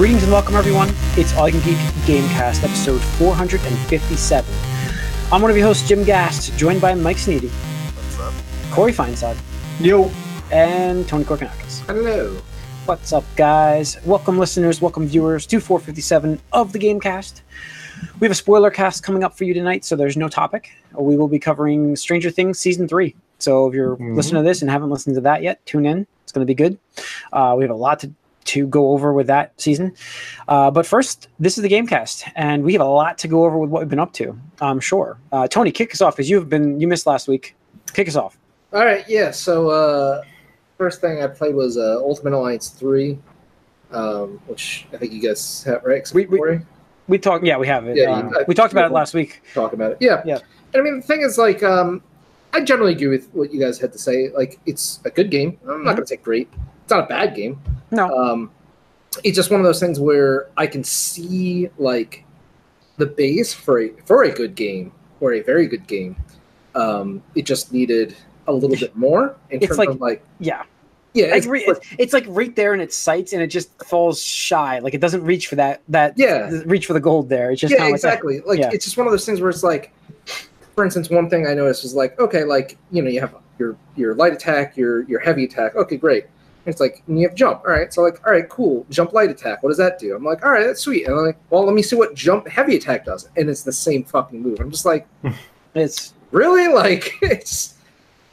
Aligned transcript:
Greetings 0.00 0.22
and 0.22 0.32
welcome, 0.32 0.56
everyone. 0.56 0.88
It's 1.18 1.36
All 1.36 1.46
You 1.46 1.60
Can 1.60 1.74
Geek 1.74 1.76
Gamecast, 2.24 2.64
episode 2.64 3.02
457. 3.18 4.50
I'm 5.30 5.42
one 5.42 5.50
of 5.50 5.58
your 5.58 5.66
hosts, 5.66 5.86
Jim 5.86 6.04
Gast, 6.04 6.56
joined 6.56 6.80
by 6.80 6.94
Mike 6.94 7.18
Sneedy, 7.18 7.50
What's 7.50 8.18
up? 8.18 8.32
Corey 8.72 8.92
Feinsod, 8.94 9.36
Yo. 9.78 10.10
and 10.50 11.06
Tony 11.06 11.24
Korkanakis. 11.24 11.80
Hello. 11.84 12.34
What's 12.86 13.12
up, 13.12 13.24
guys? 13.36 13.98
Welcome, 14.06 14.38
listeners. 14.38 14.80
Welcome, 14.80 15.06
viewers, 15.06 15.44
to 15.48 15.60
457 15.60 16.40
of 16.54 16.72
the 16.72 16.78
Gamecast. 16.78 17.42
We 18.20 18.24
have 18.24 18.32
a 18.32 18.34
spoiler 18.34 18.70
cast 18.70 19.02
coming 19.02 19.22
up 19.22 19.36
for 19.36 19.44
you 19.44 19.52
tonight, 19.52 19.84
so 19.84 19.96
there's 19.96 20.16
no 20.16 20.30
topic. 20.30 20.70
We 20.98 21.18
will 21.18 21.28
be 21.28 21.38
covering 21.38 21.94
Stranger 21.94 22.30
Things 22.30 22.58
season 22.58 22.88
three. 22.88 23.16
So 23.38 23.68
if 23.68 23.74
you're 23.74 23.96
Mhm. 23.98 24.16
listening 24.16 24.42
to 24.42 24.48
this 24.48 24.62
and 24.62 24.70
haven't 24.70 24.88
listened 24.88 25.16
to 25.16 25.20
that 25.22 25.42
yet, 25.42 25.64
tune 25.66 25.84
in. 25.84 26.06
It's 26.24 26.32
going 26.32 26.46
to 26.46 26.50
be 26.50 26.54
good. 26.54 26.78
Uh, 27.32 27.54
we 27.58 27.64
have 27.64 27.70
a 27.70 27.74
lot 27.74 27.98
to 28.00 28.10
to 28.44 28.66
go 28.66 28.92
over 28.92 29.12
with 29.12 29.26
that 29.28 29.52
season. 29.60 29.94
Uh, 30.48 30.70
but 30.70 30.86
first, 30.86 31.28
this 31.38 31.56
is 31.58 31.62
the 31.62 31.68
Gamecast, 31.68 32.24
and 32.36 32.62
we 32.64 32.72
have 32.72 32.82
a 32.82 32.84
lot 32.84 33.18
to 33.18 33.28
go 33.28 33.44
over 33.44 33.58
with 33.58 33.70
what 33.70 33.80
we've 33.80 33.88
been 33.88 33.98
up 34.00 34.12
to. 34.14 34.38
I'm 34.60 34.80
sure. 34.80 35.18
Uh, 35.32 35.46
Tony, 35.46 35.70
kick 35.70 35.92
us 35.92 36.00
off 36.00 36.16
because 36.16 36.28
you've 36.30 36.48
been 36.48 36.80
you 36.80 36.88
missed 36.88 37.06
last 37.06 37.28
week. 37.28 37.54
Kick 37.92 38.08
us 38.08 38.16
off. 38.16 38.38
All 38.72 38.84
right, 38.84 39.04
yeah. 39.08 39.30
So 39.30 39.68
uh, 39.70 40.22
first 40.78 41.00
thing 41.00 41.22
I 41.22 41.26
played 41.26 41.54
was 41.54 41.76
uh, 41.76 41.96
Ultimate 41.98 42.32
Alliance 42.34 42.68
three, 42.70 43.18
um, 43.92 44.40
which 44.46 44.86
I 44.92 44.96
think 44.96 45.12
you 45.12 45.20
guys 45.20 45.62
have 45.64 45.84
right. 45.84 46.08
We- 46.14 46.26
we- 46.26 46.60
We 47.08 47.18
talked. 47.18 47.44
Yeah, 47.44 47.58
we 47.58 47.66
have 47.66 47.88
it. 47.88 47.96
Yeah, 47.96 48.10
Uh, 48.12 48.44
we 48.46 48.54
talked 48.54 48.72
about 48.72 48.88
it 48.88 48.94
last 48.94 49.14
week. 49.14 49.42
talk 49.52 49.72
about 49.72 49.90
it. 49.92 49.96
Yeah, 50.00 50.22
Yeah. 50.24 50.38
And 50.72 50.80
I 50.80 50.84
mean, 50.84 51.00
the 51.00 51.06
thing 51.06 51.22
is, 51.22 51.36
like, 51.38 51.60
um, 51.64 52.02
I 52.52 52.60
generally 52.60 52.92
agree 52.92 53.08
with 53.08 53.28
what 53.32 53.52
you 53.52 53.58
guys 53.58 53.80
had 53.80 53.92
to 53.94 53.98
say. 53.98 54.30
Like, 54.30 54.60
it's 54.64 55.00
a 55.04 55.10
good 55.10 55.28
game. 55.28 55.58
I'm 55.68 55.82
not 55.82 55.94
Mhm. 55.94 55.96
going 55.96 56.02
to 56.02 56.06
say 56.06 56.16
great. 56.16 56.48
It's 56.84 56.90
not 56.92 57.02
a 57.04 57.06
bad 57.08 57.34
game. 57.34 57.58
No. 57.90 58.06
Um, 58.16 58.50
it's 59.24 59.36
just 59.36 59.50
one 59.50 59.60
of 59.60 59.64
those 59.64 59.80
things 59.80 59.98
where 59.98 60.48
I 60.56 60.66
can 60.66 60.84
see 60.84 61.68
like 61.78 62.24
the 62.96 63.06
base 63.06 63.52
for 63.52 63.80
a 63.80 63.90
for 64.04 64.24
a 64.24 64.30
good 64.30 64.54
game 64.54 64.92
or 65.20 65.34
a 65.34 65.42
very 65.42 65.66
good 65.66 65.86
game. 65.86 66.16
Um, 66.74 67.22
it 67.34 67.42
just 67.42 67.72
needed 67.72 68.14
a 68.46 68.52
little 68.52 68.76
bit 68.76 68.94
more 68.96 69.34
in 69.50 69.58
It's 69.58 69.66
terms 69.68 69.78
like- 69.78 69.88
of 69.88 70.00
like 70.00 70.22
Yeah. 70.38 70.62
yeah, 71.14 71.26
it's, 71.26 71.38
it's, 71.38 71.46
re- 71.46 71.64
it's, 71.66 71.80
it's 71.98 72.12
like 72.12 72.24
right 72.28 72.54
there 72.54 72.72
in 72.74 72.80
its 72.80 72.96
sights 72.96 73.32
and 73.32 73.42
it 73.42 73.48
just 73.48 73.70
falls 73.84 74.22
shy 74.22 74.78
like 74.78 74.94
it 74.94 75.00
doesn't 75.00 75.24
reach 75.24 75.48
for 75.48 75.56
that 75.56 75.82
that 75.88 76.14
Yeah. 76.16 76.48
reach 76.66 76.86
for 76.86 76.92
the 76.92 77.00
gold 77.00 77.28
there 77.28 77.50
it's 77.50 77.60
just 77.60 77.74
yeah, 77.74 77.86
exactly. 77.88 78.40
Like 78.46 78.60
Yeah. 78.60 78.70
it's 78.72 78.84
just 78.84 78.96
one 78.96 79.06
of 79.06 79.12
those 79.12 79.26
things 79.26 79.40
where 79.40 79.50
it's 79.50 79.62
like, 79.64 79.92
for 80.76 80.84
instance, 80.84 81.10
one 81.10 81.28
thing 81.28 81.46
I 81.46 81.54
noticed 81.54 81.82
was 81.82 81.94
like, 81.94 82.18
okay, 82.20 82.44
like 82.44 82.76
you 82.92 83.02
know, 83.02 83.10
you 83.10 83.20
have 83.20 83.34
your 83.58 83.76
your 83.96 84.14
light 84.14 84.32
attack, 84.32 84.76
your 84.76 85.02
your 85.04 85.18
heavy 85.20 85.44
attack. 85.44 85.74
Okay, 85.74 85.96
great. 85.96 86.26
It's 86.66 86.80
like 86.80 87.02
and 87.06 87.18
you 87.18 87.26
have 87.26 87.36
jump. 87.36 87.62
All 87.64 87.70
right, 87.72 87.92
so 87.92 88.02
like, 88.02 88.20
all 88.26 88.32
right, 88.32 88.48
cool. 88.48 88.84
Jump 88.90 89.12
light 89.12 89.30
attack. 89.30 89.62
What 89.62 89.70
does 89.70 89.78
that 89.78 89.98
do? 89.98 90.14
I'm 90.14 90.24
like, 90.24 90.44
all 90.44 90.50
right, 90.50 90.66
that's 90.66 90.80
sweet. 90.82 91.06
And 91.06 91.14
I'm 91.14 91.24
like, 91.24 91.38
well, 91.48 91.64
let 91.64 91.74
me 91.74 91.82
see 91.82 91.96
what 91.96 92.14
jump 92.14 92.46
heavy 92.48 92.76
attack 92.76 93.04
does. 93.06 93.28
And 93.36 93.48
it's 93.48 93.62
the 93.62 93.72
same 93.72 94.04
fucking 94.04 94.40
move. 94.40 94.60
I'm 94.60 94.70
just 94.70 94.84
like, 94.84 95.06
like 95.22 95.34
it's 95.74 96.14
really? 96.32 96.68
Like 96.74 97.14
it's 97.22 97.74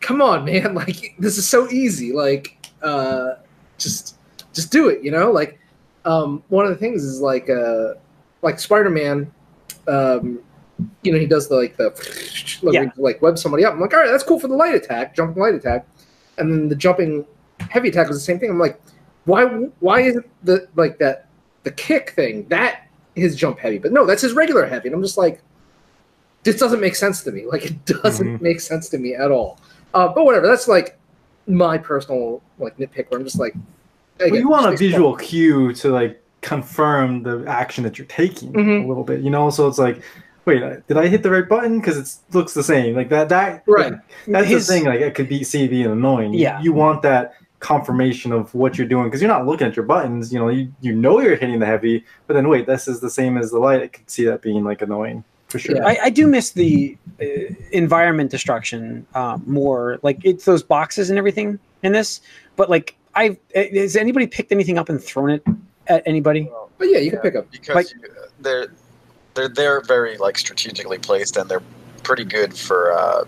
come 0.02 0.22
on, 0.22 0.46
man. 0.46 0.74
Like 0.76 1.16
this 1.20 1.38
is 1.38 1.48
so 1.48 1.70
easy. 1.70 2.12
Like 2.12 2.70
uh 2.82 3.36
just 3.78 4.18
just 4.54 4.72
do 4.72 4.90
it, 4.90 5.02
you 5.04 5.12
know? 5.12 5.32
Like 5.32 5.60
um 6.06 6.44
one 6.50 6.66
of 6.66 6.72
the 6.72 6.78
things 6.78 7.04
is 7.04 7.22
like 7.22 7.50
uh 7.50 7.94
like 8.42 8.60
Spider-Man 8.60 9.32
um 9.88 10.40
you 11.02 11.12
know, 11.12 11.18
he 11.18 11.26
does 11.26 11.48
the 11.48 11.56
like 11.56 11.78
the 11.78 11.90
like, 12.62 12.74
Yeah. 12.74 12.92
like 12.98 13.22
web 13.22 13.38
somebody 13.40 13.64
up. 13.66 13.74
I'm 13.74 13.80
like, 13.80 13.94
all 13.94 14.00
right, 14.02 14.12
that's 14.12 14.24
cool 14.24 14.40
for 14.40 14.48
the 14.48 14.54
light 14.56 14.76
attack, 14.76 15.16
jumping 15.16 15.42
light 15.42 15.56
attack. 15.56 15.88
And 16.38 16.52
then 16.52 16.70
the 16.70 16.76
jumping 16.76 17.26
heavy 17.70 17.90
attack 17.90 18.08
was 18.08 18.18
the 18.18 18.24
same 18.24 18.40
thing. 18.40 18.50
I'm 18.50 18.60
like, 18.60 18.80
why 19.26 19.46
why 19.80 20.02
is 20.02 20.16
it 20.18 20.30
the 20.44 20.68
like 20.76 20.98
that 21.00 21.28
the 21.64 21.72
kick 21.72 22.12
thing 22.12 22.48
that 22.50 22.88
his 23.16 23.36
jump 23.36 23.60
heavy, 23.60 23.78
but 23.80 23.92
no, 23.92 24.06
that's 24.06 24.22
his 24.22 24.34
regular 24.34 24.66
heavy. 24.66 24.88
And 24.90 24.96
I'm 24.96 25.02
just 25.02 25.18
like, 25.18 25.42
this 26.44 26.58
doesn't 26.60 26.80
make 26.80 26.96
sense 26.96 27.24
to 27.24 27.32
me. 27.32 27.46
Like 27.46 27.66
it 27.66 27.86
doesn't 27.86 28.26
Mm-hmm. 28.28 28.44
make 28.44 28.60
sense 28.62 28.90
to 28.90 28.98
me 28.98 29.16
at 29.16 29.32
all. 29.32 29.60
Uh, 29.94 30.08
but 30.08 30.24
whatever. 30.26 30.48
That's 30.48 30.68
like 30.68 30.98
my 31.48 31.78
personal 31.78 32.42
like 32.60 32.78
nitpick. 32.78 33.10
Where 33.10 33.20
I'm 33.20 33.26
just 33.26 33.40
like, 33.40 33.56
Well, 34.20 34.36
you 34.36 34.50
want 34.50 34.72
a 34.74 34.78
visual 34.78 35.16
cue 35.16 35.74
to 35.74 35.90
like 35.90 36.22
confirm 36.42 37.24
the 37.24 37.44
action 37.48 37.84
that 37.84 37.98
you're 37.98 38.08
taking 38.08 38.54
Mhm. 38.54 38.86
a 38.86 38.88
little 38.88 39.04
bit, 39.04 39.22
you 39.22 39.30
know. 39.32 39.50
So 39.50 39.68
it's 39.68 39.80
like, 39.80 40.02
wait, 40.46 40.62
uh, 40.64 40.78
did 40.88 40.98
I 40.98 41.08
hit 41.08 41.24
the 41.24 41.32
right 41.32 41.48
button? 41.50 41.80
Because 41.80 41.98
it 41.98 42.36
looks 42.36 42.54
the 42.54 42.64
same. 42.64 42.96
Like 42.96 43.10
that. 43.10 43.30
That 43.30 43.64
Right. 43.68 43.94
That's 44.28 44.48
His- 44.48 44.68
the 44.68 44.74
thing. 44.74 44.86
Like 44.86 45.02
it 45.02 45.16
could 45.16 45.28
be 45.28 45.44
see 45.44 45.68
being 45.68 45.88
annoying. 45.88 46.34
You- 46.34 46.42
Yeah. 46.42 46.62
You, 46.62 46.72
want 46.74 47.02
that 47.02 47.34
confirmation 47.60 48.32
of 48.32 48.54
what 48.54 48.78
you're 48.78 48.88
doing 48.88 49.06
because 49.06 49.22
you're 49.22 49.32
not 49.32 49.46
looking 49.46 49.68
at 49.68 49.76
your 49.76 49.86
buttons. 49.86 50.32
You 50.32 50.40
know, 50.40 50.50
you 50.50 50.72
you 50.82 50.94
know 50.94 51.20
you're 51.20 51.36
hitting 51.36 51.60
the 51.60 51.66
heavy, 51.66 52.04
but 52.28 52.34
then 52.36 52.48
wait, 52.50 52.66
this 52.68 52.88
is 52.88 53.00
the 53.00 53.10
same 53.10 53.38
as 53.38 53.52
the 53.52 53.60
light. 53.60 53.82
I 53.82 53.88
could 53.88 54.10
see 54.10 54.26
that 54.26 54.42
being 54.42 54.64
like 54.64 54.82
annoying 54.82 55.24
for 55.48 55.60
sure. 55.60 55.78
Yeah. 55.78 55.88
I, 55.88 55.98
I 56.04 56.10
do 56.10 56.28
miss 56.28 56.52
the 56.52 56.98
uh, 57.22 57.26
environment 57.72 58.32
destruction 58.32 59.06
um, 59.16 59.44
more 59.48 59.98
like 60.04 60.20
it's 60.24 60.46
those 60.46 60.62
boxes 60.62 61.10
and 61.10 61.18
everything 61.18 61.58
in 61.84 61.94
this 61.94 62.20
but 62.58 62.70
like 62.70 62.96
i 63.16 63.38
has 63.56 63.96
anybody 63.96 64.28
picked 64.28 64.52
anything 64.52 64.78
up 64.78 64.90
and 64.90 65.02
thrown 65.02 65.30
it 65.30 65.44
at 65.88 66.04
anybody 66.06 66.50
But 66.78 66.90
yeah, 66.90 66.98
you 66.98 67.12
can 67.12 67.20
pick 67.22 67.36
up. 67.36 67.50
because 67.50 67.76
Like- 67.76 67.90
you, 67.92 68.10
they're 68.42 68.68
they're 69.36 69.48
they're 69.48 69.82
very 69.82 70.18
like 70.18 70.38
strategically 70.38 70.98
placed 70.98 71.38
and 71.38 71.50
they're 71.50 71.64
pretty 72.04 72.26
good 72.26 72.54
for 72.58 72.92
uh, 72.92 73.24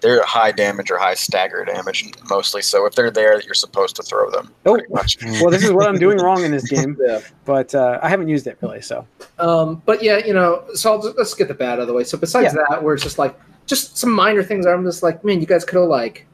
they're 0.00 0.24
high 0.24 0.52
damage 0.52 0.90
or 0.90 0.98
high 0.98 1.14
stagger 1.14 1.64
damage 1.64 2.10
mostly. 2.30 2.62
So 2.62 2.86
if 2.86 2.94
they're 2.94 3.10
there, 3.10 3.40
you're 3.42 3.54
supposed 3.54 3.96
to 3.96 4.02
throw 4.02 4.30
them. 4.30 4.52
Oh. 4.66 4.78
much. 4.90 5.18
well 5.40 5.50
this 5.50 5.64
is 5.64 5.72
what 5.72 5.86
i'm 5.88 5.98
doing 5.98 6.18
wrong 6.18 6.44
in 6.44 6.50
this 6.50 6.68
game 6.76 6.96
Yeah. 7.00 7.20
but 7.44 7.74
uh, 7.74 7.98
i 8.02 8.08
haven't 8.08 8.28
used 8.28 8.46
it 8.46 8.58
really 8.60 8.80
so 8.80 9.06
Um, 9.38 9.82
but 9.86 10.02
yeah, 10.02 10.18
you 10.18 10.34
know, 10.34 10.64
so 10.74 10.92
I'll 10.92 11.02
just, 11.02 11.16
let's 11.16 11.34
get 11.34 11.48
the 11.48 11.54
bad 11.54 11.74
out 11.74 11.80
of 11.80 11.86
the 11.86 11.92
way. 11.94 12.04
So 12.04 12.18
besides 12.18 12.52
that, 12.54 12.82
where 12.82 12.94
it's 12.94 13.02
just 13.02 13.18
like 13.18 13.38
just 13.66 13.96
some 13.98 14.10
minor 14.12 14.42
things, 14.42 14.66
I'm 14.66 14.84
just 14.84 15.02
like, 15.02 15.24
man, 15.24 15.40
you 15.40 15.46
guys 15.46 15.64
could 15.64 15.78
have 15.78 15.88
like 15.88 16.26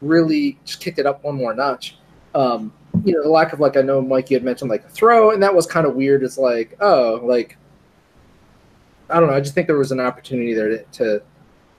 really 0.00 0.58
just 0.64 0.80
kicked 0.80 0.98
it 0.98 1.06
up 1.06 1.22
one 1.24 1.36
more 1.36 1.54
notch. 1.54 1.98
Um, 2.34 2.72
you 3.04 3.12
know, 3.14 3.22
the 3.22 3.28
lack 3.28 3.52
of 3.52 3.60
like 3.60 3.76
I 3.76 3.82
know 3.82 4.00
Mike, 4.00 4.30
you 4.30 4.36
had 4.36 4.42
mentioned 4.44 4.70
like 4.70 4.84
a 4.84 4.88
throw, 4.88 5.30
and 5.30 5.42
that 5.42 5.54
was 5.54 5.66
kind 5.66 5.86
of 5.86 5.94
weird. 5.94 6.22
It's 6.22 6.38
like, 6.38 6.76
oh, 6.80 7.20
like 7.22 7.56
I 9.10 9.20
don't 9.20 9.28
know. 9.28 9.34
I 9.36 9.40
just 9.40 9.54
think 9.54 9.66
there 9.66 9.78
was 9.78 9.92
an 9.92 10.00
opportunity 10.00 10.54
there 10.54 10.68
to, 10.68 10.82
to 10.84 11.22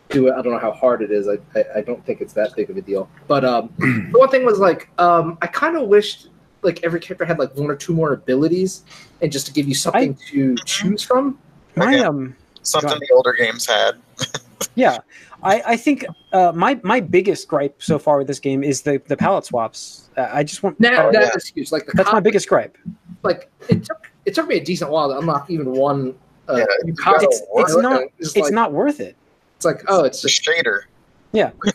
do 0.09 0.27
it. 0.27 0.33
I 0.33 0.41
don't 0.41 0.51
know 0.51 0.59
how 0.59 0.71
hard 0.71 1.01
it 1.01 1.11
is. 1.11 1.27
I, 1.27 1.37
I, 1.57 1.65
I 1.77 1.81
don't 1.81 2.03
think 2.05 2.21
it's 2.21 2.33
that 2.33 2.55
big 2.55 2.69
of 2.69 2.77
a 2.77 2.81
deal. 2.81 3.09
But 3.27 3.45
um, 3.45 3.73
the 3.77 4.17
one 4.19 4.29
thing 4.29 4.45
was 4.45 4.59
like, 4.59 4.89
um, 4.99 5.37
I 5.41 5.47
kind 5.47 5.77
of 5.77 5.87
wished 5.87 6.27
like 6.61 6.83
every 6.83 6.99
character 6.99 7.25
had 7.25 7.39
like 7.39 7.55
one 7.55 7.69
or 7.69 7.75
two 7.75 7.93
more 7.93 8.11
abilities, 8.13 8.83
and 9.21 9.31
just 9.31 9.45
to 9.47 9.53
give 9.53 9.67
you 9.67 9.75
something 9.75 10.17
to 10.27 10.57
choose 10.65 11.01
from. 11.03 11.39
my 11.75 11.85
Okay. 11.85 12.03
um 12.03 12.35
Something 12.63 12.89
Go 12.89 12.93
on. 12.95 12.99
the 12.99 13.15
older 13.15 13.33
games 13.33 13.65
had. 13.65 13.93
yeah 14.75 14.99
i 15.41 15.63
i 15.65 15.77
think 15.77 16.05
uh 16.33 16.51
my 16.53 16.79
my 16.83 16.99
biggest 16.99 17.47
gripe 17.47 17.81
so 17.81 17.97
far 17.97 18.17
with 18.17 18.27
this 18.27 18.39
game 18.39 18.61
is 18.63 18.81
the 18.81 19.01
the 19.07 19.15
palette 19.15 19.45
swaps 19.45 20.09
uh, 20.17 20.27
i 20.33 20.43
just 20.43 20.61
want 20.61 20.77
That, 20.79 20.99
Oh, 20.99 21.11
that 21.13 21.21
yeah. 21.21 21.29
excuse, 21.33 21.71
like 21.71 21.85
the 21.85 21.93
that's 21.95 22.11
my 22.11 22.19
biggest 22.19 22.47
gripe 22.49 22.77
like 23.23 23.49
it 23.69 23.83
took 23.85 24.11
it 24.25 24.35
took 24.35 24.47
me 24.47 24.57
a 24.57 24.63
decent 24.63 24.91
while 24.91 25.09
to 25.09 25.17
unlock 25.17 25.49
even 25.49 25.71
one. 25.71 26.13
Uh, 26.49 26.57
Yeah, 26.57 26.65
new 26.83 26.89
you 26.89 26.93
cop- 26.95 27.15
gotta 27.15 27.25
it's, 27.27 27.41
it's 27.55 27.77
not 27.77 28.01
It's 28.19 28.35
it's 28.35 28.37
like, 28.37 28.53
not 28.53 28.73
worth 28.73 28.99
it 28.99 29.15
It's 29.59 29.65
like 29.65 29.83
oh, 29.89 30.05
it's 30.05 30.21
the 30.21 30.29
just 30.29 30.41
shader. 30.41 30.83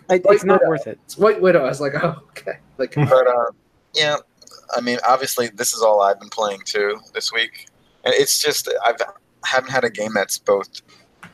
I, 0.09 0.15
it's 0.15 0.25
White 0.25 0.45
not 0.45 0.61
Widow. 0.61 0.69
worth 0.71 0.87
it 0.87 0.99
it's 1.05 1.19
White 1.19 1.39
Widow. 1.39 1.61
I 1.61 1.69
was 1.69 1.83
like, 1.83 1.93
oh, 2.03 2.23
okay. 2.31 2.61
Like 2.79 2.95
But 2.97 3.27
uh, 3.27 3.51
yeah, 3.95 4.17
I 4.75 4.81
mean, 4.81 4.97
obviously, 5.07 5.49
this 5.49 5.75
is 5.75 5.83
all 5.83 6.01
I've 6.01 6.19
been 6.19 6.31
playing 6.31 6.63
too 6.65 6.99
this 7.13 7.31
week, 7.31 7.67
and 8.05 8.15
it's 8.15 8.43
just 8.43 8.73
I've 8.87 8.97
haven't 9.45 9.71
had 9.71 9.85
a 9.85 9.91
game 9.91 10.15
that's 10.15 10.39
both 10.39 10.81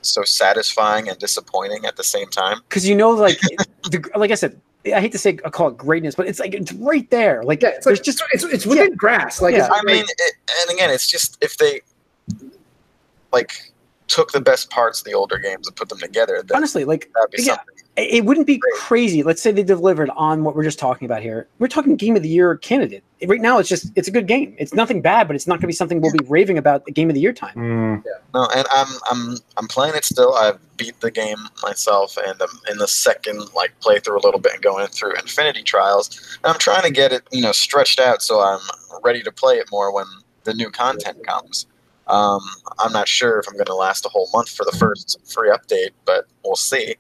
so 0.03 0.25
satisfying 0.25 1.09
and 1.09 1.17
disappointing 1.21 1.87
at 1.87 1.95
the 1.95 2.03
same 2.03 2.29
time. 2.31 2.59
because 2.69 2.89
you 2.89 2.97
know 2.97 3.11
like 3.11 3.39
the, 3.85 4.11
like 4.17 4.33
i 4.33 4.35
said 4.35 4.61
i 4.87 5.01
hate 5.01 5.13
to 5.13 5.19
say 5.19 5.39
i 5.45 5.51
call 5.51 5.69
it 5.69 5.77
greatness 5.77 6.17
but 6.17 6.27
it's 6.27 6.41
like 6.41 6.55
it's 6.55 6.73
right 6.73 7.09
there 7.11 7.45
like 7.45 7.63
yeah, 7.63 7.69
it's 7.69 7.87
like 7.87 8.03
just 8.03 8.21
it's 8.33 8.43
it's 8.43 8.67
within 8.67 8.97
grass. 8.97 9.41
Like 9.41 9.55
Yeah. 9.55 9.69
I 9.71 9.81
mean, 9.85 10.05
it, 10.05 10.35
and 10.63 10.75
again, 10.75 10.91
it's 10.91 11.07
just 11.07 11.39
if 11.41 11.57
they 11.59 11.83
like 13.33 13.70
took 14.11 14.33
the 14.33 14.41
best 14.41 14.71
parts 14.71 15.01
of 15.01 15.05
the 15.05 15.15
older 15.15 15.39
games 15.39 15.69
and 15.69 15.77
put 15.77 15.89
them 15.89 15.99
together, 15.99 16.43
then 16.45 16.57
honestly 16.57 16.85
like 16.85 17.11
that'd 17.15 17.47
yeah, 17.47 17.59
it 17.97 18.15
it 18.15 18.25
wouldn't 18.25 18.47
be 18.47 18.61
crazy. 18.75 19.23
Let's 19.23 19.41
say 19.41 19.53
they 19.53 19.63
delivered 19.63 20.11
on 20.17 20.43
what 20.43 20.57
we're 20.57 20.65
just 20.65 20.79
talking 20.79 21.07
about 21.07 21.23
here. 21.23 21.47
We're 21.59 21.69
talking 21.69 21.97
game 21.97 22.17
of 22.17 22.23
the 22.23 22.29
year 22.29 22.57
candidate. 22.57 23.05
Right 23.27 23.41
now 23.41 23.59
it's 23.59 23.69
just 23.69 23.93
it's 23.95 24.09
a 24.09 24.11
good 24.11 24.27
game. 24.27 24.57
It's 24.59 24.75
nothing 24.75 25.01
bad 25.01 25.29
but 25.29 25.37
it's 25.37 25.47
not 25.47 25.55
going 25.55 25.63
to 25.63 25.67
be 25.69 25.73
something 25.73 26.01
we'll 26.01 26.13
be 26.13 26.25
raving 26.27 26.59
about 26.59 26.85
the 26.87 26.93
game 26.93 27.09
of 27.09 27.15
the 27.15 27.21
year 27.21 27.33
time. 27.33 27.55
Mm. 27.55 28.03
No, 28.35 28.49
and 28.55 28.67
I'm 28.73 28.89
I'm 29.11 29.37
I'm 29.57 29.69
playing 29.69 29.95
it 29.95 30.05
still. 30.05 30.35
I've 30.35 30.59
beat 30.77 30.99
the 31.01 31.11
game 31.11 31.39
myself, 31.63 32.17
and 32.17 32.41
I'm 32.41 32.61
in 32.71 32.79
the 32.79 32.89
second 32.89 33.55
like 33.55 33.79
playthrough 33.81 34.21
a 34.21 34.27
little 34.27 34.41
bit 34.41 34.55
and 34.55 34.63
going 34.63 34.89
through 34.89 35.15
Infinity 35.15 35.63
Trials. 35.63 36.39
And 36.43 36.53
I'm 36.53 36.59
trying 36.59 36.83
to 36.83 36.91
get 36.91 37.13
it, 37.13 37.23
you 37.31 37.43
know, 37.43 37.53
stretched 37.53 38.01
out 38.01 38.23
so 38.23 38.41
I'm 38.41 38.61
ready 39.05 39.23
to 39.23 39.31
play 39.31 39.57
it 39.57 39.71
more 39.71 39.95
when 39.95 40.07
the 40.45 40.55
new 40.55 40.71
content 40.71 41.25
comes. 41.27 41.67
Um, 42.11 42.41
I'm 42.79 42.93
not 42.93 43.09
sure 43.09 43.39
if 43.39 43.47
I'm 43.49 43.55
going 43.55 43.67
to 43.67 43.75
last 43.75 44.05
a 44.05 44.09
whole 44.09 44.29
month 44.33 44.51
for 44.51 44.65
the 44.65 44.77
first 44.77 45.19
free 45.33 45.51
update, 45.51 45.91
but 46.05 46.27
we'll 46.45 46.57
see. 46.57 46.97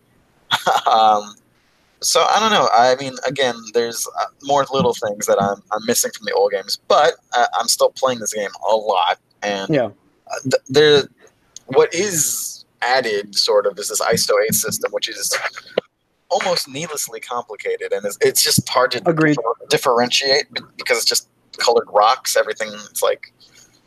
um, 0.90 1.34
so 2.00 2.22
I 2.22 2.38
don't 2.40 2.50
know. 2.50 2.68
I 2.72 2.96
mean, 2.96 3.14
again, 3.26 3.54
there's 3.74 4.06
uh, 4.20 4.26
more 4.44 4.64
little 4.72 4.94
things 4.94 5.26
that 5.26 5.40
I'm 5.40 5.62
I'm 5.72 5.84
missing 5.86 6.10
from 6.16 6.24
the 6.26 6.32
old 6.32 6.52
games, 6.52 6.78
but 6.88 7.14
uh, 7.32 7.46
I'm 7.58 7.68
still 7.68 7.90
playing 7.90 8.20
this 8.20 8.32
game 8.32 8.50
a 8.70 8.74
lot, 8.74 9.18
and 9.42 9.68
Yeah. 9.74 9.86
uh, 9.86 10.40
th- 10.44 10.62
there, 10.68 11.02
what 11.66 11.92
is 11.94 12.64
added 12.82 13.34
sort 13.36 13.66
of 13.66 13.78
is 13.78 13.90
this 13.90 14.00
ISO 14.00 14.32
8 14.42 14.54
system, 14.54 14.90
which 14.92 15.08
is 15.08 15.36
almost 16.30 16.68
needlessly 16.68 17.20
complicated, 17.20 17.92
and 17.92 18.06
it's, 18.06 18.16
it's 18.22 18.42
just 18.42 18.66
hard 18.68 18.90
to 18.92 19.00
differentiate 19.68 20.46
because 20.78 20.96
it's 20.96 21.04
just 21.06 21.28
colored 21.58 21.88
rocks. 21.92 22.36
Everything 22.36 22.70
it's 22.90 23.02
like 23.02 23.32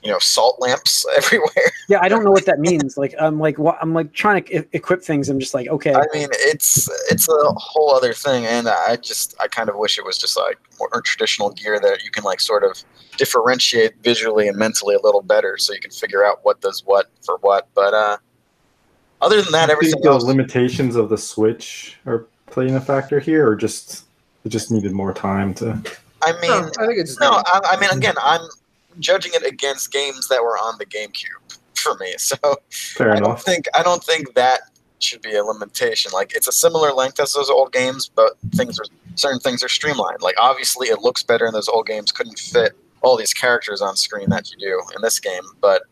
you 0.04 0.12
know 0.12 0.20
salt 0.20 0.60
lamps 0.60 1.06
everywhere. 1.18 1.72
Yeah, 1.88 2.00
I 2.02 2.10
don't 2.10 2.24
know 2.24 2.32
what 2.32 2.46
that 2.46 2.60
means. 2.60 2.98
Like, 2.98 3.16
I'm 3.20 3.40
like, 3.40 3.58
what? 3.58 3.78
I'm 3.82 3.94
like 3.94 4.14
trying 4.14 4.44
to 4.44 4.60
e- 4.60 4.68
equip 4.74 5.02
things. 5.02 5.30
I'm 5.30 5.40
just 5.40 5.54
like, 5.54 5.68
okay, 5.68 5.94
I 5.94 6.06
mean, 6.14 6.30
it's 6.32 6.90
it's 7.12 7.28
a 7.30 7.54
whole 7.56 7.94
other 7.96 8.14
thing, 8.14 8.46
and 8.46 8.68
I 8.68 8.98
just 8.98 9.36
I 9.40 9.48
kind 9.48 9.70
of 9.70 9.76
wish 9.78 9.98
it 9.98 10.06
was 10.06 10.18
just 10.18 10.38
like 10.38 10.58
more 10.80 11.02
traditional 11.02 11.52
gear 11.52 11.80
that 11.80 12.04
you 12.04 12.12
can 12.12 12.24
like 12.24 12.40
sort 12.40 12.64
of 12.64 12.84
differentiate 13.18 13.94
visually 14.02 14.48
and 14.48 14.58
mentally 14.58 14.96
a 14.96 15.02
little 15.02 15.22
better, 15.22 15.58
so 15.58 15.74
you 15.74 15.80
can 15.80 15.92
figure 15.92 16.26
out 16.26 16.40
what 16.44 16.62
does 16.62 16.84
what 16.86 17.10
for 17.22 17.38
what. 17.42 17.68
But 17.74 17.94
uh, 17.94 18.18
other 19.22 19.42
than 19.42 19.52
that, 19.54 19.64
I 19.64 19.68
think 19.68 19.78
everything 19.78 20.02
the 20.02 20.10
else. 20.10 20.24
limitations 20.24 20.96
of 20.96 21.10
the 21.10 21.18
Switch 21.18 21.98
are 22.06 22.28
playing 22.48 22.76
a 22.76 22.82
factor 22.82 23.20
here, 23.20 23.48
or 23.48 23.56
just 23.56 24.06
it 24.44 24.50
just 24.50 24.72
needed 24.72 24.92
more 24.92 25.14
time 25.14 25.54
to. 25.56 25.82
I 26.26 26.32
mean, 26.42 26.52
No, 26.52 26.72
I 26.80 26.88
think 26.88 27.00
it's 27.00 27.20
no, 27.20 27.42
I, 27.46 27.60
I 27.72 27.80
mean, 27.80 27.90
again, 27.90 28.16
I'm 28.22 28.42
judging 29.00 29.32
it 29.34 29.46
against 29.46 29.92
games 29.92 30.28
that 30.28 30.42
were 30.42 30.58
on 30.58 30.78
the 30.78 30.86
GameCube 30.86 31.58
for 31.76 31.96
me, 31.96 32.14
so 32.18 32.38
Fair 32.70 33.16
I 33.16 33.20
don't 33.20 33.40
think 33.40 33.68
I 33.74 33.84
don't 33.84 34.04
think 34.04 34.34
that 34.36 34.62
should 35.00 35.22
be 35.22 35.36
a 35.36 35.44
limitation. 35.44 36.12
Like 36.14 36.34
it's 36.36 36.48
a 36.48 36.52
similar 36.52 36.94
length 36.94 37.20
as 37.20 37.34
those 37.34 37.50
old 37.50 37.74
games, 37.74 38.10
but 38.14 38.34
things 38.56 38.80
are 38.80 38.86
certain 39.16 39.40
things 39.40 39.64
are 39.64 39.70
streamlined. 39.70 40.22
Like 40.22 40.36
obviously 40.40 40.88
it 40.88 41.00
looks 41.00 41.24
better 41.24 41.46
in 41.46 41.54
those 41.54 41.68
old 41.68 41.88
games 41.88 42.12
couldn't 42.12 42.40
fit 42.40 42.74
all 43.02 43.18
these 43.18 43.34
characters 43.34 43.82
on 43.82 43.98
screen 43.98 44.30
that 44.30 44.50
you 44.52 44.58
do 44.58 44.82
in 44.96 45.02
this 45.02 45.20
game, 45.20 45.44
but 45.60 45.84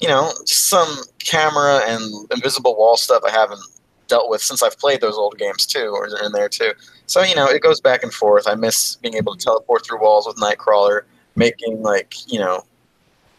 you 0.00 0.08
know, 0.08 0.32
just 0.46 0.68
some 0.68 0.88
camera 1.18 1.82
and 1.86 2.02
invisible 2.32 2.76
wall 2.76 2.96
stuff 2.96 3.22
I 3.24 3.30
haven't 3.30 3.60
dealt 4.08 4.28
with 4.28 4.42
since 4.42 4.62
I've 4.62 4.78
played 4.78 5.00
those 5.00 5.16
old 5.16 5.38
games 5.38 5.64
too, 5.66 5.94
or 5.94 6.06
in 6.06 6.32
there 6.32 6.48
too. 6.48 6.72
So 7.06 7.22
you 7.22 7.34
know, 7.34 7.46
it 7.46 7.62
goes 7.62 7.80
back 7.80 8.02
and 8.02 8.12
forth. 8.12 8.46
I 8.48 8.54
miss 8.54 8.96
being 8.96 9.14
able 9.14 9.36
to 9.36 9.44
teleport 9.44 9.86
through 9.86 10.00
walls 10.00 10.26
with 10.26 10.36
Nightcrawler, 10.36 11.02
making 11.40 11.82
like 11.82 12.14
you 12.32 12.38
know, 12.38 12.62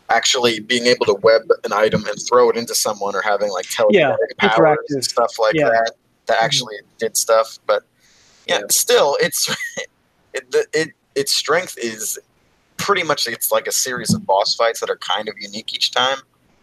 actually 0.10 0.60
being 0.60 0.86
able 0.88 1.06
to 1.06 1.14
web 1.14 1.44
an 1.64 1.72
item 1.72 2.04
and 2.08 2.18
throw 2.28 2.50
it 2.50 2.58
into 2.58 2.76
someone, 2.76 3.16
or 3.16 3.22
having 3.22 3.50
like 3.52 3.68
Yeah, 3.90 4.16
telekinetic 4.40 4.56
powers 4.56 4.78
and 4.90 5.04
stuff 5.04 5.40
like 5.40 5.56
Yeah. 5.56 5.70
that 5.70 5.92
that 6.26 6.36
mm-hmm. 6.36 6.46
actually 6.46 6.76
did 6.98 7.16
stuff. 7.16 7.60
But 7.66 7.84
yeah, 8.48 8.60
Yeah. 8.60 8.66
still, 8.70 9.18
it's 9.22 9.42
it, 10.34 10.52
the- 10.52 10.68
it 10.74 10.90
its 11.16 11.32
strength 11.34 11.78
is 11.78 12.18
pretty 12.78 13.04
much 13.04 13.28
it's 13.28 13.52
like 13.52 13.68
a 13.68 13.72
series 13.72 14.14
of 14.14 14.26
boss 14.26 14.56
fights 14.56 14.80
that 14.80 14.90
are 14.90 14.98
kind 14.98 15.30
of 15.30 15.36
unique 15.40 15.74
each 15.76 15.92
time. 15.92 16.20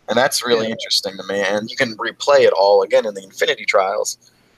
And 0.09 0.17
that's 0.17 0.45
really 0.45 0.67
Yeah. 0.67 0.73
interesting 0.73 1.17
to 1.19 1.23
me. 1.25 1.39
And 1.41 1.71
you 1.71 1.77
can 1.77 1.97
replay 1.99 2.41
it 2.41 2.53
all 2.53 2.83
again 2.83 3.05
in 3.07 3.15
the 3.15 3.23
Infinity 3.23 3.67
Trials. 3.67 4.17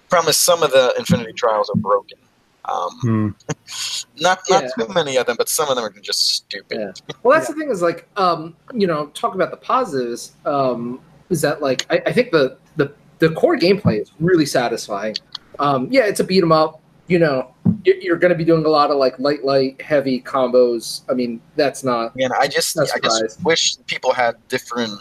Problem 0.09 0.31
is, 0.31 0.37
some 0.37 0.63
of 0.63 0.71
the 0.71 0.95
Infinity 0.97 1.33
Trials 1.33 1.69
are 1.69 1.77
broken. 1.77 2.19
Um, 2.67 2.91
Hmm. 3.01 3.29
not 4.21 4.41
not 4.51 4.63
Yeah. 4.65 4.69
too 4.87 4.93
many 4.93 5.17
of 5.17 5.27
them, 5.27 5.37
but 5.37 5.49
some 5.49 5.69
of 5.69 5.77
them 5.77 5.85
are 5.85 5.91
just 6.01 6.35
stupid. 6.35 6.79
Yeah. 6.79 7.15
Well, 7.23 7.37
that's 7.39 7.49
the 7.49 7.55
thing 7.59 7.71
is 7.71 7.83
like, 7.83 8.09
um, 8.17 8.57
you 8.75 8.87
know, 8.87 9.07
talk 9.09 9.35
about 9.35 9.51
the 9.51 9.57
positives. 9.57 10.33
Um, 10.45 11.01
is 11.31 11.41
that 11.43 11.63
like 11.63 11.87
I, 11.91 12.03
I 12.07 12.13
think 12.13 12.31
the 12.33 12.59
the 12.77 12.93
the 13.19 13.31
core 13.31 13.57
gameplay 13.57 14.01
is 14.01 14.11
really 14.21 14.47
satisfying. 14.47 15.17
Um, 15.59 15.89
yeah, 15.91 16.07
it's 16.07 16.21
a 16.21 16.25
beat 16.25 16.43
'em 16.43 16.53
up. 16.53 16.81
You 17.07 17.19
know, 17.19 17.53
you're, 17.85 17.97
you're 17.97 18.17
going 18.17 18.31
to 18.31 18.37
be 18.39 18.45
doing 18.45 18.65
a 18.65 18.69
lot 18.69 18.91
of 18.93 18.97
like 18.97 19.19
light, 19.19 19.45
light, 19.45 19.83
heavy 19.83 20.21
combos. 20.23 21.03
I 21.11 21.15
mean, 21.15 21.41
that's 21.57 21.83
not. 21.83 22.15
Again, 22.15 22.31
I 22.39 22.47
just 22.47 22.79
I 22.79 22.85
just 23.03 23.43
wish 23.43 23.77
people 23.87 24.13
had 24.13 24.37
different 24.49 25.01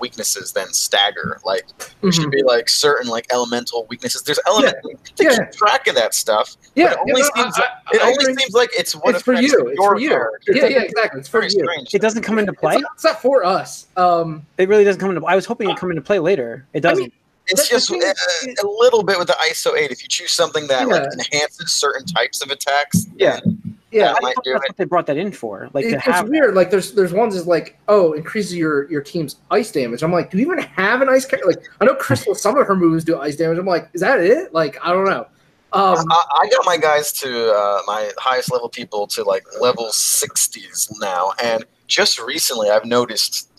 weaknesses 0.00 0.52
than 0.52 0.72
stagger. 0.72 1.40
Like 1.44 1.66
there 1.78 1.86
Mm-hmm. 2.10 2.10
should 2.10 2.30
be 2.30 2.42
like 2.42 2.68
certain 2.68 3.08
like 3.08 3.26
elemental 3.32 3.86
weaknesses. 3.88 4.22
There's 4.22 4.38
element 4.46 4.76
to 5.16 5.24
Yeah. 5.24 5.30
keep 5.36 5.52
track 5.52 5.86
of 5.88 5.94
that 5.96 6.14
stuff. 6.14 6.56
Yeah, 6.74 6.92
it 6.92 6.98
only 6.98 7.12
you 7.12 7.18
know, 7.18 7.30
seems- 7.34 7.58
I- 7.58 7.62
I- 7.62 7.94
It 7.96 8.02
I 8.02 8.06
only 8.10 8.34
seems 8.36 8.54
like 8.54 8.70
it's 8.76 8.94
what 8.94 9.14
it's 9.14 9.24
for 9.24 9.32
affects 9.32 9.52
you. 9.52 9.66
It's 9.68 9.76
your 9.78 9.94
for 9.94 9.98
you. 10.00 10.08
character. 10.10 10.52
Yeah, 10.54 10.66
yeah, 10.66 10.82
exactly. 10.82 11.20
It's 11.20 11.28
for 11.28 11.42
you. 11.42 11.50
strange. 11.50 11.94
it 11.94 12.00
doesn't 12.02 12.22
come 12.22 12.38
into 12.38 12.52
play. 12.52 12.74
It's 12.74 12.82
not, 12.82 12.90
it's 12.94 13.04
not 13.04 13.20
for 13.22 13.44
us. 13.44 13.86
Um, 13.96 14.46
It 14.58 14.68
really 14.68 14.84
doesn't 14.84 15.00
come 15.00 15.10
into. 15.10 15.24
I 15.26 15.34
was 15.34 15.46
hoping 15.46 15.68
it'd 15.68 15.80
come 15.80 15.90
into 15.90 16.02
play 16.02 16.18
later. 16.18 16.66
It 16.72 16.80
doesn't. 16.80 17.02
mean, 17.04 17.12
It's 17.50 17.62
The- 17.62 17.74
the 17.74 17.76
just 17.78 17.88
thing 17.88 18.02
uh, 18.02 18.62
a 18.62 18.68
little 18.68 19.02
bit 19.02 19.18
with 19.18 19.26
the 19.28 19.36
ISO 19.40 19.74
8. 19.76 19.90
If 19.90 20.02
you 20.02 20.08
choose 20.08 20.32
something 20.32 20.66
that 20.68 20.86
like 20.86 21.02
enhances 21.14 21.72
certain 21.72 22.04
types 22.04 22.42
of 22.42 22.50
attacks, 22.50 23.06
Yeah. 23.16 23.40
Yeah, 23.90 24.10
I 24.12 24.16
I 24.16 24.18
might 24.22 24.34
do 24.44 24.52
that's 24.52 24.64
it. 24.64 24.68
what 24.70 24.76
they 24.76 24.84
brought 24.84 25.06
that 25.06 25.16
in 25.16 25.32
for. 25.32 25.68
Like 25.72 25.84
it- 25.86 25.94
it's 25.94 26.04
have. 26.04 26.28
weird. 26.28 26.54
Like 26.54 26.70
there's 26.70 26.92
there's 26.92 27.12
ones 27.12 27.34
is 27.34 27.46
like 27.46 27.78
oh 27.88 28.12
increases 28.12 28.54
your 28.56 28.90
your 28.90 29.00
team's 29.00 29.36
ice 29.50 29.72
damage. 29.72 30.02
I'm 30.02 30.12
like, 30.12 30.30
do 30.30 30.38
you 30.38 30.44
even 30.50 30.58
have 30.58 31.00
an 31.02 31.08
ice 31.08 31.24
character? 31.24 31.48
Like 31.48 31.62
I 31.80 31.84
know 31.86 31.94
Crystal, 31.94 32.34
some 32.34 32.56
of 32.58 32.66
her 32.66 32.76
moves 32.76 33.04
do 33.04 33.18
ice 33.18 33.36
damage. 33.36 33.58
I'm 33.58 33.66
like, 33.66 33.88
is 33.94 34.00
that 34.00 34.20
it? 34.20 34.52
Like 34.52 34.76
I 34.84 34.92
don't 34.92 35.04
know. 35.06 35.26
Um, 35.70 35.98
I, 36.10 36.24
I 36.44 36.48
got 36.48 36.64
my 36.64 36.78
guys 36.78 37.12
to 37.20 37.52
uh, 37.52 37.82
my 37.86 38.10
highest 38.16 38.50
level 38.50 38.70
people 38.70 39.06
to 39.08 39.22
like 39.22 39.44
level 39.60 39.88
60s 39.88 40.90
now, 40.98 41.32
and 41.42 41.62
just 41.86 42.18
recently 42.18 42.70
I've 42.70 42.86
noticed 42.86 43.50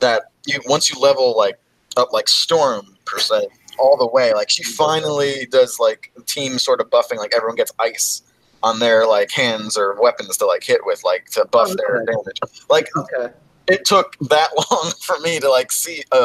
that 0.00 0.24
you 0.46 0.60
once 0.66 0.90
you 0.90 1.00
level 1.00 1.34
like 1.36 1.58
up 1.96 2.12
like 2.12 2.28
Storm 2.28 2.94
per 3.06 3.18
se 3.18 3.46
all 3.78 3.96
the 3.96 4.06
way, 4.06 4.34
like 4.34 4.50
she 4.50 4.62
finally 4.62 5.46
does 5.50 5.78
like 5.78 6.12
team 6.26 6.58
sort 6.58 6.80
of 6.80 6.90
buffing, 6.90 7.16
like 7.16 7.32
everyone 7.34 7.56
gets 7.56 7.72
ice 7.78 8.22
on 8.66 8.78
their 8.80 9.06
like 9.06 9.30
hands 9.30 9.76
or 9.76 10.00
weapons 10.00 10.36
to 10.38 10.46
like 10.46 10.64
hit 10.64 10.80
with, 10.84 11.02
like 11.04 11.26
to 11.30 11.44
buff 11.46 11.68
Oh, 11.70 11.74
their 11.76 12.04
damage. 12.04 12.40
Like 12.68 12.88
okay. 12.96 13.32
it 13.68 13.84
took 13.84 14.16
that 14.28 14.50
long 14.70 14.92
for 15.00 15.18
me 15.20 15.38
to 15.40 15.48
like 15.50 15.70
see 15.72 16.02
a 16.12 16.16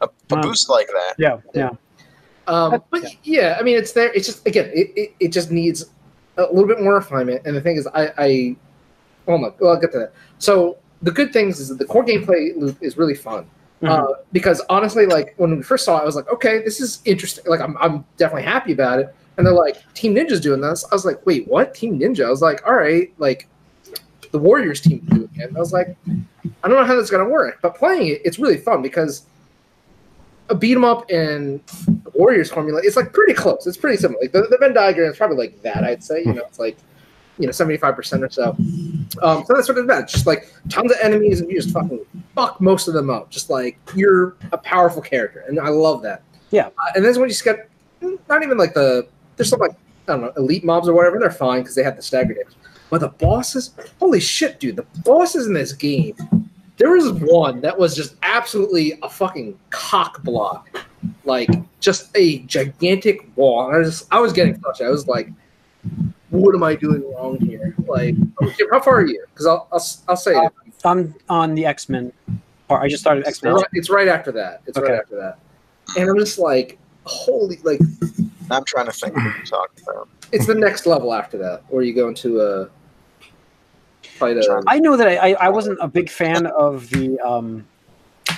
a, 0.00 0.06
a 0.06 0.08
Wow. 0.30 0.42
boost 0.42 0.68
like 0.68 0.88
that. 0.88 1.14
Yeah, 1.18 1.38
yeah. 1.54 1.70
Um, 2.48 2.82
but 2.90 3.04
yeah, 3.22 3.56
I 3.58 3.62
mean, 3.62 3.76
it's 3.76 3.92
there. 3.92 4.12
It's 4.12 4.26
just 4.26 4.46
again, 4.46 4.70
it, 4.74 4.90
it, 4.96 5.14
it 5.20 5.28
just 5.28 5.50
needs 5.52 5.84
a 6.36 6.42
little 6.46 6.66
bit 6.66 6.80
more 6.80 6.94
refinement. 6.94 7.42
And 7.44 7.54
the 7.54 7.60
thing 7.60 7.76
is, 7.76 7.86
I, 7.94 8.12
I 8.18 8.56
oh 9.28 9.38
my, 9.38 9.50
well, 9.60 9.74
I'll 9.74 9.80
get 9.80 9.92
to 9.92 9.98
that. 9.98 10.12
So 10.38 10.78
the 11.02 11.12
good 11.12 11.32
things 11.32 11.60
is 11.60 11.68
that 11.68 11.78
the 11.78 11.84
core 11.84 12.04
gameplay 12.04 12.56
loop 12.56 12.82
is 12.82 12.96
really 12.96 13.14
fun. 13.14 13.46
Mhm. 13.82 13.88
Uh, 13.90 14.14
because 14.32 14.60
honestly, 14.68 15.06
like 15.06 15.34
when 15.36 15.56
we 15.56 15.62
first 15.62 15.84
saw 15.84 15.98
it, 15.98 16.02
I 16.02 16.04
was 16.04 16.16
like, 16.16 16.28
okay, 16.32 16.62
this 16.64 16.80
is 16.80 17.00
interesting. 17.04 17.44
Like, 17.46 17.60
I'm, 17.60 17.76
I'm 17.78 18.04
definitely 18.16 18.44
happy 18.44 18.72
about 18.72 18.98
it. 19.00 19.14
And 19.36 19.46
they're 19.46 19.54
like, 19.54 19.82
Team 19.94 20.14
Ninja's 20.14 20.40
doing 20.40 20.60
this. 20.60 20.84
I 20.90 20.94
was 20.94 21.04
like, 21.04 21.24
wait, 21.24 21.48
what? 21.48 21.74
Team 21.74 21.98
Ninja? 21.98 22.26
I 22.26 22.30
was 22.30 22.42
like, 22.42 22.66
all 22.66 22.74
right, 22.74 23.12
like 23.18 23.48
the 24.30 24.38
Warriors 24.38 24.80
team 24.80 24.98
doing 25.10 25.30
it. 25.36 25.48
And 25.48 25.56
I 25.56 25.60
was 25.60 25.72
like, 25.72 25.96
I 26.64 26.68
don't 26.68 26.78
know 26.78 26.84
how 26.84 26.96
that's 26.96 27.10
gonna 27.10 27.28
work, 27.28 27.58
but 27.62 27.76
playing 27.76 28.08
it, 28.08 28.22
it's 28.24 28.38
really 28.38 28.56
fun 28.56 28.82
because 28.82 29.26
a 30.48 30.54
beat 30.54 30.74
'em 30.74 30.84
up 30.84 31.10
in 31.10 31.60
Warriors 32.14 32.50
formula, 32.50 32.80
it's 32.82 32.96
like 32.96 33.12
pretty 33.12 33.34
close. 33.34 33.66
It's 33.66 33.76
pretty 33.76 33.96
similar. 33.96 34.20
Like 34.20 34.32
the, 34.32 34.46
the 34.50 34.58
Venn 34.58 34.74
diagram 34.74 35.10
is 35.10 35.16
probably 35.16 35.36
like 35.36 35.62
that. 35.62 35.84
I'd 35.84 36.02
say, 36.02 36.20
you 36.20 36.32
know, 36.32 36.44
it's 36.44 36.58
like 36.58 36.76
you 37.38 37.46
know, 37.46 37.52
seventy 37.52 37.76
five 37.76 37.96
percent 37.96 38.22
or 38.22 38.30
so. 38.30 38.50
Um, 39.22 39.44
so 39.44 39.54
that's 39.54 39.68
what 39.68 39.78
it's 39.78 39.84
about. 39.84 40.04
It's 40.04 40.12
just 40.12 40.26
like 40.26 40.52
tons 40.68 40.92
of 40.92 40.98
enemies, 41.02 41.40
and 41.40 41.50
you 41.50 41.60
just 41.60 41.72
fucking 41.74 42.00
fuck 42.34 42.60
most 42.60 42.88
of 42.88 42.94
them 42.94 43.10
up. 43.10 43.30
Just 43.30 43.50
like 43.50 43.78
you're 43.94 44.36
a 44.52 44.58
powerful 44.58 45.02
character, 45.02 45.44
and 45.48 45.58
I 45.58 45.68
love 45.68 46.02
that. 46.02 46.22
Yeah. 46.50 46.66
Uh, 46.66 46.92
and 46.94 47.04
then 47.04 47.12
when 47.14 47.22
you 47.22 47.28
just 47.28 47.44
get 47.44 47.68
not 48.28 48.42
even 48.42 48.58
like 48.58 48.74
the 48.74 49.08
there's 49.42 49.50
some 49.50 49.60
like 49.60 49.72
I 50.08 50.12
don't 50.12 50.20
know 50.22 50.32
elite 50.36 50.64
mobs 50.64 50.88
or 50.88 50.94
whatever. 50.94 51.18
They're 51.18 51.30
fine 51.30 51.62
because 51.62 51.74
they 51.74 51.82
have 51.82 51.96
the 51.96 52.02
stagger 52.02 52.34
damage. 52.34 52.54
But 52.90 53.00
the 53.00 53.08
bosses, 53.08 53.74
holy 53.98 54.20
shit, 54.20 54.60
dude! 54.60 54.76
The 54.76 54.86
bosses 55.04 55.46
in 55.46 55.54
this 55.54 55.72
game. 55.72 56.14
There 56.78 56.90
was 56.90 57.12
one 57.12 57.60
that 57.60 57.78
was 57.78 57.94
just 57.94 58.16
absolutely 58.22 58.98
a 59.02 59.08
fucking 59.08 59.58
cock 59.70 60.22
block, 60.22 60.68
like 61.24 61.48
just 61.80 62.10
a 62.16 62.38
gigantic 62.40 63.26
wall. 63.36 63.66
And 63.66 63.76
I 63.76 63.78
was 63.78 64.06
I 64.10 64.20
was 64.20 64.32
getting 64.32 64.58
frustrated. 64.58 64.88
I 64.88 64.92
was 64.92 65.06
like, 65.06 65.28
"What 66.30 66.54
am 66.54 66.62
I 66.62 66.74
doing 66.74 67.02
wrong 67.12 67.38
here?" 67.40 67.74
Like, 67.86 68.14
how 68.70 68.80
far 68.80 68.96
are 69.00 69.06
you? 69.06 69.24
Because 69.32 69.46
I'll, 69.46 69.68
I'll 69.72 69.84
I'll 70.08 70.16
say 70.16 70.32
it. 70.32 70.36
Uh, 70.36 70.88
I'm 70.88 71.14
on 71.28 71.54
the 71.54 71.66
X 71.66 71.88
Men 71.88 72.12
part. 72.68 72.82
I 72.82 72.88
just 72.88 73.02
started 73.02 73.26
X 73.26 73.38
It's 73.38 73.42
Men. 73.44 73.54
right, 73.54 73.64
it's 73.72 73.90
right 73.90 74.08
after 74.08 74.32
that. 74.32 74.62
It's 74.66 74.76
Okay. 74.78 74.92
right 74.92 75.00
after 75.00 75.16
that. 75.16 75.38
And 75.98 76.10
I'm 76.10 76.18
just 76.18 76.38
like, 76.38 76.78
holy, 77.04 77.58
like 77.62 77.80
I'm 78.50 78.64
trying 78.64 78.86
to 78.86 78.92
think 78.92 79.14
what 79.16 79.24
you're 79.24 79.44
talking 79.44 79.84
about. 79.88 80.08
it's 80.32 80.46
the 80.46 80.54
next 80.54 80.86
level 80.86 81.12
after 81.14 81.38
that, 81.38 81.62
where 81.68 81.82
you 81.82 81.94
go 81.94 82.08
into 82.08 82.40
a 82.40 82.68
fight 84.02 84.36
a. 84.36 84.62
I 84.66 84.78
know 84.78 84.96
that 84.96 85.08
I, 85.08 85.32
I, 85.32 85.46
I 85.46 85.48
wasn't 85.48 85.78
a 85.80 85.88
big 85.88 86.10
fan 86.10 86.46
of 86.46 86.88
the 86.90 87.18
um, 87.20 87.66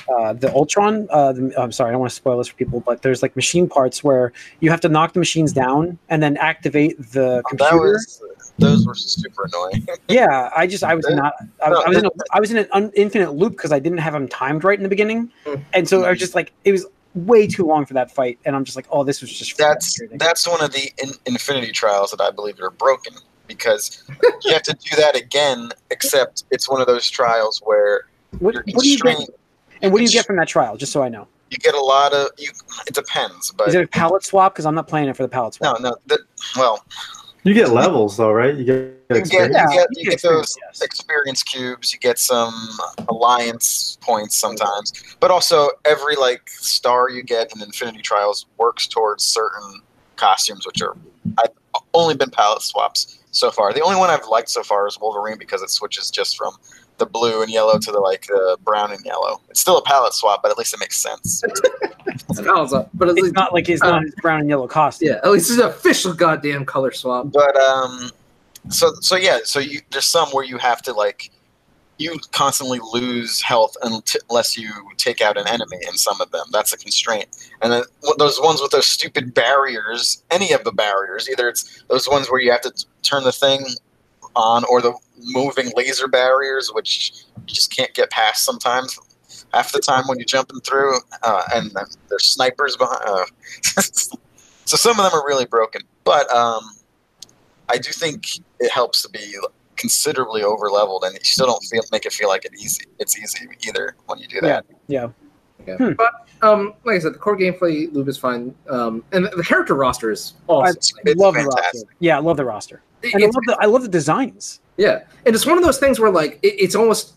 uh, 0.08 0.32
the 0.34 0.52
Ultron. 0.54 1.06
Uh, 1.10 1.32
the, 1.32 1.54
I'm 1.60 1.72
sorry, 1.72 1.88
I 1.90 1.92
don't 1.92 2.00
want 2.00 2.10
to 2.10 2.16
spoil 2.16 2.38
this 2.38 2.48
for 2.48 2.56
people, 2.56 2.80
but 2.80 3.02
there's 3.02 3.22
like 3.22 3.34
machine 3.36 3.68
parts 3.68 4.02
where 4.04 4.32
you 4.60 4.70
have 4.70 4.80
to 4.82 4.88
knock 4.88 5.12
the 5.12 5.18
machines 5.18 5.52
down 5.52 5.98
and 6.08 6.22
then 6.22 6.36
activate 6.36 6.96
the 7.12 7.42
computer. 7.48 7.70
That 7.70 7.76
was 7.80 8.22
those 8.58 8.86
were 8.86 8.94
super 8.94 9.46
annoying. 9.52 9.86
yeah, 10.08 10.48
I 10.56 10.66
just 10.66 10.84
I 10.84 10.94
was 10.94 11.06
not. 11.10 11.34
I, 11.64 11.70
was- 11.70 11.82
I 11.84 11.88
was 11.88 11.98
in 11.98 12.06
a 12.06 12.10
I 12.32 12.40
was 12.40 12.50
in 12.52 12.56
an 12.58 12.68
un, 12.72 12.92
infinite 12.94 13.32
loop 13.32 13.52
because 13.52 13.72
I 13.72 13.78
didn't 13.78 13.98
have 13.98 14.12
them 14.12 14.28
timed 14.28 14.62
right 14.64 14.78
in 14.78 14.82
the 14.82 14.88
beginning, 14.88 15.30
Mm. 15.44 15.62
and 15.72 15.88
so 15.88 16.04
I 16.04 16.10
was 16.10 16.18
just 16.18 16.34
like 16.34 16.52
it 16.64 16.72
was 16.72 16.86
way 17.14 17.46
too 17.46 17.64
long 17.64 17.86
for 17.86 17.94
that 17.94 18.10
fight, 18.10 18.38
and 18.44 18.56
I'm 18.56 18.64
just 18.64 18.76
like, 18.76 18.86
oh, 18.90 19.04
this 19.04 19.20
was 19.20 19.32
just 19.32 19.56
That's 19.56 20.00
that's 20.14 20.48
one 20.48 20.62
of 20.62 20.72
the 20.72 20.92
in, 21.02 21.10
Infinity 21.26 21.72
Trials 21.72 22.10
that 22.10 22.20
I 22.20 22.30
believe 22.30 22.60
are 22.60 22.70
broken 22.70 23.14
because 23.46 24.02
you 24.42 24.52
have 24.52 24.62
to 24.62 24.74
do 24.74 24.96
that 24.96 25.16
again. 25.16 25.70
Except 25.90 26.44
it's 26.50 26.68
one 26.68 26.80
of 26.80 26.86
those 26.86 27.08
trials 27.08 27.60
where 27.64 28.06
what, 28.38 28.54
you're 28.54 28.64
what 28.72 28.82
do 28.82 28.88
you 28.88 28.98
get? 28.98 29.28
And 29.82 29.92
what 29.92 29.98
do 29.98 30.04
you 30.04 30.10
get 30.10 30.26
from 30.26 30.36
that 30.36 30.48
trial? 30.48 30.76
Just 30.76 30.92
so 30.92 31.02
I 31.02 31.08
know, 31.08 31.28
You 31.50 31.58
get 31.58 31.74
a 31.74 31.80
lot 31.80 32.12
of 32.12 32.30
you. 32.38 32.50
It 32.86 32.94
depends, 32.94 33.50
but 33.52 33.68
is 33.68 33.74
it 33.74 33.84
a 33.84 33.88
palette 33.88 34.24
swap? 34.24 34.54
Because 34.54 34.66
I'm 34.66 34.74
not 34.74 34.88
playing 34.88 35.08
it 35.08 35.16
for 35.16 35.22
the 35.22 35.28
palette 35.28 35.54
swap. 35.54 35.80
no, 35.80 35.90
no. 35.90 35.96
The, 36.06 36.18
well, 36.56 36.84
You 37.44 37.52
get 37.52 37.68
levels 37.68 38.16
though, 38.16 38.32
right? 38.32 38.54
You 38.54 38.64
get 38.64 38.74
you 38.74 38.94
get, 39.10 39.16
experience. 39.18 39.54
Yeah, 39.54 39.68
you 39.68 39.76
get, 39.76 39.88
you 39.92 39.98
you 39.98 40.04
get 40.04 40.22
get 40.22 40.22
those 40.22 40.56
yes. 40.62 40.80
experience 40.80 41.42
cubes. 41.42 41.92
You 41.92 41.98
get 41.98 42.18
some 42.18 42.54
alliance 43.08 43.98
points 44.00 44.36
sometimes, 44.36 44.92
but 45.20 45.30
also 45.30 45.68
every 45.84 46.16
like 46.16 46.48
star 46.48 47.10
you 47.10 47.22
get 47.22 47.54
in 47.54 47.62
Infinity 47.62 48.00
Trials 48.00 48.46
works 48.56 48.86
towards 48.86 49.24
certain 49.24 49.82
costumes, 50.16 50.66
which 50.66 50.80
are 50.80 50.96
I've 51.38 51.50
only 51.92 52.16
been 52.16 52.30
palette 52.30 52.62
swaps 52.62 53.18
so 53.30 53.50
far. 53.50 53.74
The 53.74 53.82
only 53.82 53.96
one 53.96 54.08
I've 54.08 54.26
liked 54.26 54.48
so 54.48 54.62
far 54.62 54.86
is 54.86 54.98
Wolverine 54.98 55.36
because 55.36 55.60
it 55.60 55.68
switches 55.68 56.10
just 56.10 56.38
from 56.38 56.54
the 56.98 57.06
blue 57.06 57.42
and 57.42 57.50
yellow 57.50 57.78
to 57.78 57.90
the 57.92 57.98
like 57.98 58.26
the 58.26 58.56
brown 58.64 58.92
and 58.92 59.04
yellow. 59.04 59.40
It's 59.50 59.60
still 59.60 59.78
a 59.78 59.82
palette 59.82 60.14
swap, 60.14 60.42
but 60.42 60.50
at 60.50 60.58
least 60.58 60.74
it 60.74 60.80
makes 60.80 60.96
sense. 60.96 61.42
It's 62.06 62.40
balance 62.40 62.72
up, 62.72 62.90
but 62.94 63.08
at 63.08 63.12
It's 63.16 63.22
least 63.22 63.34
not 63.34 63.52
like 63.52 63.68
it's 63.68 63.82
not 63.82 64.02
his 64.02 64.14
brown 64.22 64.40
and 64.40 64.48
yellow 64.48 64.68
costume. 64.68 65.08
yeah, 65.08 65.14
at 65.24 65.30
least 65.30 65.50
it's 65.50 65.58
an 65.60 65.66
official 65.66 66.12
goddamn 66.14 66.64
color 66.64 66.92
swap. 66.92 67.32
but 67.32 67.56
um 67.56 68.10
so 68.70 68.92
so 69.00 69.16
yeah 69.16 69.40
so 69.44 69.58
you 69.58 69.80
there's 69.90 70.06
some 70.06 70.28
where 70.30 70.44
you 70.44 70.56
have 70.56 70.80
to 70.82 70.92
like 70.92 71.30
you 71.98 72.18
constantly 72.32 72.80
lose 72.92 73.40
health 73.42 73.76
unless 73.82 74.56
you 74.56 74.70
take 74.96 75.20
out 75.20 75.36
an 75.36 75.46
enemy 75.46 75.76
in 75.86 75.94
some 75.98 76.18
of 76.20 76.30
them 76.30 76.44
that's 76.50 76.72
a 76.72 76.76
constraint 76.78 77.28
and 77.60 77.70
then 77.72 77.82
those 78.18 78.40
ones 78.40 78.60
with 78.62 78.70
those 78.70 78.86
stupid 78.86 79.34
barriers 79.34 80.22
any 80.30 80.52
of 80.52 80.64
the 80.64 80.72
barriers 80.72 81.28
either 81.28 81.46
it's 81.48 81.84
those 81.88 82.08
ones 82.08 82.30
where 82.30 82.40
you 82.40 82.50
have 82.50 82.62
to 82.62 82.72
turn 83.02 83.22
the 83.22 83.30
thing 83.32 83.66
on 84.36 84.64
or 84.64 84.80
the 84.80 84.94
moving 85.18 85.70
laser 85.76 86.08
barriers 86.08 86.70
which 86.72 87.24
you 87.46 87.54
just 87.54 87.74
can't 87.74 87.94
get 87.94 88.10
past 88.10 88.44
sometimes 88.44 88.98
half 89.52 89.72
the 89.72 89.80
time 89.80 90.04
when 90.06 90.18
you're 90.18 90.24
jumping 90.24 90.60
through 90.60 90.96
uh, 91.22 91.42
and 91.54 91.70
there's 92.08 92.24
snipers 92.24 92.76
behind 92.76 93.00
uh, 93.06 93.24
so 93.82 94.16
some 94.64 94.98
of 94.98 95.04
them 95.04 95.14
are 95.18 95.26
really 95.26 95.46
broken 95.46 95.82
but 96.04 96.30
um 96.34 96.62
I 97.68 97.78
do 97.78 97.90
think 97.90 98.40
it 98.60 98.70
helps 98.70 99.02
to 99.02 99.08
be 99.08 99.38
considerably 99.76 100.42
over 100.42 100.70
leveled, 100.70 101.04
and 101.04 101.14
you 101.14 101.24
still 101.24 101.46
don't 101.46 101.62
feel 101.64 101.82
make 101.92 102.06
it 102.06 102.12
feel 102.12 102.28
like 102.28 102.44
it 102.44 102.52
easy. 102.54 102.84
It's 102.98 103.18
easy 103.18 103.48
either 103.66 103.96
when 104.06 104.18
you 104.18 104.28
do 104.28 104.40
that. 104.42 104.64
Yeah. 104.86 105.08
But 105.94 106.12
um, 106.42 106.74
like 106.84 106.96
I 106.96 106.98
said, 106.98 107.14
the 107.14 107.18
core 107.18 107.36
gameplay 107.36 107.92
loop 107.92 108.08
is 108.08 108.18
fine, 108.18 108.54
um, 108.68 109.04
and 109.12 109.24
the 109.24 109.44
character 109.44 109.74
roster 109.74 110.10
is 110.10 110.34
awesome. 110.46 110.76
I 111.06 111.10
It's 111.10 111.18
love 111.18 111.34
the 111.34 111.44
roster. 111.44 111.88
Yeah, 112.00 112.16
I 112.16 112.20
love 112.20 112.36
the 112.36 112.44
roster, 112.44 112.82
and 113.02 113.22
I 113.22 113.26
love 113.26 113.44
the 113.46 113.56
I 113.60 113.66
love 113.66 113.82
the 113.82 113.88
designs. 113.88 114.60
Yeah, 114.76 115.04
and 115.24 115.34
it's 115.34 115.46
one 115.46 115.56
of 115.56 115.64
those 115.64 115.78
things 115.78 115.98
where 115.98 116.10
like 116.10 116.38
it, 116.42 116.54
it's 116.58 116.74
almost 116.74 117.14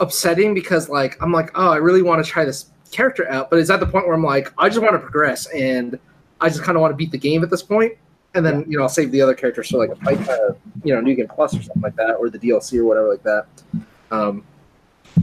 upsetting 0.00 0.54
because 0.54 0.88
like 0.88 1.20
I'm 1.22 1.32
like, 1.32 1.50
oh, 1.54 1.70
I 1.70 1.76
really 1.76 2.02
want 2.02 2.24
to 2.24 2.30
try 2.30 2.44
this 2.44 2.70
character 2.90 3.28
out, 3.30 3.50
but 3.50 3.58
it's 3.58 3.70
at 3.70 3.80
the 3.80 3.86
point 3.86 4.06
where 4.06 4.14
I'm 4.14 4.22
like, 4.22 4.52
I 4.56 4.68
just 4.68 4.80
want 4.80 4.92
to 4.92 4.98
progress, 4.98 5.46
and 5.48 5.98
I 6.40 6.48
just 6.48 6.62
kind 6.62 6.76
of 6.76 6.82
want 6.82 6.92
to 6.92 6.96
beat 6.96 7.10
the 7.10 7.18
game 7.18 7.42
at 7.42 7.50
this 7.50 7.62
point, 7.62 7.92
and 8.34 8.44
then 8.44 8.64
you 8.68 8.76
know 8.78 8.84
I'll 8.84 8.88
save 8.88 9.10
the 9.10 9.20
other 9.20 9.34
characters 9.34 9.70
for 9.70 9.78
like 9.78 9.90
a 9.90 9.96
fight, 9.96 10.28
uh, 10.28 10.54
you 10.84 10.94
know, 10.94 11.00
New 11.00 11.14
Game 11.14 11.28
Plus 11.28 11.54
or 11.54 11.62
something 11.62 11.82
like 11.82 11.96
that, 11.96 12.14
or 12.14 12.30
the 12.30 12.38
DLC 12.38 12.78
or 12.78 12.84
whatever 12.84 13.10
like 13.10 13.22
that. 13.24 13.46
Um, 14.10 14.44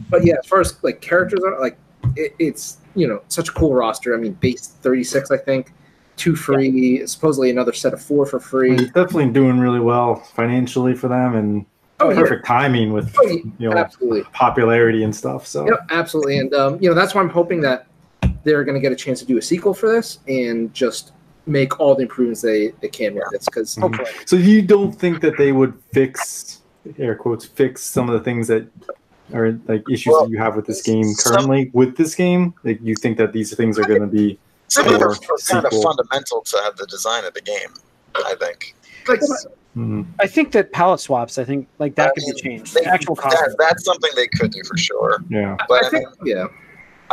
but 0.10 0.26
yeah, 0.26 0.36
as 0.40 0.46
far 0.46 0.60
as 0.62 0.82
like 0.84 1.02
characters 1.02 1.42
are, 1.46 1.60
like 1.60 1.78
it, 2.16 2.34
it's 2.40 2.78
you 2.96 3.08
know 3.08 3.22
such 3.28 3.50
a 3.50 3.52
cool 3.52 3.74
roster. 3.74 4.14
I 4.14 4.18
mean, 4.18 4.34
base 4.34 4.68
36, 4.68 5.32
I 5.32 5.38
think, 5.38 5.74
two 6.18 6.36
free, 6.36 7.06
supposedly 7.08 7.50
another 7.50 7.74
set 7.74 7.94
of 7.94 8.02
four 8.02 8.26
for 8.26 8.40
free. 8.40 8.74
It's 8.74 8.92
definitely 8.92 9.30
doing 9.30 9.60
really 9.60 9.80
well 9.80 10.16
financially 10.16 10.94
for 10.94 11.08
them 11.08 11.36
and 11.36 11.66
Oh, 12.04 12.10
yeah. 12.10 12.16
perfect 12.20 12.48
timing 12.48 12.92
with 12.94 13.16
Oh, 13.20 13.28
yeah. 13.28 13.42
you 13.60 13.70
know 13.70 13.78
Absolutely. 13.78 14.24
popularity 14.34 15.04
and 15.04 15.16
stuff. 15.16 15.46
So 15.46 15.68
Yep, 15.68 15.80
absolutely. 15.92 16.40
And 16.40 16.52
um, 16.56 16.80
you 16.82 16.90
know, 16.90 16.96
that's 16.96 17.14
why 17.14 17.22
I'm 17.22 17.30
hoping 17.30 17.62
that 17.62 17.86
they're 18.44 18.64
going 18.64 18.74
to 18.74 18.82
get 18.82 18.92
a 18.92 18.96
chance 18.96 19.20
to 19.20 19.26
do 19.26 19.38
a 19.38 19.42
sequel 19.42 19.72
for 19.76 19.88
this 19.88 20.18
and 20.28 20.74
just 20.74 21.12
make 21.46 21.80
all 21.80 21.94
the 21.94 22.02
improvements 22.02 22.42
they, 22.42 22.72
they 22.82 22.88
can 22.88 23.14
with 23.14 23.26
this. 23.32 23.46
Because 23.46 23.76
Mhm. 23.76 24.28
So 24.28 24.36
you 24.36 24.64
don't 24.64 24.92
think 24.94 25.22
that 25.22 25.38
they 25.38 25.52
would 25.52 25.78
fix 25.94 26.62
air 26.98 27.14
quotes 27.14 27.46
fix 27.46 27.84
some 27.84 28.10
of 28.10 28.14
the 28.18 28.24
things 28.24 28.48
that 28.48 28.66
are 29.34 29.60
like 29.68 29.84
issues 29.90 30.12
Well, 30.12 30.26
that 30.26 30.32
you 30.32 30.38
have 30.38 30.56
with 30.56 30.66
this 30.66 30.82
game 30.82 31.04
some- 31.04 31.34
currently 31.34 31.70
with 31.74 31.98
this 31.98 32.16
game? 32.16 32.54
Like 32.64 32.80
you 32.82 32.96
think 32.96 33.18
that 33.18 33.34
these 33.34 33.56
things 33.56 33.78
are 33.80 33.84
going 33.84 34.02
to 34.02 34.08
be 34.08 34.38
Some 34.68 34.88
of 34.88 35.00
them 35.00 35.14
kind 35.50 35.66
of 35.66 35.72
fundamental 35.84 36.42
to 36.42 36.58
have 36.64 36.78
the 36.78 36.86
design 36.88 37.26
of 37.26 37.34
the 37.34 37.42
game. 37.42 37.70
I 38.16 38.36
think 38.40 38.76
like, 39.08 39.22
mhm. 39.76 40.06
I 40.20 40.28
think 40.28 40.52
that 40.52 40.72
palette 40.74 41.00
swaps. 41.00 41.38
I 41.38 41.44
think 41.46 41.68
like 41.80 41.96
that 41.96 42.10
I 42.10 42.12
could 42.14 42.36
be 42.36 42.42
changed. 42.42 42.74
they- 42.74 42.84
Actual 42.86 43.16
that, 43.16 43.56
that's 43.58 43.86
something 43.86 44.12
they 44.16 44.28
could 44.28 44.52
do 44.52 44.62
for 44.68 44.78
sure. 44.78 45.24
yeah. 45.30 45.56
But 45.68 45.84
I 45.84 45.88
I, 45.88 45.90
think, 45.90 46.22
mean, 46.22 46.36
yeah, 46.38 46.46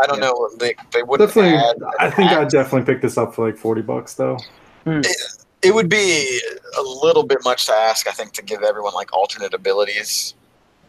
I 0.00 0.06
don't 0.06 0.18
yeah. 0.20 0.26
know. 0.28 0.50
They 0.58 0.74
they 0.92 1.02
wouldn't 1.02 1.28
Definitely, 1.30 1.56
add. 1.58 1.76
I 2.00 2.10
think 2.10 2.30
add- 2.32 2.38
I'd 2.42 2.48
definitely 2.50 2.92
pick 2.92 3.00
this 3.02 3.16
up 3.16 3.34
for 3.34 3.46
like 3.46 3.56
forty 3.56 3.82
bucks 3.82 4.14
though. 4.14 4.38
it 4.86 5.74
would 5.74 5.88
be 5.88 6.40
a 6.78 6.82
little 6.82 7.22
bit 7.24 7.38
much 7.44 7.66
to 7.66 7.72
ask. 7.72 8.06
I 8.08 8.12
think 8.12 8.32
to 8.34 8.42
give 8.42 8.62
everyone 8.62 8.94
like 8.94 9.12
alternate 9.12 9.54
abilities. 9.54 10.34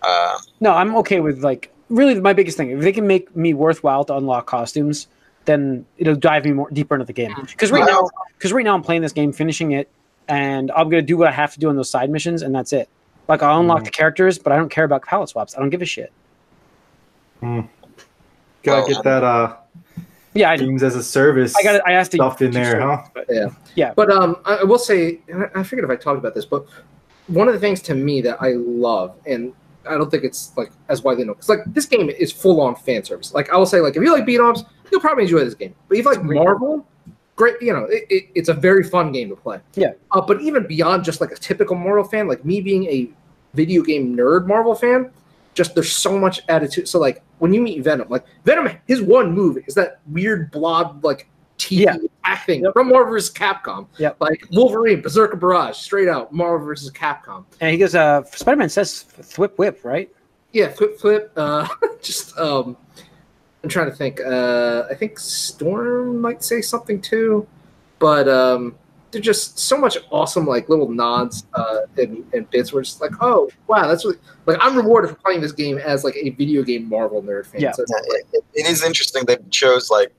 Uh, 0.02 0.38
No, 0.60 0.72
I'm 0.72 0.96
okay 0.98 1.20
with 1.20 1.44
like 1.44 1.72
really 1.90 2.20
my 2.20 2.34
biggest 2.34 2.58
thing. 2.58 2.70
If 2.72 2.82
they 2.82 2.92
can 2.92 3.08
make 3.08 3.36
me 3.36 3.54
worthwhile 3.54 4.04
to 4.06 4.16
unlock 4.16 4.46
costumes, 4.46 5.08
then 5.46 5.86
it'll 5.98 6.16
dive 6.16 6.46
me 6.46 6.52
more 6.52 6.70
deeper 6.72 6.96
into 6.96 7.06
the 7.06 7.14
game. 7.14 7.34
Because 7.36 7.72
right 7.72 7.86
now, 7.86 8.10
because 8.38 8.54
right 8.54 8.64
now 8.64 8.74
I'm 8.76 8.84
playing 8.84 9.02
this 9.02 9.14
game, 9.14 9.32
finishing 9.32 9.72
it, 9.72 9.90
and 10.28 10.72
I'm 10.72 10.90
gonna 10.90 11.02
do 11.02 11.18
what 11.18 11.28
I 11.28 11.32
have 11.32 11.54
to 11.54 11.60
do 11.60 11.70
on 11.70 11.76
those 11.76 11.90
side 11.90 12.10
missions, 12.10 12.42
and 12.42 12.54
that's 12.54 12.72
it. 12.74 12.88
Like 13.28 13.44
I'll 13.44 13.60
unlock 13.60 13.82
Mhm. 13.82 13.86
the 13.86 13.92
characters, 13.92 14.40
but 14.40 14.52
I 14.54 14.58
don't 14.58 14.70
care 14.70 14.84
about 14.86 15.04
palette 15.04 15.30
swaps. 15.30 15.56
I 15.56 15.60
don't 15.60 15.70
give 15.70 15.82
a 15.82 15.86
shit. 15.86 16.12
Gotta 17.42 17.68
Well, 18.66 18.88
get 18.88 19.04
that 19.04 19.24
uh 19.24 19.56
Yeah, 20.34 20.52
I, 20.52 20.58
games 20.58 20.84
as 20.84 20.96
a 20.96 21.04
service 21.04 21.56
I 21.58 21.64
got. 21.64 21.82
I 21.88 21.94
asked 21.94 22.12
to 22.12 22.18
stuff 22.18 22.42
in 22.42 22.52
there, 22.52 22.80
huh? 22.82 23.04
But 23.14 23.26
Yeah. 23.30 23.48
yeah. 23.76 23.94
But 23.96 24.12
um, 24.12 24.38
I, 24.46 24.58
I 24.58 24.64
will 24.64 24.78
say, 24.78 25.20
and 25.28 25.44
I- 25.44 25.60
I 25.60 25.64
figured 25.64 25.84
if 25.86 25.90
I 25.92 25.96
talked 25.96 26.20
about 26.20 26.36
this, 26.36 26.46
but 26.46 26.66
one 27.28 27.48
of 27.48 27.54
the 27.54 27.60
things 27.60 27.82
to 27.84 27.96
me 27.96 28.22
that 28.22 28.42
I 28.42 28.54
love, 28.54 29.16
and 29.26 29.54
I 29.90 29.98
don't 29.98 30.10
think 30.10 30.24
it's 30.24 30.56
like 30.56 30.72
as 30.88 31.04
widely 31.04 31.24
known, 31.26 31.34
because 31.36 31.50
like 31.50 31.60
this 31.68 31.86
game 31.86 32.10
is 32.10 32.32
full 32.32 32.62
on 32.62 32.76
fan 32.76 33.04
service. 33.04 33.34
Like 33.34 33.50
I 33.52 33.58
will 33.58 33.66
say, 33.66 33.82
like 33.82 33.96
if 33.96 34.04
you 34.04 34.14
like 34.14 34.26
beat 34.26 34.40
ups, 34.40 34.64
you'll 34.92 35.02
probably 35.02 35.24
enjoy 35.24 35.44
this 35.44 35.56
game. 35.56 35.76
But 35.88 35.98
if 35.98 36.06
you 36.06 36.12
like 36.12 36.24
Marvel, 36.24 36.86
great, 37.36 37.56
you 37.62 37.74
know, 37.74 37.86
it, 37.86 38.06
it, 38.10 38.30
it's 38.36 38.50
a 38.50 38.54
very 38.54 38.84
fun 38.84 39.12
game 39.12 39.30
to 39.30 39.36
play. 39.36 39.60
Yeah. 39.76 39.92
Uh, 40.12 40.22
but 40.22 40.42
even 40.42 40.68
beyond 40.68 41.04
just 41.04 41.22
like 41.22 41.32
a 41.32 41.36
typical 41.36 41.76
Marvel 41.76 42.04
fan, 42.04 42.28
like 42.28 42.46
me 42.46 42.62
being 42.62 42.86
a 42.86 43.10
video 43.54 43.82
game 43.82 44.16
nerd 44.16 44.46
Marvel 44.46 44.76
fan, 44.76 45.12
just 45.54 45.74
there's 45.76 45.92
so 45.92 46.18
much 46.18 46.42
attitude. 46.50 46.88
So 46.88 47.00
like 47.00 47.24
when 47.40 47.54
you 47.54 47.62
meet 47.62 47.84
Venom, 47.84 48.08
like 48.10 48.26
Venom, 48.46 48.70
his 48.88 49.02
one 49.02 49.34
move 49.34 49.58
is 49.68 49.74
that 49.76 50.00
weird 50.08 50.52
blob 50.52 51.04
like 51.04 51.30
teeth 51.60 51.82
Yeah. 51.82 51.98
attack 52.24 52.46
thing 52.48 52.64
Yep. 52.64 52.74
from 52.74 52.90
Marvel 52.90 53.12
vs. 53.14 53.30
Capcom. 53.32 53.86
Yep. 54.00 54.18
Like 54.20 54.48
Wolverine, 54.52 55.02
Berserker 55.02 55.36
Barrage, 55.38 55.78
straight 55.78 56.08
out 56.08 56.34
Marvel 56.34 56.66
vs. 56.66 56.90
Capcom. 56.92 57.46
And 57.62 57.72
he 57.72 57.78
goes, 57.78 57.94
uh, 57.94 58.24
Spider 58.24 58.58
Man 58.58 58.70
says 58.70 59.06
thwip 59.22 59.58
whip, 59.58 59.82
right? 59.84 60.10
Yeah, 60.54 60.70
flip 60.70 61.00
flip. 61.00 61.32
Uh, 61.36 61.68
just 62.02 62.36
um, 62.40 62.76
I'm 63.64 63.70
trying 63.70 63.90
to 63.92 63.96
think. 63.96 64.20
Uh, 64.22 64.86
I 64.90 64.96
think 64.96 65.20
Storm 65.20 66.20
might 66.20 66.44
say 66.44 66.62
something 66.62 67.00
too, 67.02 67.46
but 68.00 68.28
um, 68.28 68.76
they're 69.12 69.22
just 69.22 69.60
so 69.60 69.78
much 69.78 69.98
awesome 70.12 70.46
like 70.48 70.70
little 70.70 70.90
nods 70.90 71.46
uh, 71.54 71.82
and, 71.98 72.24
and 72.34 72.50
bits 72.50 72.72
where 72.74 72.82
it's 72.82 72.90
just 72.92 73.02
like, 73.02 73.12
oh 73.22 73.50
wow, 73.68 73.88
that's 73.88 74.06
really 74.06 74.18
like 74.48 74.58
I'm 74.62 74.76
rewarded 74.76 75.12
for 75.12 75.18
playing 75.18 75.42
this 75.42 75.52
game 75.52 75.78
as 75.78 76.04
like 76.04 76.16
a 76.16 76.30
video 76.32 76.64
game 76.64 76.88
Marvel 76.90 77.22
nerd 77.22 77.46
fan. 77.46 77.62
Yeah. 77.62 77.72
So 77.74 77.84
like, 77.90 78.26
it, 78.34 78.44
it 78.56 78.66
is 78.66 78.84
interesting 78.84 79.26
they 79.26 79.38
chose 79.52 79.90
like, 79.92 80.12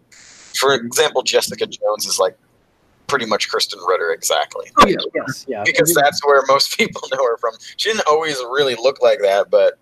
for 0.59 0.75
example, 0.75 1.23
Jessica 1.23 1.66
Jones 1.66 2.07
is 2.07 2.19
like 2.19 2.37
pretty 3.07 3.26
much 3.26 3.50
Krysten 3.50 3.78
Ritter 3.88 4.12
exactly. 4.12 4.71
oh 4.78 4.87
yeah, 4.87 4.97
Yes. 5.14 5.45
Yeah. 5.49 5.62
because 5.64 5.92
that's 5.95 6.25
where 6.25 6.42
most 6.47 6.76
people 6.78 7.02
know 7.12 7.25
her 7.25 7.37
from. 7.38 7.54
She 7.76 7.90
didn't 7.90 8.07
always 8.07 8.37
really 8.50 8.76
look 8.76 9.02
like 9.02 9.21
that, 9.21 9.50
but 9.50 9.78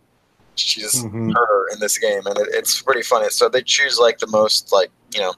she's 0.57 1.05
Mhm. 1.05 1.35
her 1.35 1.69
in 1.73 1.79
this 1.81 1.99
game, 1.99 2.27
and 2.27 2.39
it, 2.39 2.49
it's 2.53 2.81
pretty 2.83 3.03
funny. 3.03 3.29
So 3.31 3.49
they 3.49 3.63
choose 3.63 3.99
like 3.99 4.19
the 4.19 4.27
most 4.29 4.73
like 4.73 4.91
you 5.15 5.21
know 5.21 5.35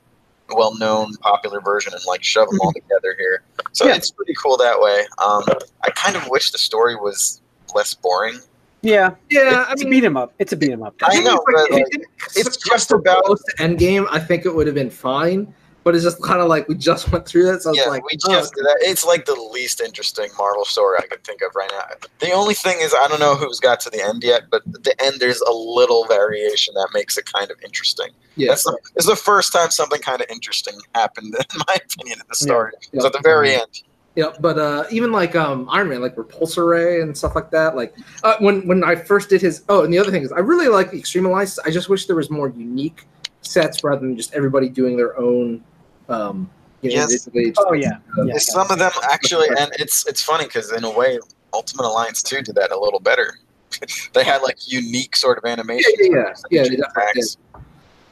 well-known, 0.52 1.14
popular 1.18 1.60
version, 1.60 1.92
and 1.92 2.02
like 2.06 2.24
shove 2.24 2.48
them 2.48 2.58
all 2.60 2.72
together 2.72 3.14
here. 3.18 3.42
So 3.72 3.86
Yeah. 3.86 3.94
it's 3.94 4.10
pretty 4.10 4.34
cool 4.34 4.56
that 4.56 4.80
way. 4.80 5.06
Um, 5.18 5.44
I 5.84 5.90
kind 5.90 6.16
of 6.16 6.28
wish 6.28 6.50
the 6.50 6.58
story 6.58 6.96
was 6.96 7.40
less 7.74 7.94
boring. 7.94 8.40
Yeah. 8.82 9.10
yeah. 9.30 9.64
I 9.68 9.72
It's 9.72 9.82
a 9.82 9.84
mean, 9.84 9.90
beat 10.00 10.04
'em 10.04 10.16
up. 10.16 10.32
It's 10.38 10.52
a 10.52 10.56
beat 10.56 10.70
'em 10.72 10.82
up. 10.82 10.94
I 11.02 11.10
think 11.12 11.24
know, 11.24 11.34
it's 11.34 11.44
like- 11.46 11.54
but, 11.54 11.64
if 11.64 11.70
like, 11.72 11.82
it 11.82 11.90
didn't 11.92 12.46
it's 12.46 12.56
just 12.56 12.90
about- 12.92 13.24
close 13.24 13.42
to 13.44 13.52
Endgame. 13.56 14.06
I 14.10 14.18
think 14.18 14.46
it 14.46 14.54
would 14.54 14.66
have 14.66 14.74
been 14.74 14.90
fine. 14.90 15.52
but 15.82 15.94
it's 15.94 16.04
just 16.04 16.22
kind 16.22 16.42
of 16.42 16.48
like 16.48 16.68
we 16.68 16.74
just 16.74 17.10
went 17.10 17.24
through 17.26 17.44
that. 17.46 17.62
So 17.62 17.72
yeah, 17.72 17.80
it's 17.82 17.90
like 17.90 18.04
we 18.04 18.18
oh, 18.26 18.32
just 18.32 18.54
did 18.54 18.66
that. 18.66 18.76
It's 18.82 19.02
like 19.02 19.24
the 19.24 19.34
least 19.34 19.80
interesting 19.80 20.28
Marvel 20.36 20.66
story 20.66 20.98
I 21.02 21.06
could 21.06 21.24
think 21.24 21.40
of 21.40 21.54
right 21.54 21.70
now. 21.72 21.84
The 22.18 22.32
only 22.32 22.52
thing 22.52 22.76
is, 22.80 22.94
I 22.94 23.08
don't 23.08 23.18
know 23.18 23.34
who's 23.34 23.60
got 23.60 23.80
to 23.80 23.90
the 23.90 24.02
end 24.04 24.22
yet, 24.22 24.42
but 24.50 24.60
at 24.74 24.84
the 24.84 24.94
end 25.02 25.20
there's 25.20 25.40
a 25.40 25.50
little 25.50 26.04
variation 26.04 26.74
that 26.74 26.90
makes 26.92 27.16
it 27.16 27.24
kind 27.32 27.50
of 27.50 27.56
interesting. 27.64 28.08
yeah, 28.36 28.48
That's 28.48 28.64
the, 28.64 28.76
it's 28.94 29.06
the 29.06 29.16
first 29.16 29.54
time 29.54 29.70
something 29.70 30.02
kind 30.02 30.20
of 30.20 30.26
interesting 30.28 30.74
happened, 30.94 31.34
in 31.54 31.60
my 31.66 31.76
opinion, 31.76 32.18
in 32.20 32.26
the 32.28 32.34
story. 32.34 32.72
It 32.92 32.96
was 32.96 33.04
Yeah. 33.04 33.06
at 33.06 33.12
the 33.14 33.20
very 33.24 33.48
mm-hmm. 33.48 33.62
end. 33.62 33.82
Yeah, 34.16 34.32
but 34.40 34.58
uh, 34.58 34.84
even 34.90 35.12
like 35.12 35.36
um, 35.36 35.68
Iron 35.70 35.88
Man, 35.88 36.00
like 36.00 36.16
repulsor 36.16 36.68
ray 36.68 37.00
and 37.00 37.16
stuff 37.16 37.36
like 37.36 37.50
that. 37.52 37.76
Like 37.76 37.94
uh, 38.24 38.34
when 38.40 38.66
when 38.66 38.82
I 38.82 38.96
first 38.96 39.30
did 39.30 39.40
his. 39.40 39.62
Oh, 39.68 39.84
and 39.84 39.92
the 39.92 39.98
other 39.98 40.10
thing 40.10 40.22
is, 40.22 40.32
I 40.32 40.40
really 40.40 40.68
like 40.68 40.90
the 40.90 40.98
Extreme 40.98 41.26
Alliance. 41.26 41.58
I 41.60 41.70
just 41.70 41.88
wish 41.88 42.06
there 42.06 42.16
was 42.16 42.28
more 42.28 42.48
unique 42.48 43.06
sets 43.42 43.84
rather 43.84 44.00
than 44.00 44.16
just 44.16 44.34
everybody 44.34 44.68
doing 44.68 44.96
their 44.96 45.16
own. 45.18 45.62
Um, 46.08 46.50
you 46.82 46.90
know, 46.90 46.96
Yes. 46.96 47.26
individually. 47.26 47.54
Oh 47.58 47.72
yeah, 47.74 47.98
yeah. 48.24 48.38
Some 48.38 48.70
of 48.70 48.78
them 48.78 48.90
actually, 49.04 49.48
and 49.58 49.70
it's 49.78 50.06
it's 50.08 50.22
funny 50.22 50.46
because 50.46 50.72
in 50.72 50.82
a 50.82 50.90
way, 50.90 51.18
Ultimate 51.52 51.86
Alliance 51.86 52.22
2 52.22 52.42
did 52.42 52.54
that 52.56 52.72
a 52.72 52.78
little 52.78 53.00
better. 53.00 53.38
they 54.14 54.24
had 54.24 54.42
like 54.42 54.56
unique 54.70 55.14
sort 55.14 55.38
of 55.38 55.44
animations. 55.44 55.94
Yeah, 56.00 56.08
yeah, 56.10 56.34
yeah. 56.50 56.62
Yeah, 56.62 56.76
they 57.14 57.20
Each. 57.20 57.36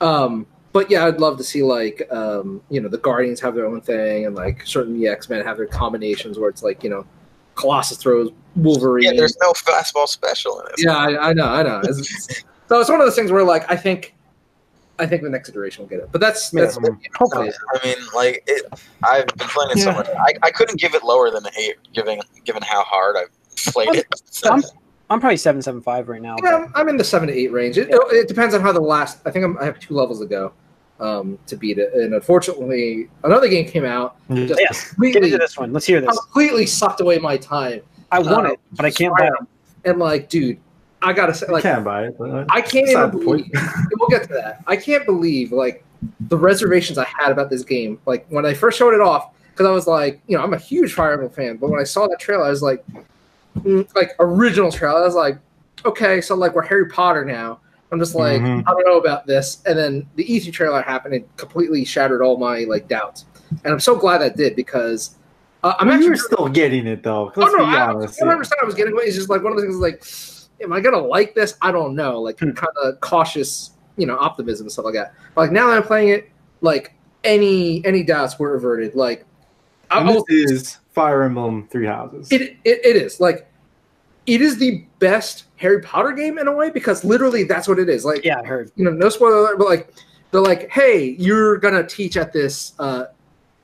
Um, 0.00 0.46
but 0.72 0.90
yeah, 0.90 1.06
I'd 1.06 1.20
love 1.20 1.38
to 1.38 1.44
see 1.44 1.62
like 1.62 2.06
um, 2.12 2.60
you 2.70 2.80
know 2.80 2.88
the 2.88 2.98
Guardians 2.98 3.40
have 3.40 3.54
their 3.54 3.66
own 3.66 3.80
thing, 3.80 4.26
and 4.26 4.34
like 4.34 4.66
certain 4.66 4.98
the 4.98 5.08
X 5.08 5.28
Men 5.28 5.44
have 5.44 5.56
their 5.56 5.66
combinations 5.66 6.38
where 6.38 6.50
it's 6.50 6.62
like 6.62 6.82
you 6.84 6.90
know 6.90 7.06
Colossus 7.54 7.98
throws 7.98 8.30
Wolverine. 8.56 9.06
Yeah, 9.06 9.12
there's 9.16 9.36
no 9.42 9.52
fastball 9.52 10.06
special 10.08 10.60
in 10.60 10.66
it. 10.68 10.74
Yeah, 10.78 10.96
I, 10.96 11.30
I 11.30 11.32
know, 11.32 11.46
I 11.46 11.62
know. 11.62 11.80
It's- 11.80 12.44
so 12.68 12.78
it's 12.80 12.90
one 12.90 13.00
of 13.00 13.06
those 13.06 13.16
things 13.16 13.32
where 13.32 13.42
like 13.44 13.70
I 13.70 13.76
think, 13.76 14.14
I 14.98 15.06
think 15.06 15.22
the 15.22 15.30
next 15.30 15.48
iteration 15.48 15.82
will 15.82 15.88
get 15.88 16.00
it. 16.00 16.10
But 16.12 16.20
that's 16.20 16.52
Yeah, 16.52 16.62
that's 16.62 16.76
um, 16.76 17.00
Hopefully. 17.16 17.50
I 17.74 17.86
mean, 17.86 17.96
like 18.14 18.42
it, 18.46 18.62
I've 19.02 19.26
been 19.28 19.48
playing 19.48 19.70
it 19.70 19.78
so 19.78 19.92
much. 19.92 20.06
I, 20.08 20.34
I 20.42 20.50
couldn't 20.50 20.78
give 20.78 20.94
it 20.94 21.02
lower 21.02 21.30
than 21.30 21.46
an 21.46 21.52
eight, 21.58 21.76
given 21.94 22.20
given 22.44 22.62
how 22.62 22.82
hard 22.84 23.16
I've 23.16 23.64
played 23.72 23.94
it. 23.94 24.06
I'm, 24.44 24.62
I'm 25.10 25.20
probably 25.20 25.36
seven 25.38 25.62
seven 25.62 25.80
five 25.80 26.08
right 26.08 26.20
now. 26.20 26.36
yeah, 26.42 26.56
I'm, 26.56 26.72
I'm 26.74 26.88
in 26.88 26.96
the 26.96 27.04
seven 27.04 27.28
to 27.28 27.34
eight 27.34 27.52
range. 27.52 27.78
It, 27.78 27.88
it 27.90 28.28
depends 28.28 28.54
on 28.54 28.60
how 28.60 28.72
the 28.72 28.80
last. 28.80 29.20
I 29.24 29.30
think 29.30 29.44
I'm, 29.44 29.58
I 29.58 29.64
have 29.64 29.78
two 29.80 29.94
levels 29.94 30.20
to 30.20 30.26
go 30.26 30.52
um, 31.00 31.38
to 31.46 31.56
beat 31.56 31.78
it, 31.78 31.92
and 31.94 32.14
unfortunately, 32.14 33.08
another 33.24 33.48
game 33.48 33.66
came 33.68 33.84
out 33.84 34.16
just 34.30 34.60
Yes. 34.60 34.84
Get 34.84 34.88
completely, 34.90 35.32
into 35.32 35.38
this 35.38 35.56
one. 35.56 35.72
Let's 35.72 35.86
hear 35.86 36.00
this. 36.00 36.18
completely 36.18 36.66
sucked 36.66 37.00
away 37.00 37.18
my 37.18 37.36
time. 37.36 37.80
I 38.10 38.18
want 38.18 38.46
uh, 38.46 38.52
it, 38.52 38.60
but 38.72 38.84
I 38.84 38.90
can't 38.90 39.16
buy 39.16 39.26
it. 39.26 39.32
And 39.84 39.98
like, 39.98 40.28
dude, 40.28 40.58
I 41.02 41.12
gotta 41.12 41.32
say, 41.32 41.46
you 41.46 41.54
like, 41.54 41.62
can't 41.62 41.84
buy 41.84 42.06
it. 42.06 42.16
But, 42.18 42.30
uh, 42.30 42.44
I 42.50 42.60
can't 42.60 42.88
even 42.88 43.10
the 43.10 43.24
point. 43.24 43.52
believe. 43.52 43.72
we'll 43.98 44.08
get 44.08 44.24
to 44.28 44.34
that. 44.34 44.62
I 44.66 44.76
can't 44.76 45.06
believe 45.06 45.52
like 45.52 45.84
the 46.20 46.36
reservations 46.36 46.98
I 46.98 47.04
had 47.04 47.30
about 47.30 47.50
this 47.50 47.62
game. 47.62 48.00
Like 48.06 48.26
when 48.28 48.44
I 48.44 48.54
first 48.54 48.78
showed 48.78 48.94
it 48.94 49.00
off, 49.00 49.32
because 49.52 49.66
I 49.66 49.72
was 49.72 49.86
like, 49.86 50.20
you 50.26 50.36
know, 50.36 50.42
I'm 50.42 50.54
a 50.54 50.58
huge 50.58 50.92
Fire 50.94 51.12
Emblem 51.12 51.30
fan, 51.30 51.56
but 51.56 51.70
when 51.70 51.80
I 51.80 51.84
saw 51.84 52.06
that 52.08 52.20
trailer, 52.20 52.44
I 52.44 52.50
was 52.50 52.62
like, 52.62 52.84
like 53.94 54.12
original 54.20 54.70
trailer, 54.72 55.00
I 55.00 55.04
was 55.04 55.14
like, 55.14 55.38
okay, 55.84 56.20
so 56.20 56.34
like 56.34 56.54
we're 56.54 56.62
Harry 56.62 56.88
Potter 56.88 57.24
now. 57.24 57.60
I'm 57.90 57.98
just 57.98 58.14
like, 58.14 58.42
Mhm. 58.42 58.64
I 58.66 58.70
don't 58.72 58.86
know 58.86 58.98
about 58.98 59.26
this. 59.26 59.62
And 59.64 59.78
then 59.78 60.06
the 60.16 60.24
E3 60.24 60.52
trailer 60.52 60.82
happened 60.82 61.14
and 61.14 61.36
completely 61.38 61.84
shattered 61.84 62.20
all 62.20 62.36
my 62.36 62.64
like 62.64 62.86
doubts. 62.88 63.24
And 63.64 63.72
I'm 63.72 63.80
so 63.80 63.96
glad 63.96 64.18
that 64.18 64.36
did 64.36 64.56
because 64.56 65.16
uh, 65.64 65.74
I'm 65.78 65.88
I 65.88 65.96
mean, 65.96 66.12
actually 66.12 66.18
still 66.18 66.48
getting 66.48 66.86
it 66.86 67.02
though. 67.02 67.32
Let's 67.34 67.52
oh 67.54 67.56
no, 67.56 67.64
be 67.66 67.76
I, 67.76 67.86
honest. 67.88 68.20
100% 68.20 68.52
I 68.62 68.66
was 68.66 68.74
getting 68.74 68.94
it. 68.94 69.00
It's 69.04 69.16
just 69.16 69.30
like 69.30 69.42
one 69.42 69.52
of 69.52 69.56
the 69.58 69.62
things 69.64 69.76
like, 69.76 70.04
am 70.62 70.72
I 70.72 70.80
gonna 70.80 70.98
like 70.98 71.34
this? 71.34 71.56
I 71.62 71.72
don't 71.72 71.94
know. 71.94 72.20
Like 72.20 72.38
Hmm. 72.38 72.50
kind 72.50 72.72
of 72.82 73.00
cautious, 73.00 73.70
you 73.96 74.06
know, 74.06 74.18
optimism 74.18 74.66
and 74.66 74.72
stuff 74.72 74.84
like 74.84 74.94
that. 74.94 75.14
But, 75.34 75.40
Like 75.42 75.52
now 75.52 75.68
that 75.68 75.76
I'm 75.78 75.82
playing 75.82 76.10
it, 76.10 76.30
like 76.60 76.92
any 77.24 77.84
any 77.86 78.02
doubts 78.02 78.38
were 78.38 78.54
averted. 78.54 78.94
Like 78.94 79.24
I, 79.90 80.00
I 80.00 80.12
this 80.12 80.22
is 80.28 80.78
Fire 80.98 81.22
Emblem 81.22 81.68
Three 81.68 81.86
Houses. 81.86 82.30
it, 82.32 82.56
it 82.64 82.80
it 82.84 82.96
is 82.96 83.20
like 83.20 83.50
it 84.26 84.42
is 84.42 84.58
the 84.58 84.84
best 84.98 85.44
Harry 85.56 85.80
Potter 85.80 86.12
game 86.12 86.38
in 86.38 86.48
a 86.48 86.52
way 86.52 86.70
because 86.70 87.04
literally 87.04 87.44
that's 87.44 87.66
what 87.68 87.78
it 87.78 87.88
is. 87.88 88.04
Like 88.04 88.24
Yeah, 88.24 88.40
I 88.40 88.44
heard. 88.46 88.70
you 88.76 88.84
know, 88.84 88.90
no 88.90 89.08
spoiler, 89.08 89.38
alert, 89.38 89.58
but 89.58 89.68
like 89.68 89.94
they're 90.30 90.42
like, 90.42 90.68
hey, 90.70 91.16
you're 91.18 91.56
gonna 91.58 91.86
teach 91.86 92.16
at 92.16 92.32
this 92.32 92.74
uh, 92.78 93.06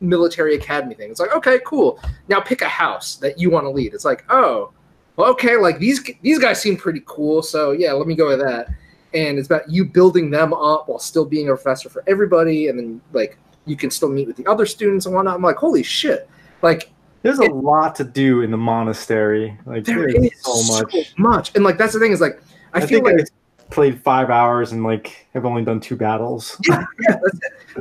military 0.00 0.55
academy 0.55 0.95
thing. 0.95 1.11
It's 1.11 1.21
like, 1.21 1.35
okay, 1.37 1.59
cool. 1.67 2.00
Now 2.29 2.41
pick 2.41 2.62
a 2.62 2.69
house 2.69 3.17
that 3.17 3.38
you 3.38 3.50
want 3.50 3.64
to 3.67 3.71
lead. 3.71 3.93
It's 3.95 4.05
like, 4.07 4.25
oh, 4.31 4.73
well, 5.17 5.31
okay, 5.33 5.57
like 5.57 5.79
these 5.79 6.03
these 6.23 6.38
guys 6.38 6.62
seem 6.62 6.76
pretty 6.76 7.03
cool, 7.05 7.43
so 7.43 7.73
yeah, 7.73 7.93
let 7.93 8.07
me 8.07 8.14
go 8.14 8.29
with 8.29 8.41
that. 8.41 8.69
And 9.12 9.38
it's 9.38 9.47
about 9.47 9.68
you 9.70 9.85
building 9.85 10.31
them 10.31 10.53
up 10.55 10.88
while 10.88 10.99
still 10.99 11.25
being 11.27 11.49
a 11.49 11.55
professor 11.55 11.88
for 11.90 12.03
everybody, 12.07 12.68
and 12.68 12.79
then 12.79 13.01
like 13.12 13.37
you 13.66 13.77
can 13.77 13.90
still 13.90 14.09
meet 14.09 14.27
with 14.27 14.37
the 14.37 14.47
other 14.47 14.66
students 14.66 15.05
and 15.07 15.14
whatnot. 15.14 15.37
I'm 15.37 15.42
like, 15.42 15.57
holy 15.57 15.83
shit! 15.83 16.29
Like 16.62 16.90
There's 17.24 17.38
a 17.38 17.44
lot 17.50 17.94
to 17.96 18.04
do 18.04 18.42
in 18.42 18.50
the 18.50 18.58
monastery. 18.58 19.58
Like 19.64 19.84
there 19.84 20.06
is 20.06 20.30
so 20.42 20.62
much. 20.74 21.14
much, 21.16 21.54
and 21.54 21.64
like 21.64 21.78
that's 21.78 21.94
the 21.94 21.98
thing 21.98 22.12
is 22.12 22.20
like 22.20 22.38
I, 22.74 22.80
I, 22.80 22.87
feel 22.87 23.02
like 23.02 23.18
I 23.18 23.24
played 23.70 23.98
five 24.02 24.28
hours 24.28 24.72
and 24.72 24.84
like 24.84 25.26
have 25.32 25.46
only 25.46 25.64
done 25.64 25.80
two 25.80 25.96
battles. 25.96 26.60
yeah, 26.68 26.84
yeah. 27.00 27.16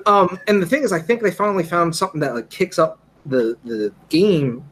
Um, 0.05 0.39
and 0.47 0.61
the 0.61 0.65
thing 0.65 0.83
is, 0.83 0.93
I 0.93 0.99
think 1.01 1.21
they 1.21 1.29
finally 1.29 1.65
found 1.65 1.93
something 1.93 2.21
that 2.21 2.33
like 2.33 2.49
kicks 2.49 2.79
up 2.79 2.99
the 3.25 3.57
the 3.65 3.93
game 4.07 4.63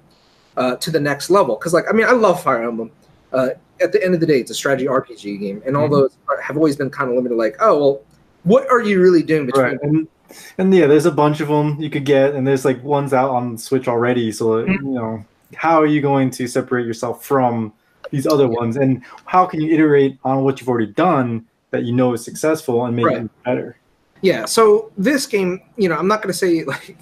uh, 0.56 0.78
to 0.78 0.90
the 0.90 1.02
next 1.02 1.30
level. 1.30 1.58
Because 1.58 1.74
like, 1.74 1.84
I 1.90 1.92
mean, 1.92 2.08
I 2.08 2.14
love 2.14 2.42
Fire 2.42 2.64
Emblem. 2.64 2.92
Uh, 3.34 3.50
at 3.82 3.92
the 3.92 4.02
end 4.02 4.14
of 4.14 4.22
the 4.22 4.26
day, 4.26 4.40
it's 4.40 4.52
a 4.52 4.56
strategy 4.56 4.88
RPG 4.88 5.38
game, 5.42 5.62
and 5.66 5.76
all 5.76 5.90
Mhm. 5.90 5.92
those 5.92 6.18
are, 6.30 6.40
have 6.40 6.56
always 6.56 6.78
been 6.78 6.90
kind 6.90 7.10
of 7.10 7.18
limited. 7.18 7.36
Like, 7.36 7.58
oh 7.60 7.78
well, 7.78 8.02
what 8.44 8.72
are 8.72 8.82
you 8.82 9.02
really 9.02 9.22
doing 9.22 9.48
between? 9.48 9.66
Right. 9.66 10.08
And 10.58 10.74
yeah, 10.74 10.88
there's 10.88 11.06
a 11.06 11.12
bunch 11.12 11.40
of 11.42 11.48
them 11.48 11.80
you 11.80 11.90
could 11.90 12.06
get, 12.06 12.34
and 12.36 12.46
there's 12.46 12.66
like 12.66 12.84
ones 12.84 13.14
out 13.14 13.30
on 13.32 13.58
Switch 13.58 13.88
already. 13.88 14.32
So 14.32 14.64
Mhm. 14.66 14.68
you 14.84 14.92
know, 14.92 15.26
how 15.56 15.82
are 15.82 15.86
you 15.86 16.02
going 16.02 16.30
to 16.32 16.48
separate 16.48 16.86
yourself 16.86 17.26
from 17.26 17.74
these 18.12 18.28
other 18.28 18.48
ones, 18.48 18.78
and 18.78 19.02
how 19.26 19.46
can 19.46 19.62
you 19.62 19.74
iterate 19.74 20.18
on 20.24 20.44
what 20.44 20.60
you've 20.60 20.70
already 20.70 20.92
done 20.94 21.46
that 21.72 21.84
you 21.84 21.94
know 21.94 22.14
is 22.14 22.24
successful 22.24 22.86
and 22.86 22.96
make 22.96 23.06
Right. 23.06 23.22
it 23.24 23.30
better? 23.46 23.78
Yeah. 24.22 24.46
So 24.46 24.92
this 24.98 25.26
game, 25.26 25.62
you 25.78 25.90
know, 25.90 25.96
I'm 25.96 26.08
not 26.08 26.22
going 26.22 26.32
to 26.32 26.38
say 26.38 26.64
like. 26.64 26.98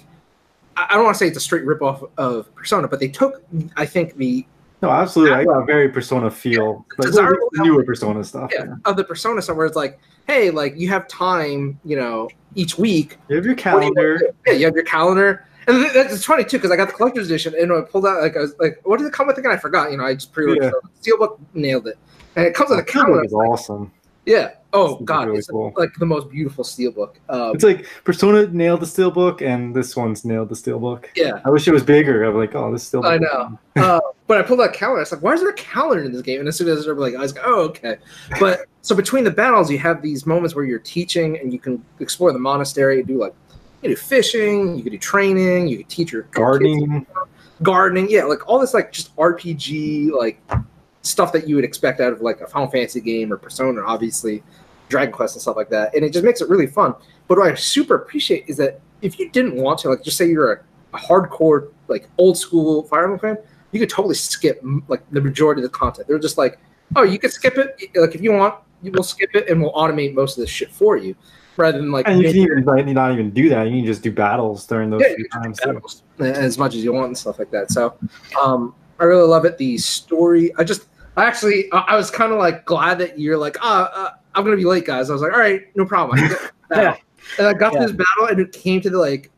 I 0.78 0.88
I 0.92 0.96
don't 0.96 1.04
want 1.04 1.16
to 1.16 1.20
say 1.20 1.28
it's 1.28 1.36
a 1.36 1.42
straight 1.42 1.66
ripoff 1.66 2.10
of 2.18 2.54
Persona, 2.56 2.88
but 2.88 3.00
they 3.02 3.10
took, 3.10 3.42
I 3.76 3.86
think, 3.86 4.16
the 4.16 4.46
No, 4.82 4.90
absolutely. 4.90 5.36
I 5.36 5.44
got 5.44 5.62
a 5.62 5.66
very 5.66 5.90
Persona 5.90 6.32
feel, 6.32 6.86
like 6.98 7.08
Desirable 7.08 7.50
newer 7.56 7.84
Persona 7.84 8.24
stuff. 8.24 8.50
yeah, 8.54 8.76
of 8.86 8.96
the 8.96 9.04
Persona 9.04 9.42
stuff 9.42 9.58
where 9.58 9.66
it's 9.66 9.76
like, 9.76 10.00
hey, 10.28 10.52
like 10.52 10.78
you 10.78 10.88
have 10.90 11.08
time, 11.08 11.80
you 11.84 11.98
know, 11.98 12.30
each 12.56 12.78
week 12.78 13.18
You 13.28 13.36
have 13.36 13.46
your 13.46 13.56
do 13.56 13.62
you 13.62 13.64
calendar. 13.64 14.22
Yeah, 14.48 14.54
you 14.54 14.66
have 14.66 14.76
your 14.76 14.86
calendar. 14.86 15.46
And 15.68 15.84
th- 15.84 15.94
that's 15.94 16.24
funny 16.26 16.44
too, 16.46 16.58
because 16.58 16.72
I 16.72 16.76
got 16.78 16.88
the 16.88 16.94
collector's 16.94 17.28
edition 17.28 17.54
and 17.60 17.72
I 17.74 17.82
pulled 17.82 18.06
out 18.06 18.22
like 18.22 18.38
I 18.38 18.40
was 18.42 18.56
like, 18.60 18.80
what 18.84 19.00
did 19.00 19.08
it 19.08 19.14
come 19.14 19.28
with 19.28 19.38
again? 19.38 19.52
I 19.52 19.58
forgot. 19.58 19.92
You 19.92 19.98
know, 19.98 20.06
I 20.06 20.14
just 20.16 20.32
pre-ordered 20.32 20.64
Yeah. 20.64 20.72
Steelbook 21.02 21.40
nailed 21.54 21.88
it. 21.88 21.98
And 22.36 22.46
it 22.46 22.54
comes 22.54 22.70
with 22.70 22.80
a 22.80 22.84
calendar. 22.84 23.24
is 23.26 23.34
awesome. 23.34 23.92
Yeah. 24.26 24.52
Oh 24.72 24.96
It's 24.96 25.04
god, 25.04 25.28
really 25.28 25.40
it's 25.40 25.48
cool. 25.48 25.74
like 25.78 25.90
the 26.00 26.06
most 26.06 26.30
beautiful 26.30 26.64
steelbook. 26.64 27.16
Um, 27.28 27.56
It's 27.56 27.64
like 27.64 27.86
Persona 28.04 28.46
nailed 28.48 28.82
the 28.82 28.86
steelbook, 28.86 29.42
and 29.42 29.76
this 29.76 29.96
one's 29.96 30.24
nailed 30.26 30.50
the 30.50 30.56
steelbook. 30.56 31.06
yeah, 31.16 31.42
I 31.44 31.50
wish 31.50 31.68
it 31.68 31.72
was 31.72 31.84
bigger. 31.84 32.24
I'm 32.24 32.36
like, 32.38 32.54
oh, 32.56 32.72
this 32.72 32.90
steelbook. 32.90 33.06
I 33.06 33.18
know. 33.18 33.60
uh, 33.84 34.00
but 34.28 34.38
I 34.38 34.44
pulled 34.44 34.62
out 34.62 34.70
a 34.70 34.74
calendar. 34.74 35.00
I 35.00 35.02
was 35.02 35.12
like, 35.12 35.24
why 35.24 35.34
is 35.34 35.40
there 35.42 35.50
a 35.50 35.54
calendar 35.54 36.04
in 36.04 36.12
this 36.12 36.22
game? 36.22 36.40
And 36.40 36.48
as 36.48 36.56
soon 36.56 36.68
as 36.68 36.88
I 36.88 36.92
was 36.92 37.00
like, 37.00 37.16
I 37.16 37.20
was 37.20 37.34
like, 37.34 37.44
oh 37.48 37.62
okay. 37.70 37.98
But 38.40 38.66
so 38.84 38.96
between 38.96 39.24
the 39.24 39.32
battles, 39.32 39.72
you 39.72 39.80
have 39.80 40.02
these 40.04 40.26
moments 40.28 40.54
where 40.56 40.66
you're 40.66 40.78
teaching 40.80 41.38
and 41.40 41.52
you 41.52 41.58
can 41.60 41.84
explore 42.00 42.32
the 42.32 42.40
monastery 42.40 43.02
do 43.02 43.18
like 43.18 43.34
you 43.82 43.90
do 43.90 43.96
fishing, 43.96 44.76
you 44.76 44.84
can 44.84 44.92
do 44.92 44.98
training, 45.00 45.68
you 45.68 45.78
can 45.78 45.88
teach 45.88 46.12
your 46.12 46.24
kids 46.24 46.36
Gardening. 46.36 47.08
gardening, 47.64 48.08
yeah, 48.10 48.24
like 48.26 48.48
all 48.48 48.60
this 48.60 48.74
like 48.74 48.92
just 48.92 49.16
RPG 49.16 50.12
like 50.12 50.40
stuff 51.10 51.32
that 51.34 51.48
you 51.48 51.56
would 51.56 51.66
expect 51.66 52.00
out 52.00 52.14
of 52.14 52.22
like 52.22 52.42
a 52.42 52.48
Final 52.48 52.70
Fantasy 52.70 53.02
game 53.02 53.34
or 53.34 53.38
Persona, 53.38 53.82
obviously, 53.82 54.44
Dragon 54.88 55.14
Quest 55.14 55.36
and 55.36 55.42
stuff 55.42 55.56
like 55.56 55.70
that, 55.70 55.94
and 55.96 56.04
it 56.06 56.14
just 56.14 56.26
makes 56.26 56.42
it 56.42 56.50
really 56.50 56.68
fun. 56.68 56.94
But 57.28 57.38
what 57.38 57.52
I 57.52 57.56
super 57.56 57.96
appreciate 57.96 58.46
is 58.48 58.58
that 58.58 58.80
if 59.02 59.20
you 59.20 59.30
didn't 59.30 59.56
want 59.56 59.80
to, 59.80 59.90
like, 59.90 60.04
just 60.04 60.18
say 60.18 60.28
you're 60.28 60.52
a, 60.54 60.62
a 60.94 60.98
hardcore 60.98 61.72
like 61.88 62.10
old 62.18 62.38
school 62.38 62.84
Fire 62.84 63.04
Emblem 63.04 63.20
fan, 63.20 63.38
you 63.72 63.80
could 63.80 63.90
totally 63.90 64.16
skip 64.16 64.62
like 64.88 65.04
the 65.12 65.22
majority 65.22 65.62
of 65.62 65.72
the 65.72 65.78
content. 65.78 66.08
They're 66.08 66.18
just 66.18 66.38
like, 66.38 66.60
oh, 66.96 67.04
you 67.04 67.20
could 67.20 67.32
skip 67.32 67.58
it, 67.58 67.76
like 67.96 68.16
if 68.16 68.22
you 68.22 68.32
want, 68.34 68.56
you 68.82 68.92
will 68.92 69.04
skip 69.04 69.30
it, 69.36 69.48
and 69.48 69.62
we'll 69.62 69.74
automate 69.74 70.16
most 70.16 70.38
of 70.38 70.42
this 70.42 70.50
shit 70.50 70.72
for 70.72 70.98
you, 70.98 71.16
rather 71.56 71.78
than 71.78 71.92
like 71.92 72.08
And 72.08 72.22
you 72.22 72.30
can 72.30 72.38
even 72.38 72.64
like, 72.66 72.88
not 72.88 73.12
even 73.12 73.30
do 73.30 73.48
that. 73.50 73.68
You 73.68 73.78
can 73.78 73.86
just 73.86 74.02
do 74.02 74.12
battles 74.12 74.66
during 74.66 74.90
those 74.90 75.04
Yeah, 75.08 75.16
few 75.16 75.30
times. 75.30 75.60
battles 75.64 76.04
as 76.20 76.58
much 76.58 76.74
as 76.74 76.84
you 76.84 76.94
want 76.94 77.08
and 77.08 77.18
stuff 77.18 77.38
like 77.38 77.52
that. 77.52 77.72
So, 77.72 77.96
um, 78.42 78.74
I 79.00 79.06
really 79.06 79.28
love 79.28 79.46
it. 79.46 79.58
The 79.58 79.78
story, 79.78 80.52
I 80.58 80.66
just, 80.66 80.89
actually, 81.18 81.72
I, 81.72 81.80
I 81.80 81.96
was 81.96 82.10
kind 82.12 82.32
of 82.32 82.38
like 82.38 82.66
glad 82.66 82.98
that 83.00 83.20
you're 83.20 83.38
like, 83.38 83.58
ah, 83.62 83.92
uh, 83.94 84.12
I'm 84.36 84.44
gonna 84.44 84.56
be 84.58 84.66
late, 84.66 84.86
guys. 84.86 85.10
I 85.10 85.14
was 85.14 85.22
like, 85.22 85.34
all 85.34 85.40
right, 85.40 85.64
no 85.76 85.86
problem. 85.86 86.18
I 86.20 86.22
can 86.22 86.30
get 86.30 86.40
this 86.42 86.52
battle. 86.70 86.96
And 87.38 87.48
I 87.48 87.54
got 87.54 87.72
to 87.72 87.76
Yeah. 87.80 87.86
this 87.86 87.92
battle, 87.92 88.28
and 88.30 88.40
it 88.40 88.52
came 88.52 88.82
to 88.82 88.90
the 88.90 88.98
like, 88.98 89.32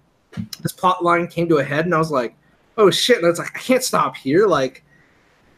this 0.62 0.72
plot 0.72 1.04
line 1.04 1.28
came 1.28 1.48
to 1.50 1.58
a 1.58 1.64
head, 1.64 1.86
and 1.86 1.94
I 1.94 1.98
was 1.98 2.12
like, 2.12 2.36
oh 2.78 2.90
shit! 2.90 3.18
And 3.18 3.28
it's 3.28 3.40
like, 3.40 3.56
I 3.56 3.60
can't 3.60 3.84
stop 3.84 4.16
here. 4.16 4.48
Like, 4.48 4.84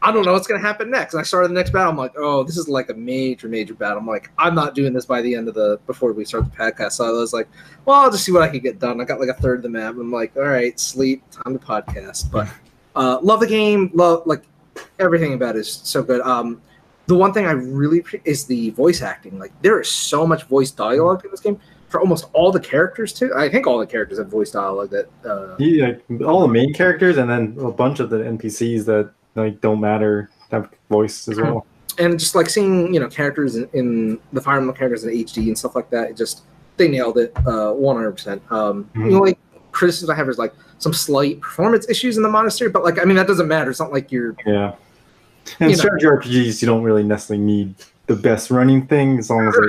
I 0.01 0.11
don't 0.11 0.25
know 0.25 0.33
what's 0.33 0.47
gonna 0.47 0.59
happen 0.61 0.89
next. 0.89 1.13
And 1.13 1.21
I 1.21 1.23
started 1.23 1.49
the 1.49 1.53
next 1.53 1.71
battle. 1.71 1.91
I'm 1.91 1.97
like, 1.97 2.13
oh, 2.17 2.43
this 2.43 2.57
is 2.57 2.67
like 2.67 2.89
a 2.89 2.93
major, 2.93 3.47
major 3.47 3.73
battle. 3.73 3.99
I'm 3.99 4.07
like, 4.07 4.31
I'm 4.37 4.55
not 4.55 4.75
doing 4.75 4.93
this 4.93 5.05
by 5.05 5.21
the 5.21 5.33
end 5.35 5.47
of 5.47 5.53
the 5.53 5.79
before 5.87 6.11
we 6.13 6.25
start 6.25 6.45
the 6.45 6.51
podcast. 6.57 6.93
So 6.93 7.05
I 7.05 7.11
was 7.11 7.33
like, 7.33 7.47
well, 7.85 7.99
I'll 8.01 8.11
just 8.11 8.23
see 8.25 8.31
what 8.31 8.41
I 8.41 8.49
can 8.49 8.59
get 8.59 8.79
done. 8.79 8.99
I 8.99 9.05
got 9.05 9.19
like 9.19 9.29
a 9.29 9.33
third 9.35 9.57
of 9.57 9.63
the 9.63 9.69
map. 9.69 9.95
I'm 9.95 10.11
like, 10.11 10.35
all 10.35 10.43
right, 10.43 10.77
sleep, 10.79 11.23
time 11.29 11.57
to 11.57 11.63
podcast. 11.63 12.31
But 12.31 12.47
uh, 12.95 13.19
love 13.21 13.39
the 13.41 13.47
game. 13.47 13.91
Love 13.93 14.23
like 14.25 14.43
everything 14.99 15.33
about 15.33 15.55
it 15.55 15.59
is 15.59 15.71
so 15.71 16.03
good. 16.03 16.21
Um, 16.21 16.61
the 17.07 17.15
one 17.15 17.33
thing 17.33 17.45
I 17.45 17.51
really 17.51 17.99
appreciate 17.99 18.25
is 18.25 18.45
the 18.45 18.69
voice 18.71 19.01
acting. 19.01 19.37
Like 19.39 19.51
there 19.61 19.79
is 19.79 19.89
so 19.89 20.25
much 20.25 20.43
voice 20.45 20.71
dialogue 20.71 21.25
in 21.25 21.31
this 21.31 21.41
game 21.41 21.59
for 21.89 21.99
almost 21.99 22.25
all 22.33 22.51
the 22.51 22.59
characters 22.59 23.13
too. 23.13 23.31
I 23.35 23.49
think 23.49 23.67
all 23.67 23.77
the 23.77 23.85
characters 23.85 24.17
have 24.17 24.27
voice 24.27 24.51
dialogue 24.51 24.89
that. 24.91 25.09
Uh, 25.25 25.55
Yeah, 25.59 25.93
like, 26.09 26.21
all 26.21 26.41
the 26.41 26.47
main 26.47 26.73
characters 26.73 27.17
and 27.17 27.29
then 27.29 27.57
a 27.59 27.71
bunch 27.71 27.99
of 27.99 28.09
the 28.09 28.17
NPCs 28.17 28.85
that 28.85 29.11
like 29.35 29.61
don't 29.61 29.81
matter 29.81 30.29
have 30.51 30.69
voice 30.89 31.27
as 31.27 31.39
well. 31.39 31.65
and 31.99 32.19
just 32.19 32.35
like 32.35 32.49
seeing 32.49 32.93
you 32.93 32.99
know 32.99 33.07
characters 33.07 33.55
in, 33.55 33.69
in 33.73 34.19
the 34.31 34.41
Fire 34.41 34.57
Emblem 34.57 34.75
characters 34.75 35.03
in 35.03 35.11
HD 35.11 35.47
and 35.47 35.57
stuff 35.57 35.75
like 35.75 35.89
that, 35.89 36.11
it 36.11 36.17
just 36.17 36.43
they 36.77 36.87
nailed 36.87 37.17
it 37.17 37.31
uh, 37.45 37.71
one 37.71 37.95
hundred 37.95 38.13
percent. 38.13 38.41
Um, 38.51 38.89
Mhm. 38.95 39.11
The 39.11 39.35
only 39.73 39.79
criticism 39.79 40.09
I 40.11 40.15
have 40.15 40.29
is 40.29 40.37
like 40.37 40.53
some 40.77 40.93
slight 40.93 41.41
performance 41.41 41.89
issues 41.89 42.17
in 42.17 42.23
the 42.23 42.29
monastery, 42.29 42.69
but 42.69 42.83
like 42.83 42.99
I 42.99 43.05
mean 43.05 43.15
that 43.17 43.27
doesn't 43.27 43.47
matter. 43.47 43.69
It's 43.71 43.79
not 43.79 43.91
like 43.91 44.11
you're 44.11 44.35
Yeah. 44.45 44.75
And 45.59 45.71
You 45.71 45.75
know. 45.75 45.81
strategy 45.81 46.05
RPGs, 46.05 46.61
you 46.61 46.65
don't 46.67 46.83
really 46.83 47.03
necessarily 47.03 47.43
need 47.43 47.75
the 48.07 48.15
best 48.15 48.49
running 48.51 48.85
thing 48.87 49.19
as 49.19 49.29
long 49.29 49.47
as 49.47 49.55
it 49.55 49.63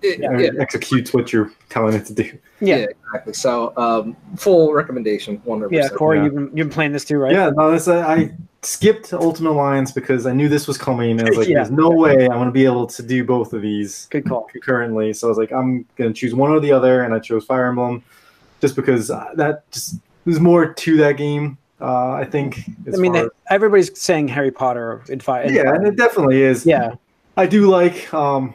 it, 0.00 0.20
yeah. 0.20 0.30
uh, 0.30 0.62
executes 0.62 1.12
what 1.12 1.32
you're 1.32 1.50
telling 1.70 1.94
it 1.94 2.04
to 2.06 2.14
do. 2.14 2.22
Yeah, 2.60 2.76
Yeah, 2.76 2.86
exactly. 3.06 3.32
So 3.32 3.72
um, 3.76 4.16
full 4.36 4.72
recommendation, 4.72 5.40
one 5.44 5.60
hundred 5.60 5.74
yeah. 5.74 5.88
Corey, 5.88 6.18
Yeah. 6.18 6.24
you've 6.24 6.34
been 6.34 6.44
you've 6.44 6.54
been 6.68 6.70
playing 6.70 6.92
this 6.92 7.04
too, 7.04 7.18
right? 7.18 7.32
Yeah, 7.32 7.50
no, 7.50 7.72
this, 7.72 7.88
I, 7.88 8.14
I 8.14 8.30
skipped 8.62 9.12
Ultimate 9.12 9.50
Alliance 9.50 9.90
because 9.90 10.24
I 10.26 10.32
knew 10.32 10.48
this 10.48 10.68
was 10.68 10.78
coming. 10.78 11.18
And 11.18 11.22
I 11.22 11.30
was 11.30 11.38
like, 11.38 11.48
Yeah. 11.48 11.56
there's 11.56 11.72
no 11.72 11.90
way 11.90 12.12
I'm 12.26 12.32
going 12.32 12.46
to 12.46 12.52
be 12.52 12.64
able 12.64 12.86
to 12.86 13.02
do 13.02 13.24
both 13.24 13.52
of 13.52 13.60
these 13.62 14.06
Good 14.10 14.28
call. 14.28 14.44
concurrently. 14.52 15.12
So 15.14 15.26
I 15.26 15.30
was 15.30 15.38
like, 15.38 15.52
I'm 15.52 15.84
going 15.96 16.12
to 16.12 16.14
choose 16.14 16.32
one 16.34 16.50
or 16.52 16.60
the 16.60 16.70
other. 16.72 17.02
And 17.02 17.12
I 17.12 17.18
chose 17.18 17.44
Fire 17.44 17.66
Emblem 17.66 18.04
just 18.60 18.76
because 18.76 19.10
uh, 19.10 19.30
that 19.34 19.70
just, 19.70 19.96
there's 20.24 20.40
more 20.40 20.72
to 20.72 20.96
that 20.98 21.16
game, 21.16 21.58
uh, 21.80 22.12
I 22.12 22.24
think. 22.24 22.60
I 22.92 22.96
mean, 22.96 23.12
they, 23.12 23.26
everybody's 23.50 23.98
saying 23.98 24.28
Harry 24.28 24.50
Potter 24.50 25.02
in 25.08 25.20
five. 25.20 25.50
yeah, 25.52 25.74
and 25.74 25.86
it 25.86 25.96
definitely 25.96 26.42
is. 26.42 26.66
yeah, 26.66 26.94
I 27.36 27.46
do 27.46 27.68
like 27.68 28.12
um, 28.12 28.54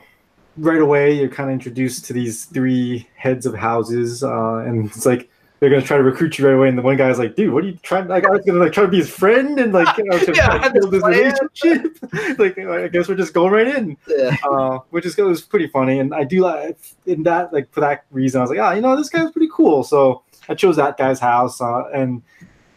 right 0.58 0.82
away 0.82 1.14
you're 1.14 1.30
kind 1.30 1.50
of 1.50 1.54
introduced 1.54 2.06
to 2.06 2.14
these 2.14 2.46
three 2.46 3.08
heads 3.16 3.46
of 3.46 3.56
houses, 3.56 4.24
uh, 4.24 4.58
and 4.58 4.86
it's 4.86 5.06
like 5.06 5.30
they're 5.64 5.70
gonna 5.70 5.82
try 5.82 5.96
to 5.96 6.04
recruit 6.04 6.38
you 6.38 6.46
right 6.46 6.56
away. 6.56 6.68
And 6.68 6.78
the 6.78 6.82
one 6.82 6.98
guy's 6.98 7.18
like, 7.18 7.38
"Dude, 7.38 7.54
what 7.54 7.64
are 7.64 7.68
you 7.68 7.78
trying?" 7.84 8.10
Like, 8.10 8.26
I 8.26 8.30
was 8.32 8.44
gonna 8.46 8.60
like 8.60 8.74
try 8.74 8.84
to 8.84 8.90
be 8.90 8.98
his 8.98 9.10
friend 9.10 9.58
and 9.58 9.72
like 9.72 9.98
you 9.98 10.04
know, 10.04 10.20
to 10.20 10.34
Yeah, 10.36 10.68
build 10.70 10.92
this 10.92 11.02
relationship. 11.02 11.98
like, 12.38 12.58
I 12.60 12.90
guess 12.90 13.08
we're 13.08 13.16
just 13.16 13.34
going 13.34 13.54
right 13.54 13.68
in, 13.68 13.96
Yeah. 14.08 14.36
uh, 14.44 14.80
which 14.90 15.06
is 15.06 15.18
it 15.18 15.22
was 15.24 15.42
pretty 15.42 15.68
funny. 15.68 16.00
And 16.00 16.14
I 16.14 16.26
do 16.26 16.42
like 16.42 16.78
in 17.06 17.24
that 17.24 17.54
like 17.54 17.72
for 17.72 17.80
that 17.80 18.04
reason, 18.12 18.40
I 18.40 18.42
was 18.44 18.50
like, 18.50 18.60
"Ah, 18.60 18.74
you 18.74 18.82
know, 18.82 18.98
this 18.98 19.08
guy's 19.10 19.32
pretty 19.32 19.50
cool." 19.54 19.84
So 19.86 20.24
I 20.50 20.56
chose 20.56 20.76
that 20.76 20.98
guy's 20.98 21.22
house, 21.22 21.62
uh, 21.62 21.84
and 21.94 22.22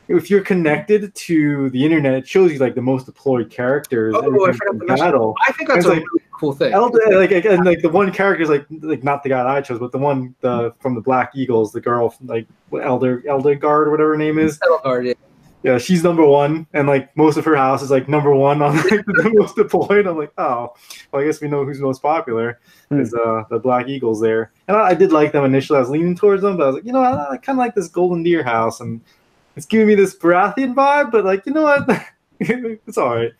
if 0.09 0.31
you're 0.31 0.42
connected 0.42 1.12
to 1.16 1.68
the 1.70 1.85
internet, 1.85 2.14
it 2.14 2.29
shows 2.29 2.53
you 2.53 2.59
like 2.61 2.77
the 2.77 2.81
most 2.83 3.07
deployed 3.07 3.51
characters 3.51 4.14
Oh, 4.16 4.46
I 4.46 4.53
forgot 4.53 4.75
in 4.75 4.87
battle. 4.87 5.35
I 5.49 5.51
think 5.51 5.68
that's 5.68 5.85
a 5.85 5.88
like- 5.88 5.99
really 5.99 6.22
cool 6.37 6.53
thing. 6.53 6.72
Elder, 6.72 7.01
like 7.18 7.31
and 7.33 7.64
like 7.64 7.81
the 7.81 7.88
one 7.88 8.12
character 8.12 8.42
is 8.42 8.49
like 8.49 8.66
like 8.83 9.03
not 9.03 9.22
the 9.22 9.29
guy 9.29 9.42
that 9.42 9.46
I 9.46 9.61
chose, 9.61 9.79
but 9.79 9.92
the 9.92 9.99
one 9.99 10.35
the 10.40 10.72
from 10.81 10.94
the 10.94 11.01
Black 11.01 11.33
Eagles, 11.35 11.72
the 11.72 11.81
girl 11.81 12.14
like 12.25 12.46
Elder 12.72 13.22
Elder 13.29 13.55
Guard 13.55 13.88
or 13.88 13.90
whatever 13.90 14.11
her 14.11 14.16
name 14.16 14.38
is. 14.38 14.59
Edelgard, 14.59 15.07
yeah. 15.07 15.14
Yeah, 15.62 15.79
she's 15.79 16.05
number 16.05 16.25
one, 16.25 16.66
and 16.75 16.87
like 16.87 17.16
most 17.16 17.37
of 17.37 17.44
her 17.44 17.57
house 17.57 17.83
is 17.83 17.90
like 17.90 18.09
number 18.09 18.33
one 18.33 18.62
on 18.62 18.77
like 18.77 18.88
the 19.07 19.33
most 19.35 19.57
deployed. 19.57 20.07
I'm 20.07 20.16
like, 20.16 20.33
oh, 20.38 20.75
well, 21.11 21.22
I 21.22 21.25
guess 21.25 21.40
we 21.40 21.49
know 21.49 21.64
who's 21.64 21.81
most 21.81 22.03
popular 22.03 22.61
Hmm. 22.88 23.01
is 23.01 23.12
uh 23.14 23.42
the 23.51 23.59
Black 23.59 23.88
Eagles 23.88 24.20
there, 24.20 24.53
and 24.68 24.77
I, 24.77 24.90
I 24.90 24.94
did 24.94 25.11
like 25.11 25.33
them 25.33 25.44
initially. 25.44 25.79
I 25.79 25.81
was 25.81 25.90
leaning 25.90 26.14
towards 26.14 26.42
them, 26.42 26.57
but 26.57 26.62
I 26.62 26.66
was 26.66 26.75
like, 26.77 26.85
you 26.85 26.92
know, 26.92 27.01
I, 27.01 27.33
I 27.33 27.37
kind 27.37 27.59
of 27.59 27.64
like 27.64 27.75
this 27.75 27.88
Golden 27.88 28.22
Deer 28.22 28.44
house, 28.44 28.79
and 28.81 29.01
it's 29.57 29.66
giving 29.66 29.88
me 29.88 29.96
this 29.96 30.16
Baratheon 30.16 30.75
vibe, 30.75 31.11
but 31.11 31.25
like, 31.25 31.44
you 31.46 31.53
know 31.53 31.62
what, 31.62 31.88
it's 32.87 32.99
all 32.99 33.16
right. 33.16 33.33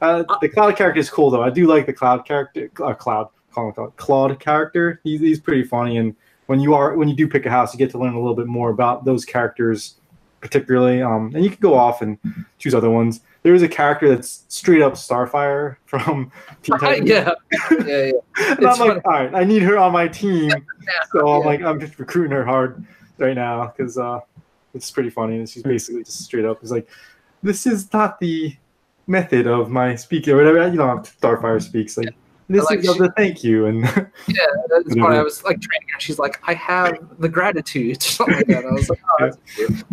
Uh, 0.00 0.24
the 0.40 0.48
Cloud 0.48 0.76
character 0.76 1.00
is 1.00 1.10
cool 1.10 1.30
though. 1.30 1.42
I 1.42 1.50
do 1.50 1.66
like 1.66 1.86
the 1.86 1.92
Cloud 1.92 2.24
character. 2.24 2.70
Uh, 2.82 2.94
Cloud, 2.94 3.28
call 3.52 3.72
Cloud. 3.72 3.96
Claude 3.96 4.40
character. 4.40 5.00
He's 5.04 5.20
he's 5.20 5.40
pretty 5.40 5.64
funny, 5.64 5.96
and 5.96 6.14
when 6.46 6.60
you 6.60 6.74
are 6.74 6.94
when 6.94 7.08
you 7.08 7.14
do 7.14 7.28
pick 7.28 7.46
a 7.46 7.50
house, 7.50 7.74
you 7.74 7.78
get 7.78 7.90
to 7.90 7.98
learn 7.98 8.14
a 8.14 8.18
little 8.18 8.34
bit 8.36 8.46
more 8.46 8.70
about 8.70 9.04
those 9.04 9.24
characters, 9.24 9.96
particularly. 10.40 11.02
Um, 11.02 11.32
and 11.34 11.44
you 11.44 11.50
can 11.50 11.60
go 11.60 11.74
off 11.74 12.00
and 12.00 12.18
choose 12.58 12.74
other 12.74 12.90
ones. 12.90 13.20
There 13.42 13.54
is 13.54 13.62
a 13.62 13.68
character 13.68 14.08
that's 14.08 14.44
straight 14.48 14.82
up 14.82 14.94
Starfire 14.94 15.76
from 15.86 16.30
Teen 16.62 16.78
Titans. 16.78 17.08
yeah, 17.08 17.32
yeah, 17.70 17.86
yeah. 17.86 18.12
And 18.38 18.66
I'm 18.66 18.70
It's 18.70 18.78
like, 18.80 19.04
all 19.04 19.12
right, 19.12 19.34
I 19.34 19.44
need 19.44 19.62
her 19.62 19.78
on 19.78 19.92
my 19.92 20.08
team. 20.08 20.50
So 21.12 21.28
I'm 21.28 21.44
like, 21.44 21.60
I'm 21.62 21.80
just 21.80 21.98
recruiting 21.98 22.32
her 22.32 22.44
hard 22.44 22.84
right 23.18 23.34
now 23.34 23.66
because 23.76 23.98
uh, 23.98 24.20
it's 24.74 24.90
pretty 24.90 25.10
funny. 25.10 25.36
And 25.38 25.48
she's 25.48 25.62
basically 25.62 26.04
just 26.04 26.20
straight 26.20 26.44
up 26.44 26.62
is 26.62 26.70
like, 26.70 26.88
this 27.42 27.66
is 27.66 27.92
not 27.92 28.18
the 28.20 28.56
method 29.06 29.46
of 29.46 29.70
my 29.70 29.94
speaking 29.94 30.34
or 30.34 30.36
whatever. 30.36 30.68
You 30.68 30.76
know, 30.76 30.98
Starfire 30.98 31.62
speaks 31.62 31.96
like, 31.96 32.14
this 32.50 32.64
like 32.64 32.78
is 32.80 32.92
she- 32.92 32.98
the 32.98 33.12
thank 33.16 33.44
you. 33.44 33.66
And 33.66 33.82
Yeah, 34.28 34.46
that's 34.70 34.96
why 34.96 35.16
I 35.16 35.22
was 35.22 35.44
like 35.44 35.60
training 35.60 35.88
her. 35.92 36.00
She's 36.00 36.18
like, 36.18 36.40
I 36.46 36.54
have 36.54 36.96
the 37.20 37.28
gratitude, 37.28 38.02
something 38.02 38.36
like 38.36 38.46
that. 38.46 38.64
I 38.64 38.72
was 38.72 38.88
like, 38.88 39.00
oh, 39.20 39.30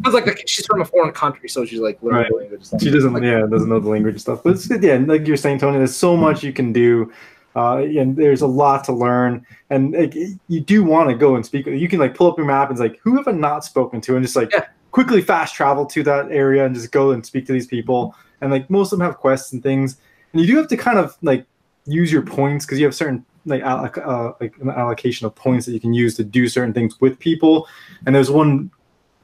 was 0.03 0.13
like, 0.13 0.41
she's 0.47 0.65
from 0.65 0.81
a 0.81 0.85
foreign 0.85 1.11
country, 1.13 1.49
so 1.49 1.65
she's 1.65 1.79
like 1.79 2.01
learning 2.01 2.21
Right. 2.21 2.29
the 2.29 2.35
language. 2.37 2.65
she 2.81 2.91
doesn't, 2.91 3.13
Like, 3.13 3.23
yeah, 3.23 3.41
doesn't 3.49 3.69
know 3.69 3.79
the 3.79 3.89
language 3.89 4.13
and 4.15 4.21
stuff. 4.21 4.41
But 4.43 4.53
it's, 4.55 4.69
yeah, 4.69 4.95
like 5.05 5.27
you're 5.27 5.37
saying, 5.37 5.59
Tony, 5.59 5.77
there's 5.77 5.95
so 5.95 6.15
much 6.15 6.43
you 6.43 6.53
can 6.53 6.71
do. 6.73 7.11
Uh, 7.57 7.77
and 7.77 8.17
there's 8.17 8.41
a 8.41 8.47
lot 8.47 8.83
to 8.83 8.91
learn, 8.91 9.45
and 9.69 9.93
like, 9.93 10.13
you 10.49 10.59
do 10.59 10.83
want 10.83 11.09
to 11.09 11.15
go 11.15 11.35
and 11.37 11.45
speak. 11.45 11.65
You 11.65 11.87
can 11.87 11.99
like 11.99 12.13
pull 12.13 12.29
up 12.29 12.37
your 12.37 12.45
map 12.45 12.69
and 12.69 12.77
it's 12.77 12.81
like, 12.81 12.99
who 13.01 13.15
have 13.15 13.29
I 13.29 13.31
not 13.31 13.63
spoken 13.63 14.01
to, 14.01 14.17
and 14.17 14.25
just 14.25 14.35
like 14.35 14.51
Yeah. 14.51 14.65
Quickly 14.95 15.21
fast 15.21 15.53
travel 15.53 15.85
to 15.85 16.03
that 16.03 16.31
area 16.31 16.65
and 16.65 16.73
just 16.73 16.89
go 16.89 17.11
and 17.11 17.25
speak 17.25 17.45
to 17.45 17.51
these 17.51 17.67
people. 17.67 18.15
And 18.39 18.49
like 18.49 18.69
most 18.69 18.93
of 18.93 18.97
them 18.97 19.05
have 19.05 19.17
quests 19.17 19.51
and 19.51 19.61
things, 19.61 19.97
and 20.31 20.41
you 20.41 20.47
do 20.47 20.55
have 20.55 20.69
to 20.69 20.77
kind 20.77 20.97
of 20.97 21.17
like 21.21 21.45
use 21.85 22.11
your 22.13 22.21
points 22.21 22.65
because 22.65 22.79
you 22.79 22.85
have 22.85 22.95
certain 22.95 23.25
like 23.45 23.61
uh, 23.63 24.31
like 24.39 24.53
an 24.61 24.69
allocation 24.69 25.27
of 25.27 25.35
points 25.35 25.65
that 25.65 25.73
you 25.73 25.81
can 25.81 25.93
use 25.93 26.15
to 26.15 26.23
do 26.23 26.47
certain 26.47 26.73
things 26.73 26.99
with 27.01 27.19
people. 27.19 27.67
And 28.05 28.15
there's 28.15 28.31
one 28.31 28.71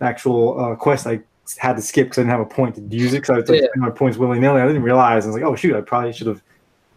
actual 0.02 0.60
uh, 0.60 0.76
quest 0.76 1.08
I 1.08 1.22
had 1.58 1.78
to 1.78 1.82
skip 1.82 2.08
because 2.08 2.18
I 2.18 2.22
didn't 2.24 2.32
have 2.32 2.42
a 2.42 2.46
point 2.46 2.76
to 2.76 2.82
use 2.82 3.14
it 3.14 3.22
because 3.22 3.30
I 3.30 3.40
was 3.40 3.50
like 3.50 3.62
Yeah. 3.62 3.68
my 3.78 3.90
points 3.90 4.18
willy 4.18 4.40
nilly. 4.40 4.62
I 4.62 4.68
didn't 4.68 4.84
realize. 4.84 5.24
I 5.24 5.28
was 5.28 5.36
like, 5.38 5.46
oh 5.46 5.56
shoot, 5.56 5.76
I 5.76 5.82
probably 5.82 6.12
should 6.12 6.28
have 6.28 6.42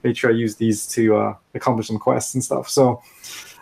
made 0.03 0.17
sure 0.17 0.31
I 0.31 0.35
used 0.35 0.59
these 0.59 0.87
to 0.89 1.17
uh, 1.17 1.35
accomplish 1.55 1.87
some 1.87 1.99
quests 1.99 2.35
and 2.35 2.43
stuff. 2.43 2.69
So 2.69 3.01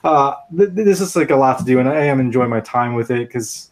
uh, 0.04 0.34
th- 0.56 0.70
this 0.72 1.00
is 1.00 1.14
like 1.16 1.30
a 1.30 1.36
lot 1.36 1.58
to 1.58 1.64
do, 1.64 1.80
and 1.80 1.88
I 1.88 2.04
am 2.04 2.18
enjoying 2.18 2.50
my 2.50 2.60
time 2.60 2.94
with 2.94 3.10
it 3.10 3.28
because, 3.28 3.70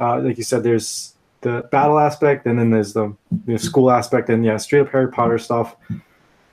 uh, 0.00 0.20
like 0.20 0.38
you 0.38 0.44
said, 0.44 0.62
there's 0.62 1.14
the 1.42 1.68
battle 1.70 1.98
aspect, 1.98 2.46
and 2.46 2.58
then 2.58 2.70
there's 2.70 2.92
the, 2.92 3.14
the 3.46 3.58
school 3.58 3.90
aspect, 3.90 4.28
and 4.28 4.44
yeah, 4.44 4.56
straight 4.56 4.80
up 4.80 4.90
Harry 4.90 5.10
Potter 5.10 5.38
stuff. 5.38 5.76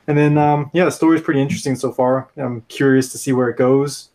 And 0.07 0.17
then 0.17 0.37
um, 0.37 0.69
yeah, 0.73 0.85
the 0.85 0.91
story's 0.91 1.21
pretty 1.21 1.41
interesting 1.41 1.75
so 1.75 1.91
far. 1.91 2.29
I'm 2.37 2.61
curious 2.69 3.11
to 3.11 3.17
see 3.17 3.33
where 3.33 3.49
it 3.49 3.57
goes. 3.57 4.09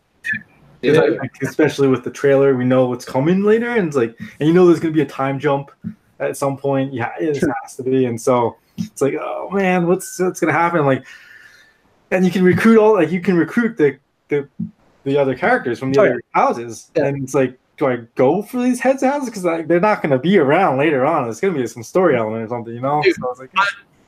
yeah. 0.80 0.92
Like, 1.00 1.30
especially 1.42 1.88
with 1.88 2.02
the 2.04 2.10
trailer, 2.10 2.54
we 2.56 2.64
know 2.64 2.86
what's 2.86 3.04
coming 3.04 3.42
later, 3.42 3.68
and 3.70 3.88
it's 3.88 3.96
like, 3.96 4.18
and 4.40 4.48
you 4.48 4.54
know, 4.54 4.66
there's 4.66 4.80
gonna 4.80 4.94
be 4.94 5.02
a 5.02 5.06
time 5.06 5.38
jump 5.38 5.70
at 6.18 6.36
some 6.36 6.56
point. 6.56 6.92
Yeah, 6.94 7.12
it 7.20 7.36
Sure. 7.36 7.54
has 7.62 7.76
to 7.76 7.82
be, 7.82 8.06
and 8.06 8.20
so 8.20 8.56
it's 8.78 9.02
like, 9.02 9.14
oh 9.20 9.50
man, 9.50 9.86
what's 9.86 10.18
what's 10.18 10.40
gonna 10.40 10.52
happen? 10.52 10.86
Like, 10.86 11.04
and 12.10 12.24
you 12.24 12.30
can 12.30 12.42
recruit 12.42 12.78
all, 12.78 12.94
like, 12.94 13.10
you 13.10 13.20
can 13.20 13.36
recruit 13.36 13.76
the 13.76 13.98
the, 14.28 14.48
the 15.04 15.18
other 15.18 15.34
characters 15.36 15.78
from 15.78 15.92
the 15.92 16.00
Oh, 16.00 16.04
other 16.06 16.22
houses, 16.30 16.90
Yeah. 16.96 17.06
and 17.06 17.22
it's 17.22 17.34
like, 17.34 17.58
do 17.82 17.88
I 17.88 17.96
go 18.14 18.42
for 18.42 18.62
these 18.62 18.80
heads 18.80 19.02
houses 19.02 19.28
because 19.28 19.44
like, 19.44 19.66
they're 19.66 19.80
not 19.80 20.02
gonna 20.02 20.18
be 20.18 20.38
around 20.38 20.78
later 20.78 21.04
on? 21.04 21.28
It's 21.28 21.40
gonna 21.40 21.54
be 21.54 21.66
some 21.66 21.82
story 21.82 22.16
element 22.16 22.44
or 22.44 22.48
something, 22.48 22.74
you 22.74 22.80
know? 22.80 23.02
Dude, 23.02 23.16
so 23.16 23.26
I 23.26 23.28
was 23.28 23.38
like, 23.40 23.50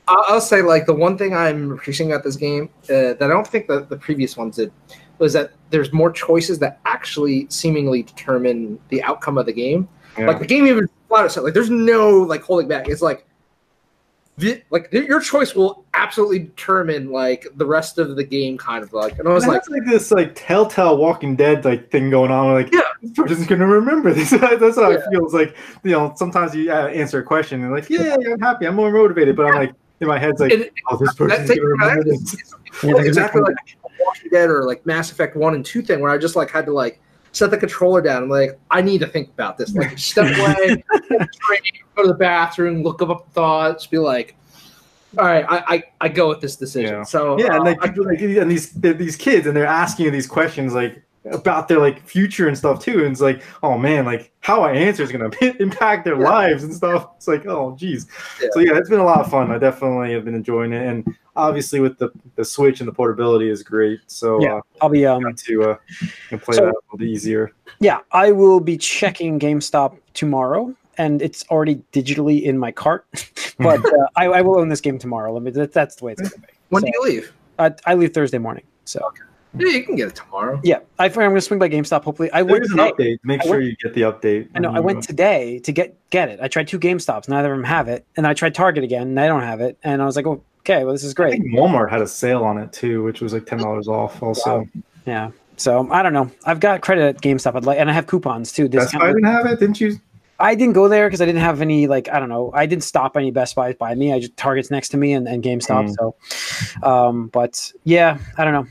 I'll, 0.07 0.23
I'll 0.27 0.41
say 0.41 0.61
like 0.61 0.85
the 0.85 0.93
one 0.93 1.17
thing 1.17 1.35
I'm 1.35 1.71
appreciating 1.71 2.13
about 2.13 2.23
this 2.23 2.35
game 2.35 2.69
uh, 2.85 3.13
that 3.13 3.23
I 3.23 3.27
don't 3.27 3.47
think 3.47 3.67
that 3.67 3.89
the 3.89 3.97
previous 3.97 4.37
ones 4.37 4.55
did 4.55 4.71
was 5.17 5.33
that 5.33 5.51
there's 5.69 5.91
more 5.93 6.11
choices 6.11 6.59
that 6.59 6.79
actually 6.85 7.47
seemingly 7.49 8.03
determine 8.03 8.79
the 8.89 9.03
outcome 9.03 9.37
of 9.37 9.45
the 9.45 9.53
game. 9.53 9.87
yeah. 10.17 10.27
Like 10.27 10.39
the 10.39 10.47
game 10.47 10.67
even 10.67 10.89
flat 11.07 11.25
out 11.25 11.31
said, 11.31 11.43
like 11.43 11.53
there's 11.53 11.69
no 11.69 12.09
like 12.11 12.41
holding 12.43 12.67
back. 12.67 12.87
It's 12.87 13.01
like 13.01 13.25
the, 14.37 14.61
like 14.69 14.91
your 14.91 15.21
choice 15.21 15.55
will 15.55 15.85
absolutely 15.93 16.39
determine 16.39 17.09
like 17.09 17.47
the 17.55 17.65
rest 17.65 17.97
of 17.97 18.17
the 18.17 18.23
game 18.23 18.57
kind 18.57 18.83
of 18.83 18.91
like 18.91 19.17
and 19.17 19.27
I 19.29 19.31
was 19.33 19.45
And 19.45 19.53
like 19.53 19.69
like 19.69 19.85
this 19.85 20.11
like 20.11 20.33
telltale 20.35 20.97
Walking 20.97 21.35
Dead 21.37 21.63
like 21.63 21.89
thing 21.89 22.09
going 22.09 22.31
on. 22.31 22.51
Like, 22.53 22.69
Yeah. 22.73 22.81
this 23.01 23.11
person's 23.13 23.47
gonna 23.47 23.65
remember 23.65 24.13
this. 24.13 24.31
that's 24.31 24.75
how 24.75 24.89
Yeah. 24.89 24.97
it 24.97 25.03
feels. 25.09 25.33
Like, 25.33 25.55
you 25.83 25.91
know, 25.91 26.13
sometimes 26.17 26.53
you 26.53 26.69
uh, 26.71 26.87
answer 26.87 27.19
a 27.19 27.23
question 27.23 27.63
and 27.63 27.71
like, 27.71 27.89
yeah, 27.89 28.17
yeah, 28.19 28.33
I'm 28.33 28.39
happy, 28.41 28.65
I'm 28.65 28.75
more 28.75 28.91
motivated, 28.91 29.35
but 29.37 29.45
I'm 29.45 29.55
like, 29.55 29.73
in 30.01 30.07
my 30.09 30.19
head's 30.19 30.41
like, 30.41 30.51
And- 30.51 30.69
oh, 30.89 30.97
this 30.97 31.13
person's 31.13 31.47
gonna 31.49 31.61
remember 31.61 32.03
this. 32.03 32.33
is- 32.33 32.53
Yeah, 32.83 32.89
well, 32.89 32.97
they're 32.97 33.07
exactly 33.07 33.41
like 33.41 33.55
Walking 34.01 34.29
Dead 34.31 34.49
or 34.49 34.63
like 34.65 34.85
Mass 34.85 35.11
Effect 35.13 35.37
one 35.37 35.55
and 35.55 35.63
two 35.65 35.81
thing 35.81 36.01
where 36.01 36.11
I 36.11 36.17
just 36.17 36.35
like 36.35 36.51
had 36.51 36.65
to 36.65 36.73
like 36.73 36.99
set 37.35 37.51
the 37.51 37.57
controller 37.57 38.01
down. 38.01 38.23
I'm 38.23 38.29
like, 38.29 38.57
I 38.71 38.81
need 38.81 38.99
to 38.99 39.07
think 39.07 39.29
about 39.29 39.57
this. 39.57 39.75
Like 39.75 39.97
step 39.97 40.25
away, 40.37 40.83
drink, 41.09 41.85
go 41.95 42.03
to 42.03 42.07
the 42.07 42.13
bathroom, 42.13 42.81
look 42.81 43.01
up 43.01 43.31
thoughts, 43.33 43.85
be 43.87 43.97
like, 43.97 44.35
all 45.17 45.25
right, 45.25 45.45
I, 45.47 45.75
I, 45.75 45.83
I 46.01 46.09
go 46.09 46.29
with 46.29 46.41
this 46.41 46.55
decision. 46.55 46.95
Yeah. 46.95 47.03
So 47.03 47.37
Yeah, 47.37 47.55
and 47.55 47.61
uh, 47.61 47.63
like, 47.63 47.81
people, 47.81 48.05
like 48.05 48.19
and 48.21 48.49
these 48.49 48.71
they're 48.71 48.93
these 48.93 49.15
kids, 49.15 49.47
and 49.47 49.55
they're 49.55 49.65
asking 49.65 50.05
you 50.05 50.11
these 50.11 50.27
questions 50.27 50.73
like 50.73 51.01
about 51.31 51.67
their 51.67 51.79
like 51.79 52.05
future 52.05 52.47
and 52.47 52.57
stuff 52.57 52.83
too. 52.83 52.99
And 53.03 53.11
it's 53.11 53.21
like, 53.21 53.41
oh 53.63 53.77
man, 53.77 54.05
like 54.05 54.31
how 54.41 54.61
I 54.61 54.73
answer 54.73 55.03
is 55.03 55.11
gonna 55.11 55.29
impact 55.59 56.05
their 56.05 56.19
Yeah. 56.19 56.29
lives 56.29 56.63
and 56.63 56.73
stuff. 56.73 57.09
It's 57.17 57.27
like, 57.27 57.45
oh 57.47 57.75
geez. 57.77 58.07
Yeah. 58.41 58.49
So 58.51 58.59
yeah, 58.59 58.77
it's 58.77 58.89
been 58.89 58.99
a 58.99 59.05
lot 59.05 59.19
of 59.21 59.29
fun. 59.29 59.51
I 59.51 59.57
definitely 59.57 60.13
have 60.13 60.25
been 60.25 60.35
enjoying 60.35 60.73
it, 60.73 60.85
and 60.85 61.05
obviously 61.35 61.79
with 61.79 61.97
the 61.97 62.09
the 62.35 62.45
Switch 62.45 62.79
and 62.79 62.87
the 62.87 62.93
portability 62.93 63.49
is 63.49 63.63
great. 63.63 63.99
So 64.07 64.39
Yeah. 64.41 64.55
uh, 64.55 64.61
I'll 64.81 64.89
be 64.89 65.05
um 65.05 65.23
to 65.45 65.63
uh, 65.71 65.77
can 66.29 66.39
play 66.39 66.55
So- 66.55 66.61
that 66.65 66.71
a 66.71 66.79
little 66.85 66.97
bit 66.97 67.07
easier. 67.07 67.51
yeah, 67.79 67.99
I 68.11 68.31
will 68.31 68.59
be 68.59 68.77
checking 68.77 69.39
GameStop 69.39 69.97
tomorrow, 70.13 70.73
and 70.97 71.21
it's 71.21 71.43
already 71.49 71.81
digitally 71.91 72.43
in 72.43 72.57
my 72.57 72.71
cart. 72.71 73.05
but 73.59 73.83
uh, 73.93 74.07
I, 74.15 74.25
I 74.27 74.41
will 74.41 74.59
own 74.59 74.69
this 74.69 74.81
game 74.81 74.99
tomorrow. 74.99 75.33
Let 75.33 75.43
me. 75.43 75.51
That, 75.51 75.73
that's 75.73 75.95
the 75.95 76.05
way 76.05 76.11
it's 76.13 76.21
going 76.21 76.31
to 76.31 76.39
be. 76.39 76.53
when 76.69 76.81
so- 76.81 76.85
do 76.87 76.91
you 76.93 77.03
leave? 77.03 77.33
I, 77.57 77.73
I 77.85 77.93
leave 77.95 78.13
Thursday 78.13 78.37
morning. 78.37 78.65
So 78.83 79.11
Yeah, 79.57 79.67
you 79.69 79.83
can 79.83 79.95
get 79.95 80.07
it 80.09 80.15
tomorrow. 80.15 80.59
yeah, 80.63 80.79
I, 80.99 81.05
I'm 81.05 81.11
going 81.11 81.35
to 81.35 81.41
swing 81.41 81.59
by 81.59 81.69
GameStop. 81.69 82.03
Hopefully, 82.03 82.31
I 82.31 82.41
went 82.41 82.63
There's 82.63 82.71
an 82.71 82.77
today. 82.95 83.13
update. 83.15 83.19
Make 83.23 83.41
I 83.41 83.43
sure 83.45 83.51
went- 83.53 83.63
you 83.65 83.75
get 83.83 83.93
the 83.93 84.01
update. 84.01 84.49
I 84.55 84.59
know. 84.59 84.71
I 84.73 84.79
went 84.79 85.03
today 85.03 85.59
to 85.59 85.71
get 85.71 85.95
get 86.09 86.29
it. 86.29 86.39
I 86.41 86.47
tried 86.47 86.67
two 86.67 86.79
GameStops. 86.79 87.27
Neither 87.29 87.51
of 87.51 87.57
them 87.57 87.63
have 87.65 87.87
it, 87.87 88.05
and 88.17 88.25
I 88.27 88.33
tried 88.33 88.55
Target 88.55 88.83
again, 88.83 89.03
and 89.03 89.17
they 89.17 89.27
don't 89.27 89.43
have 89.43 89.61
it. 89.61 89.77
And 89.83 90.01
I 90.01 90.05
was 90.05 90.15
like, 90.15 90.25
oh, 90.27 90.41
okay, 90.61 90.83
well, 90.83 90.93
this 90.93 91.03
is 91.03 91.13
I 91.13 91.15
great. 91.15 91.31
think 91.33 91.45
Walmart 91.53 91.89
had 91.89 92.01
a 92.01 92.07
sale 92.07 92.43
on 92.43 92.57
it 92.57 92.71
too, 92.73 93.03
which 93.03 93.21
was 93.21 93.33
like 93.33 93.45
ten 93.45 93.59
dollars 93.59 93.87
off. 93.87 94.21
Also, 94.23 94.67
Yeah. 95.05 95.31
So 95.57 95.89
I 95.89 96.03
don't 96.03 96.11
know. 96.13 96.29
I've 96.45 96.59
got 96.59 96.81
credit 96.81 97.15
at 97.15 97.21
GameStop. 97.21 97.55
I'd 97.55 97.63
like, 97.65 97.79
and 97.79 97.89
I 97.89 97.93
have 97.93 98.07
coupons 98.07 98.51
too. 98.51 98.67
Best 98.67 98.85
Discount. 98.91 99.01
Buy 99.03 99.07
didn't 99.07 99.23
have 99.23 99.45
it, 99.45 99.59
didn't 99.59 99.79
you? 99.79 99.97
I 100.37 100.53
didn't 100.53 100.73
go 100.73 100.89
there 100.89 101.07
because 101.07 101.21
I 101.21 101.25
didn't 101.25 101.39
have 101.39 101.61
any 101.61 101.87
like 101.87 102.09
I 102.09 102.19
don't 102.19 102.27
know. 102.27 102.51
I 102.53 102.65
didn't 102.65 102.83
stop 102.83 103.15
any 103.15 103.31
Best 103.31 103.55
Buys 103.55 103.73
by 103.75 103.95
me. 103.95 104.11
I 104.11 104.19
just 104.19 104.35
Target's 104.35 104.69
next 104.69 104.89
to 104.89 104.97
me 104.97 105.13
and, 105.13 105.29
and 105.29 105.41
GameStop. 105.41 105.95
Mm. 105.95 105.95
So, 105.95 106.85
um, 106.85 107.27
but 107.27 107.71
yeah, 107.85 108.17
I 108.37 108.43
don't 108.43 108.51
know. 108.53 108.67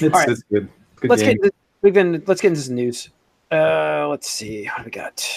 It's, 0.00 0.02
right. 0.02 0.28
it's 0.28 0.42
good. 0.44 0.68
Good 0.96 1.10
let's 1.10 1.22
game. 1.22 1.36
get 1.36 1.44
into, 1.44 1.56
we've 1.82 1.94
been 1.94 2.22
let's 2.26 2.40
get 2.40 2.48
into 2.48 2.60
some 2.60 2.74
news. 2.74 3.10
Uh, 3.52 4.08
let's 4.08 4.28
see 4.28 4.66
what 4.66 4.78
do 4.78 4.84
we 4.86 4.90
got. 4.90 5.28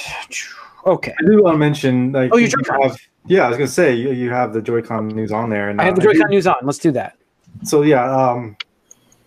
Okay, 0.86 1.14
I 1.20 1.26
do 1.26 1.44
want 1.44 1.56
to 1.56 1.60
mention. 1.60 2.12
Like, 2.14 2.32
Oh, 2.34 2.38
you 2.38 2.50
have- 2.82 2.98
Yeah, 3.26 3.46
I 3.46 3.50
was 3.50 3.58
gonna 3.58 3.68
say 3.68 3.94
you, 3.94 4.12
you 4.12 4.30
have 4.30 4.54
the 4.54 4.62
Joy-Con 4.62 5.10
news 5.10 5.32
on 5.32 5.50
there, 5.50 5.70
and 5.70 5.82
I 5.82 5.86
have 5.86 5.96
the 5.96 6.02
Joy-Con 6.02 6.30
news 6.30 6.48
on. 6.48 6.56
Let's 6.64 6.80
do 6.80 6.92
that. 6.92 7.18
So 7.64 7.82
yeah, 7.82 8.10
um, 8.10 8.56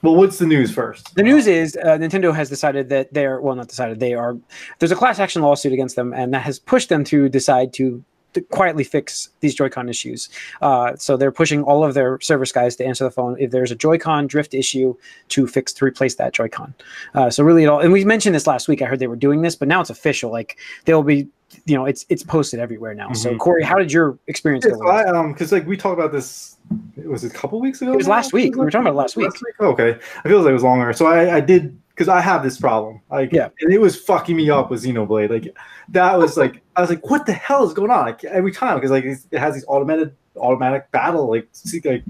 well, 0.02 0.16
what's 0.16 0.38
the 0.38 0.46
news 0.46 0.70
first? 0.72 1.14
The 1.14 1.22
news 1.22 1.46
is 1.46 1.76
uh, 1.76 1.98
Nintendo 1.98 2.34
has 2.34 2.48
decided 2.48 2.88
that 2.88 3.12
they're 3.12 3.40
well, 3.40 3.54
not 3.54 3.68
decided. 3.68 4.00
They 4.00 4.14
are 4.14 4.38
there's 4.78 4.92
a 4.92 4.96
class 4.96 5.18
action 5.18 5.42
lawsuit 5.42 5.72
against 5.72 5.96
them, 5.96 6.14
and 6.14 6.32
that 6.32 6.42
has 6.42 6.58
pushed 6.58 6.88
them 6.88 7.04
to 7.04 7.28
decide 7.28 7.72
to 7.74 8.02
quietly 8.50 8.84
fix 8.84 9.28
these 9.40 9.54
Joy-Con 9.54 9.88
issues. 9.88 10.28
Uh, 10.62 10.94
so 10.96 11.16
they're 11.16 11.32
pushing 11.32 11.62
all 11.62 11.84
of 11.84 11.94
their 11.94 12.20
service 12.20 12.52
guys 12.52 12.76
to 12.76 12.84
answer 12.84 13.04
the 13.04 13.10
phone 13.10 13.36
if 13.38 13.50
there's 13.50 13.70
a 13.70 13.74
Joy-Con 13.76 14.26
drift 14.26 14.54
issue 14.54 14.94
to 15.30 15.46
fix 15.46 15.72
to 15.74 15.84
replace 15.84 16.14
that 16.16 16.32
Joy-Con. 16.32 16.74
Uh, 17.14 17.30
so 17.30 17.42
really, 17.44 17.64
it 17.64 17.66
all 17.66 17.80
and 17.80 17.92
we 17.92 18.04
mentioned 18.04 18.34
this 18.34 18.46
last 18.46 18.68
week. 18.68 18.82
I 18.82 18.86
heard 18.86 18.98
they 18.98 19.06
were 19.06 19.16
doing 19.16 19.42
this, 19.42 19.56
but 19.56 19.68
now 19.68 19.80
it's 19.80 19.90
official. 19.90 20.30
Like 20.30 20.58
they'll 20.84 21.02
be, 21.02 21.28
you 21.64 21.74
know, 21.76 21.84
it's 21.86 22.06
it's 22.08 22.22
posted 22.22 22.60
everywhere 22.60 22.94
now. 22.94 23.12
So 23.12 23.32
Mhm. 23.34 23.38
Corey, 23.38 23.62
how 23.64 23.76
did 23.78 23.92
your 23.92 24.18
experience 24.28 24.64
Yeah, 24.64 24.72
go? 24.72 24.78
so? 24.78 24.86
I, 24.88 25.04
um, 25.06 25.32
because 25.32 25.50
like 25.52 25.66
we 25.66 25.76
talked 25.76 25.98
about 25.98 26.12
this, 26.12 26.56
it 26.96 27.08
was 27.08 27.24
it 27.24 27.32
a 27.32 27.34
couple 27.34 27.60
weeks 27.60 27.82
ago? 27.82 27.92
It 27.92 27.96
was 27.96 28.06
now? 28.06 28.14
last 28.14 28.32
week. 28.32 28.54
We 28.54 28.60
were 28.60 28.70
talking 28.70 28.86
about 28.86 28.92
it 28.94 29.02
last 29.02 29.16
week. 29.16 29.30
Oh, 29.58 29.68
okay, 29.72 29.98
I 30.24 30.28
feel 30.28 30.40
like 30.40 30.50
it 30.50 30.52
was 30.52 30.62
longer. 30.62 30.92
So 30.92 31.06
I, 31.06 31.36
I 31.36 31.40
did 31.40 31.76
because 32.00 32.08
I 32.08 32.22
have 32.22 32.42
this 32.42 32.58
problem. 32.58 33.02
Like, 33.10 33.30
Yeah. 33.30 33.50
and 33.60 33.70
it 33.70 33.78
was 33.78 33.94
fucking 33.94 34.34
me 34.34 34.48
up 34.48 34.70
with 34.70 34.82
Xenoblade. 34.82 35.28
Like, 35.28 35.54
that 35.90 36.16
was 36.18 36.38
like, 36.38 36.62
I 36.74 36.80
was 36.80 36.88
like, 36.88 37.10
what 37.10 37.26
the 37.26 37.34
hell 37.34 37.62
is 37.66 37.74
going 37.74 37.90
on? 37.90 38.06
Like 38.06 38.24
every 38.24 38.52
time 38.52 38.76
because 38.76 38.90
like 38.90 39.04
it 39.04 39.18
has 39.38 39.52
these 39.52 39.66
automated 39.68 40.16
automatic 40.36 40.90
battle 40.92 41.28
like 41.28 41.46
se- 41.52 41.82
like 41.84 42.02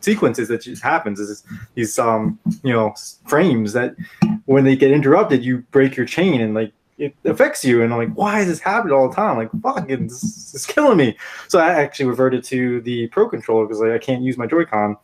sequences 0.00 0.46
that 0.48 0.60
just 0.62 0.82
happens 0.82 1.18
is 1.18 1.42
these 1.74 1.98
um 1.98 2.38
you 2.62 2.72
know 2.72 2.94
frames 3.26 3.72
that 3.72 3.96
when 4.44 4.62
they 4.62 4.76
get 4.76 4.92
interrupted 4.92 5.42
you 5.44 5.58
break 5.72 5.96
your 5.96 6.06
chain 6.06 6.40
and 6.42 6.54
like 6.54 6.72
it 6.98 7.16
affects 7.24 7.64
you 7.64 7.82
and 7.82 7.92
i'm 7.92 7.98
like 7.98 8.12
why 8.14 8.40
is 8.40 8.46
this 8.46 8.60
happening 8.60 8.94
all 8.94 9.08
the 9.08 9.14
time 9.14 9.36
like 9.38 9.50
fucking 9.62 10.06
this, 10.06 10.20
this 10.20 10.54
is 10.54 10.66
killing 10.66 10.96
me 10.98 11.16
so 11.48 11.58
i 11.58 11.70
actually 11.70 12.04
reverted 12.06 12.44
to 12.44 12.80
the 12.82 13.08
pro 13.08 13.28
controller 13.28 13.64
because 13.64 13.80
like 13.80 13.90
i 13.92 13.98
can't 13.98 14.22
use 14.22 14.36
my 14.36 14.46
joy-con 14.46 14.94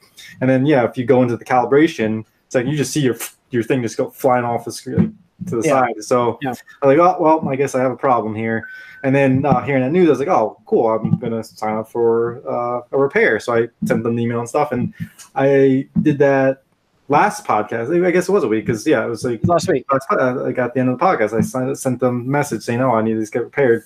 and 0.41 0.49
then 0.49 0.65
yeah 0.67 0.85
if 0.85 0.97
you 0.97 1.05
go 1.05 1.23
into 1.23 1.37
the 1.37 1.45
calibration 1.45 2.25
it's 2.47 2.55
like 2.55 2.67
you 2.67 2.77
just 2.77 2.93
see 2.93 3.01
your 3.01 3.17
your 3.51 3.63
thing 3.63 3.83
just 3.83 3.97
go 3.97 4.11
flying 4.11 4.45
off 4.45 4.65
the 4.65 4.73
screen 4.73 5.17
to 5.47 5.57
the 5.57 5.67
Yeah. 5.67 5.81
side 5.81 6.03
so 6.05 6.39
Yeah. 6.43 6.55
i'm 6.83 6.89
like 6.89 6.99
oh 6.99 7.17
well 7.21 7.49
i 7.49 7.57
guess 7.57 7.75
i 7.75 7.81
have 7.81 7.93
a 7.93 7.97
problem 7.97 8.35
here 8.35 8.67
and 9.03 9.15
then 9.15 9.47
uh, 9.47 9.63
hearing 9.63 9.83
that 9.83 9.93
news, 9.93 10.09
I 10.09 10.11
was 10.11 10.19
like, 10.19 10.29
"Oh, 10.29 10.61
cool! 10.67 10.91
I'm 10.91 11.19
gonna 11.19 11.43
sign 11.43 11.75
up 11.79 11.89
for 11.91 12.43
uh, 12.47 12.83
a 12.93 12.99
repair." 12.99 13.41
So 13.41 13.55
I 13.55 13.69
sent 13.87 14.03
them 14.03 14.13
an 14.13 14.19
email 14.19 14.41
and 14.41 14.47
stuff, 14.49 14.73
and 14.73 14.93
I 15.35 15.89
did 16.03 16.19
that 16.19 16.65
last 17.09 17.47
podcast. 17.47 18.07
I 18.07 18.11
guess 18.11 18.29
it 18.29 18.33
was 18.33 18.45
a 18.45 18.49
week 18.49 18.67
because 18.67 18.87
yeah, 18.87 19.03
it 19.03 19.09
was 19.09 19.25
like 19.25 19.41
last 19.47 19.69
week. 19.69 19.91
last, 19.91 20.07
uh, 20.11 20.35
like 20.43 20.59
at 20.59 20.75
the 20.75 20.81
end 20.81 20.91
of 20.91 20.99
the 20.99 21.03
podcast, 21.03 21.33
I 21.33 21.73
sent, 21.73 22.01
them 22.01 22.21
a 22.21 22.25
message 22.25 22.63
saying, 22.63 22.83
"Oh, 22.83 22.91
I 22.93 23.01
need 23.01 23.15
this 23.15 23.31
to 23.31 23.39
get 23.39 23.45
repaired," 23.45 23.85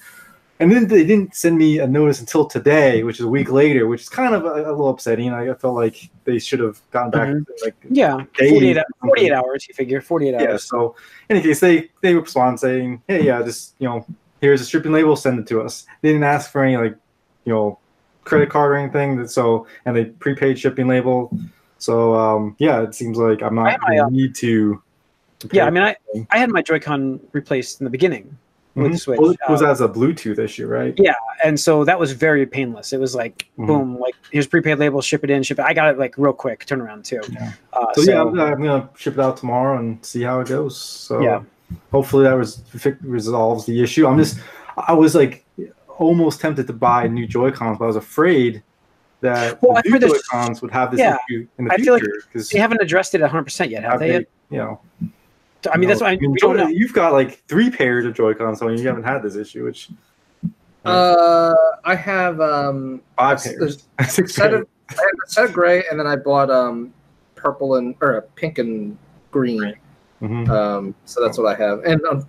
and 0.60 0.70
then 0.70 0.86
they 0.86 1.04
didn't 1.04 1.34
send 1.34 1.58
me 1.58 1.78
a 1.78 1.86
notice 1.86 2.20
until 2.20 2.44
today, 2.46 3.02
which 3.02 3.18
is 3.18 3.24
a 3.24 3.28
week 3.28 3.50
later, 3.50 3.88
which 3.88 4.02
is 4.02 4.08
kind 4.08 4.34
of 4.34 4.44
a, 4.44 4.54
a 4.54 4.70
little 4.70 4.88
upsetting. 4.88 5.32
I 5.32 5.52
felt 5.54 5.74
like 5.74 6.08
they 6.24 6.38
should 6.38 6.60
have 6.60 6.80
gotten 6.92 7.10
back 7.10 7.34
like 7.64 7.74
Yeah, 7.90 8.24
Days 8.36 8.50
48, 8.50 8.78
48 9.00 9.32
hours. 9.32 9.68
You 9.68 9.74
figure 9.74 10.00
48 10.00 10.34
hours. 10.34 10.42
yeah. 10.42 10.56
So 10.56 10.94
in 11.28 11.36
any 11.36 11.44
case, 11.44 11.58
they 11.60 11.90
they 12.02 12.14
respond 12.14 12.60
saying, 12.60 13.02
"Hey, 13.08 13.24
yeah, 13.26 13.42
just 13.42 13.74
you 13.80 13.88
know, 13.88 14.06
here's 14.40 14.60
a 14.60 14.64
shipping 14.64 14.92
label, 14.92 15.16
send 15.16 15.40
it 15.40 15.46
to 15.48 15.60
us." 15.60 15.86
They 16.02 16.10
didn't 16.10 16.24
ask 16.24 16.52
for 16.52 16.62
any 16.62 16.76
like 16.76 16.96
you 17.44 17.52
know 17.52 17.78
credit 18.22 18.48
card 18.48 18.72
or 18.72 18.76
anything. 18.76 19.26
So 19.26 19.66
and 19.86 19.96
they 19.96 20.04
prepaid 20.04 20.58
shipping 20.58 20.86
label. 20.86 21.36
So 21.78 22.14
um, 22.14 22.54
yeah, 22.58 22.80
it 22.82 22.94
seems 22.94 23.18
like 23.18 23.42
I'm 23.42 23.56
not 23.56 23.80
my, 23.82 23.96
gonna 23.96 24.06
uh, 24.06 24.08
need 24.08 24.36
to. 24.36 24.80
Yeah, 25.52 25.66
I 25.66 25.70
mean, 25.70 25.82
I, 25.82 25.96
I 26.30 26.38
had 26.38 26.48
my 26.48 26.62
Joy-Con 26.62 27.20
replaced 27.32 27.80
in 27.80 27.84
the 27.84 27.90
beginning 27.90 28.38
with 28.74 28.92
Mhm. 28.92 28.98
Switch, 29.00 29.18
Well, 29.20 29.30
it 29.30 29.38
was 29.48 29.62
uh, 29.62 29.70
as 29.70 29.80
a 29.80 29.88
Bluetooth 29.88 30.38
issue, 30.38 30.66
right? 30.66 30.94
Yeah. 30.96 31.14
and 31.44 31.58
so 31.60 31.84
that 31.84 31.98
was 31.98 32.12
very 32.12 32.46
painless. 32.46 32.92
It 32.92 32.98
was 33.00 33.14
like 33.14 33.46
Mhm. 33.58 33.66
boom, 33.66 33.98
like 34.00 34.14
here's 34.30 34.46
prepaid 34.46 34.78
label, 34.78 35.00
ship 35.02 35.22
it 35.24 35.30
in, 35.30 35.42
ship 35.42 35.58
it. 35.58 35.64
I 35.64 35.74
got 35.74 35.92
it 35.92 35.98
like 35.98 36.14
real 36.16 36.32
quick 36.32 36.64
turnaround 36.66 37.04
too. 37.04 37.20
Yeah. 37.32 37.52
Uh, 37.72 37.86
So, 37.94 38.02
so, 38.02 38.12
yeah, 38.12 38.20
I'm, 38.22 38.40
I'm 38.40 38.62
gonna 38.62 38.88
ship 38.96 39.14
it 39.14 39.20
out 39.20 39.36
tomorrow 39.36 39.78
and 39.78 40.04
see 40.04 40.22
how 40.22 40.40
it 40.40 40.48
goes. 40.48 40.76
So 40.76 41.20
Yeah. 41.20 41.42
hopefully 41.92 42.24
that 42.24 42.36
res- 42.36 42.62
resolves 43.02 43.66
the 43.66 43.82
issue. 43.82 44.06
I'm 44.06 44.18
just, 44.18 44.38
I 44.76 44.92
was 44.94 45.14
like 45.14 45.44
almost 45.98 46.40
tempted 46.40 46.66
to 46.66 46.72
buy 46.72 47.06
new 47.06 47.26
Joy 47.26 47.50
Cons, 47.52 47.78
but 47.78 47.84
I 47.84 47.88
was 47.88 47.96
afraid 47.96 48.62
that 49.20 49.62
Well, 49.62 49.80
the 49.82 49.88
new 49.90 49.98
Joy 50.00 50.16
Cons 50.30 50.60
would 50.62 50.72
have 50.72 50.90
this 50.90 51.00
Yeah. 51.00 51.16
issue 51.28 51.46
in 51.58 51.66
the 51.66 51.72
I 51.72 51.76
feel 51.76 51.94
like 51.94 52.02
future 52.02 52.22
because 52.32 52.48
they 52.50 52.58
haven't 52.58 52.80
addressed 52.82 53.14
it 53.14 53.20
100 53.20 53.44
percent 53.44 53.70
yet, 53.70 53.84
have 53.84 54.00
they? 54.00 54.12
Yet? 54.12 54.24
you 54.50 54.58
know, 54.58 54.80
I 55.72 55.76
mean, 55.76 55.88
that's 55.88 56.00
why 56.00 56.12
I, 56.12 56.16
we 56.20 56.34
don't 56.38 56.56
know. 56.56 56.68
You've 56.68 56.92
got 56.92 57.12
like 57.12 57.42
three 57.48 57.70
pairs 57.70 58.04
of 58.04 58.14
Joy 58.14 58.34
Cons, 58.34 58.58
so 58.58 58.68
you 58.68 58.86
haven't 58.86 59.04
had 59.04 59.22
this 59.22 59.36
issue, 59.36 59.64
which 59.64 59.90
Uh, 60.84 61.54
I 61.84 61.94
have 61.94 62.40
um 62.40 63.00
five 63.16 63.42
there's- 63.42 63.82
pairs, 63.98 64.12
six 64.14 64.34
set 64.34 64.50
pairs. 64.50 64.62
of 64.62 64.68
I 64.90 65.02
have 65.02 65.10
a 65.26 65.30
set 65.30 65.44
of 65.46 65.52
gray, 65.52 65.84
and 65.90 65.98
then 65.98 66.06
I 66.06 66.16
bought 66.16 66.50
um 66.50 66.92
purple 67.34 67.76
and 67.76 67.94
or 68.00 68.18
uh, 68.18 68.20
pink 68.36 68.58
and 68.58 68.96
green. 69.30 69.74
Mhm. 70.22 70.48
Um, 70.48 70.94
so 71.04 71.22
that's 71.22 71.38
what 71.38 71.46
I 71.46 71.54
have. 71.62 71.80
And 71.84 72.00
um, 72.06 72.26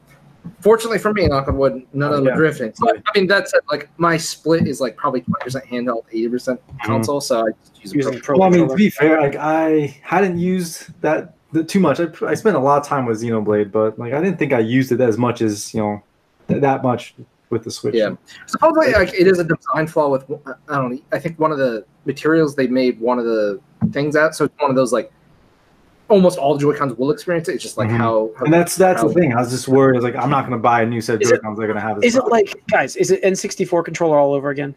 fortunately 0.59 0.97
for 0.99 1.13
me, 1.13 1.27
knock 1.27 1.47
on 1.47 1.57
wood, 1.57 1.85
none 1.93 2.11
of 2.11 2.17
them 2.17 2.25
Yeah. 2.25 2.31
are 2.33 2.35
drifting. 2.37 2.73
So, 2.75 2.89
I 2.89 3.01
mean, 3.17 3.27
that's 3.27 3.53
it. 3.53 3.63
Like 3.71 3.89
my 3.97 4.17
split 4.17 4.67
is 4.67 4.81
like 4.81 4.95
probably 4.97 5.21
twenty 5.21 5.43
percent 5.43 5.65
handheld, 5.65 6.03
eighty 6.11 6.29
percent 6.29 6.59
console. 6.83 7.21
So 7.21 7.47
I 7.47 7.51
just 7.61 7.83
use 7.83 7.93
a 7.93 7.95
Using 7.97 8.13
pro- 8.13 8.21
Pro 8.21 8.37
Well, 8.39 8.47
I 8.53 8.57
mean, 8.57 8.67
to 8.69 8.75
be 8.75 8.89
fair, 8.89 9.21
like 9.21 9.35
I 9.35 9.97
hadn't 10.01 10.39
used 10.39 10.99
that 11.01 11.17
th- 11.19 11.34
too 11.63 11.79
much. 11.79 11.99
I, 11.99 12.07
I 12.25 12.33
spent 12.35 12.55
a 12.55 12.59
lot 12.59 12.81
of 12.81 12.87
time 12.87 13.05
with 13.05 13.21
Xenoblade, 13.21 13.71
but 13.71 13.97
like 13.97 14.13
I 14.13 14.21
didn't 14.21 14.37
think 14.39 14.53
I 14.53 14.59
used 14.59 14.91
it 14.91 14.99
as 15.01 15.17
much 15.17 15.41
as 15.41 15.73
you 15.73 15.81
know 15.81 16.03
th- 16.47 16.61
that 16.61 16.83
much 16.83 17.15
with 17.49 17.63
the 17.63 17.71
Switch. 17.71 17.95
Yeah. 17.95 18.15
Supposedly, 18.47 18.91
like 18.93 19.13
it 19.13 19.27
is 19.27 19.39
a 19.39 19.43
design 19.43 19.87
flaw 19.87 20.09
with 20.09 20.23
I 20.69 20.75
don't 20.75 20.91
know. 20.95 20.99
I 21.11 21.19
think 21.19 21.39
one 21.39 21.51
of 21.51 21.57
the 21.57 21.85
materials 22.05 22.55
they 22.55 22.67
made 22.67 22.99
one 22.99 23.19
of 23.19 23.25
the 23.25 23.59
things 23.91 24.15
out. 24.15 24.35
So 24.35 24.45
it's 24.45 24.53
one 24.59 24.69
of 24.69 24.75
those 24.75 24.91
like 24.93 25.11
almost 26.07 26.37
all 26.37 26.57
Joy 26.57 26.75
Cons 26.75 26.93
will 26.97 27.09
experience 27.11 27.47
it. 27.49 27.53
It's 27.55 27.63
just 27.63 27.77
like 27.77 27.89
Mhm. 27.89 27.97
how, 27.97 28.31
how 28.37 28.45
And 28.45 28.53
that's 28.53 28.75
that's 28.75 29.01
the 29.01 29.09
thing. 29.09 29.33
I 29.33 29.37
was 29.41 29.49
just 29.51 29.67
worried. 29.67 29.95
I 29.95 29.97
was 29.97 30.03
like, 30.03 30.15
I'm 30.15 30.29
not 30.29 30.41
going 30.41 30.51
to 30.57 30.61
buy 30.61 30.81
a 30.83 30.85
new 30.85 31.01
set 31.01 31.15
of 31.15 31.21
Is 31.21 31.29
Joy 31.29 31.35
it- 31.35 31.41
Cons. 31.41 31.57
They're 31.57 31.67
going 31.67 31.79
to 31.79 31.81
have 31.87 31.99
this. 32.01 32.09
Is 32.13 32.15
it 32.15 32.25
like 32.27 32.63
guys? 32.69 32.95
Is 32.95 33.09
it 33.11 33.23
N64 33.23 33.83
controller 33.85 34.17
all 34.17 34.33
over 34.33 34.49
again? 34.49 34.75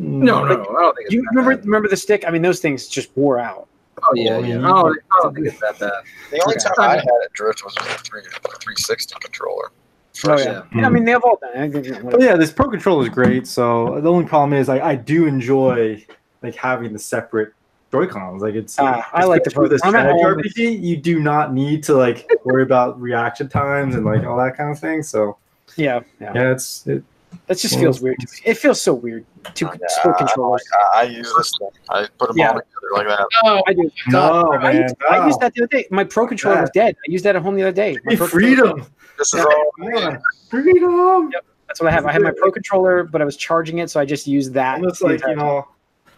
no, 0.00 0.44
no, 0.44 0.54
like, 0.54 0.60
I 0.60 0.64
don't 0.64 0.94
think 0.96 1.06
it's 1.06 1.12
You 1.14 1.24
remember 1.30 1.56
bad. 1.56 1.64
remember 1.64 1.88
the 1.88 1.96
stick? 1.96 2.24
I 2.26 2.30
mean, 2.30 2.42
those 2.42 2.60
things 2.60 2.86
just 2.88 3.10
wore 3.16 3.38
out. 3.40 3.66
Oh 4.02 4.14
yeah, 4.14 4.34
I 4.34 4.38
yeah. 4.38 4.56
mean, 4.56 4.64
I 4.64 4.68
don't, 4.68 4.98
I 5.12 5.18
don't 5.22 5.34
think 5.34 5.46
it's 5.48 5.60
that 5.60 5.78
bad. 5.78 5.90
The 6.30 6.42
only 6.44 6.56
Okay. 6.56 6.64
time 6.76 6.90
I 6.90 6.96
had 6.96 7.04
it 7.24 7.32
drift 7.32 7.64
was 7.64 7.74
with 7.76 7.86
a 7.86 7.98
three, 7.98 8.22
360 8.22 9.14
controller. 9.20 9.66
Oh 9.70 9.72
First- 10.14 10.44
yeah. 10.46 10.62
yeah. 10.74 10.86
I 10.86 10.90
mean, 10.90 11.04
they've 11.04 11.22
all 11.22 11.38
done. 11.40 11.74
it. 11.74 12.02
But 12.10 12.20
yeah, 12.20 12.36
this 12.36 12.50
Pro 12.50 12.68
Controller 12.68 13.04
is 13.04 13.08
great. 13.08 13.46
So 13.46 14.00
the 14.00 14.10
only 14.10 14.24
problem 14.26 14.52
is 14.58 14.68
I, 14.68 14.80
I 14.80 14.94
do 14.96 15.26
enjoy 15.26 16.04
like 16.42 16.54
having 16.56 16.92
the 16.92 16.98
separate 16.98 17.52
Joy 17.92 18.06
Cons. 18.06 18.42
Like 18.42 18.54
it's 18.54 18.78
Ah, 18.78 19.08
I 19.12 19.24
like 19.24 19.44
the 19.44 19.48
especially 19.50 19.68
with 19.70 19.80
a 19.80 19.90
Pro- 19.90 20.00
I'm 20.00 20.06
at 20.06 20.14
RPG. 20.14 20.82
You 20.82 20.96
do 20.96 21.20
not 21.20 21.52
need 21.54 21.82
to 21.84 21.94
like 21.96 22.28
worry 22.44 22.62
about 22.64 23.00
reaction 23.00 23.48
times 23.48 23.94
and 23.94 24.04
like 24.04 24.24
all 24.24 24.36
that 24.38 24.56
kind 24.56 24.70
of 24.70 24.78
thing. 24.78 25.02
So 25.02 25.38
Yeah, 25.76 26.00
yeah. 26.20 26.32
yeah, 26.34 26.52
it's 26.52 26.86
it, 26.86 27.02
That 27.46 27.58
just 27.58 27.78
feels 27.78 28.00
weird. 28.00 28.18
To 28.20 28.26
me. 28.26 28.32
It 28.44 28.54
feels 28.54 28.80
so 28.80 28.92
weird 28.92 29.24
to 29.54 29.64
Yeah, 29.64 29.72
split 29.88 30.16
controllers. 30.18 30.62
I, 30.94 31.00
I 31.00 31.02
use 31.04 31.32
this 31.36 31.52
thing. 31.58 31.68
I 31.88 32.06
put 32.18 32.28
them 32.28 32.36
Yeah. 32.36 32.48
all 32.50 32.54
together 32.60 32.88
like 32.94 33.06
that. 33.08 33.26
Oh, 33.44 33.62
I 33.66 33.72
do. 33.72 33.90
No, 34.08 34.52
I, 34.52 34.58
man. 34.72 34.82
used, 34.82 34.94
I 35.08 35.18
no. 35.18 35.26
used 35.26 35.40
that 35.40 35.54
the 35.54 35.62
other 35.62 35.68
day. 35.68 35.86
My 35.90 36.04
pro 36.04 36.26
controller 36.26 36.60
was 36.60 36.70
dead. 36.74 36.94
I 37.06 37.10
used 37.10 37.24
that 37.24 37.36
at 37.36 37.42
home 37.42 37.56
the 37.56 37.62
other 37.62 37.72
day. 37.72 37.96
My 38.04 38.14
Hey, 38.14 38.26
freedom. 38.26 38.84
This 39.18 39.32
is 39.34 39.44
all. 39.44 39.70
Yeah. 39.80 40.18
Freedom. 40.50 41.30
Yep. 41.32 41.44
That's 41.66 41.80
what 41.80 41.88
I 41.88 41.92
have. 41.92 42.06
I 42.06 42.12
have 42.12 42.22
my 42.22 42.32
pro 42.36 42.50
controller, 42.50 43.04
but 43.04 43.20
I 43.20 43.24
was 43.24 43.36
charging 43.36 43.78
it, 43.78 43.90
so 43.90 44.00
I 44.00 44.04
just 44.04 44.26
used 44.26 44.52
that. 44.54 44.78
And 44.78 44.86
it's 44.86 45.02
like 45.02 45.22
you 45.26 45.36
know, 45.36 45.66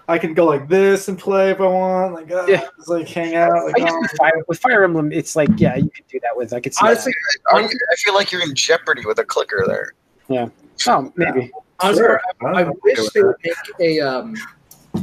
I 0.08 0.18
can 0.18 0.34
go 0.34 0.44
like 0.46 0.68
this 0.68 1.08
and 1.08 1.18
play 1.18 1.50
if 1.50 1.60
I 1.60 1.66
want. 1.66 2.14
Like, 2.14 2.30
uh, 2.30 2.46
Yeah. 2.46 2.66
just 2.76 2.88
like 2.88 3.08
hang 3.08 3.34
out. 3.36 3.64
Like, 3.66 3.76
I 3.76 3.78
guess 3.80 3.92
oh, 3.92 4.00
with 4.00 4.10
Fire, 4.12 4.42
with 4.48 4.58
Fire 4.58 4.84
Emblem, 4.84 5.12
it's 5.12 5.34
like 5.36 5.48
yeah, 5.56 5.76
you 5.76 5.90
can 5.90 6.04
do 6.08 6.20
that 6.20 6.36
with. 6.36 6.52
I 6.52 6.60
could 6.60 6.74
see 6.74 6.86
honestly, 6.86 7.12
Are 7.52 7.60
you, 7.62 7.68
I 7.68 7.96
feel 7.96 8.14
like 8.14 8.30
you're 8.32 8.42
in 8.42 8.54
jeopardy 8.54 9.02
with 9.06 9.18
a 9.18 9.24
clicker 9.24 9.64
there. 9.66 9.92
That. 10.30 10.50
Oh, 10.88 11.12
maybe. 11.16 11.50
honestly, 11.80 12.02
Sure. 12.04 12.20
I, 12.42 12.46
I 12.46 12.60
I'm 12.62 12.72
wish 12.82 13.10
they 13.10 13.22
would 13.22 13.36
make 13.44 13.54
a 13.80 14.00
um, 14.00 14.34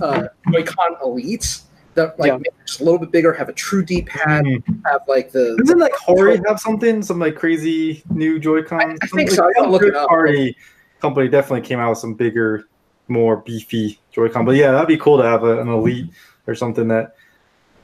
uh, 0.01 0.27
Joy-Con 0.51 0.95
Elites 1.03 1.63
that 1.93 2.19
like 2.19 2.27
Yeah. 2.29 2.37
make 2.37 2.47
it 2.47 2.53
just 2.65 2.81
a 2.81 2.83
little 2.83 2.99
bit 2.99 3.11
bigger, 3.11 3.33
have 3.33 3.49
a 3.49 3.53
true 3.53 3.83
D-pad, 3.83 4.45
Mhm. 4.45 4.81
have 4.85 5.01
like 5.07 5.31
the 5.31 5.55
Doesn't 5.57 5.79
like 5.79 5.93
Hori 5.95 6.39
have 6.47 6.59
something? 6.59 7.01
Some 7.01 7.19
like 7.19 7.35
crazy 7.35 8.03
new 8.09 8.39
Joy-Con? 8.39 8.81
I- 8.81 8.95
I 9.01 9.07
think 9.07 9.31
so. 9.31 9.47
I 9.47 9.53
gotta 9.53 9.69
look 9.69 9.83
it 9.83 9.95
up. 9.95 10.09
Hori 10.09 10.55
company 11.01 11.27
definitely 11.29 11.61
came 11.67 11.79
out 11.79 11.89
with 11.91 11.99
some 11.99 12.13
bigger, 12.15 12.65
more 13.07 13.37
beefy 13.37 13.99
Joy-Con. 14.11 14.45
But 14.45 14.55
yeah, 14.55 14.71
that'd 14.71 14.87
be 14.87 14.97
cool 14.97 15.17
to 15.17 15.23
have 15.23 15.43
a, 15.43 15.59
an 15.61 15.67
Elite 15.67 16.09
or 16.47 16.55
something 16.55 16.87
that 16.89 17.15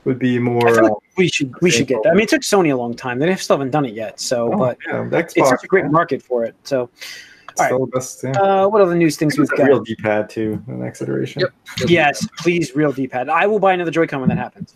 would 0.04 0.18
be 0.18 0.38
more. 0.38 0.60
feel 0.74 0.82
like 0.84 0.92
uh, 0.92 0.96
we 1.16 1.28
should 1.28 1.54
we 1.62 1.70
should 1.70 1.86
get 1.86 2.02
that. 2.02 2.10
I 2.10 2.14
mean, 2.14 2.24
it 2.24 2.28
took 2.28 2.42
Sony 2.42 2.72
a 2.72 2.76
long 2.76 2.94
time. 2.94 3.18
They 3.18 3.34
still 3.36 3.56
haven't 3.56 3.70
done 3.70 3.84
it 3.86 3.94
yet. 3.94 4.20
So, 4.20 4.52
oh, 4.52 4.56
but 4.58 4.78
yeah, 4.86 5.04
Xbox. 5.04 5.32
it's 5.36 5.48
such 5.48 5.64
a 5.64 5.66
great 5.66 5.84
man, 5.84 5.92
market 5.92 6.22
for 6.22 6.44
it. 6.44 6.54
So, 6.64 6.90
still 7.54 7.86
the 7.86 7.92
best. 7.92 8.22
Yeah. 8.24 8.30
uh, 8.32 8.68
what 8.68 8.80
other 8.82 8.94
news 8.94 9.16
things 9.16 9.38
we've 9.38 9.48
got? 9.48 9.66
real 9.66 9.78
got? 9.78 9.86
D-pad 9.86 10.30
too. 10.30 10.62
The 10.66 10.72
next 10.74 11.02
iteration. 11.02 11.40
Yep. 11.40 11.88
Yes, 11.88 12.26
please, 12.38 12.74
real 12.74 12.92
D-pad. 12.92 13.28
I 13.28 13.46
will 13.46 13.58
buy 13.58 13.72
another 13.72 13.90
Joy-Con 13.90 14.20
when 14.20 14.28
that 14.28 14.38
happens. 14.38 14.74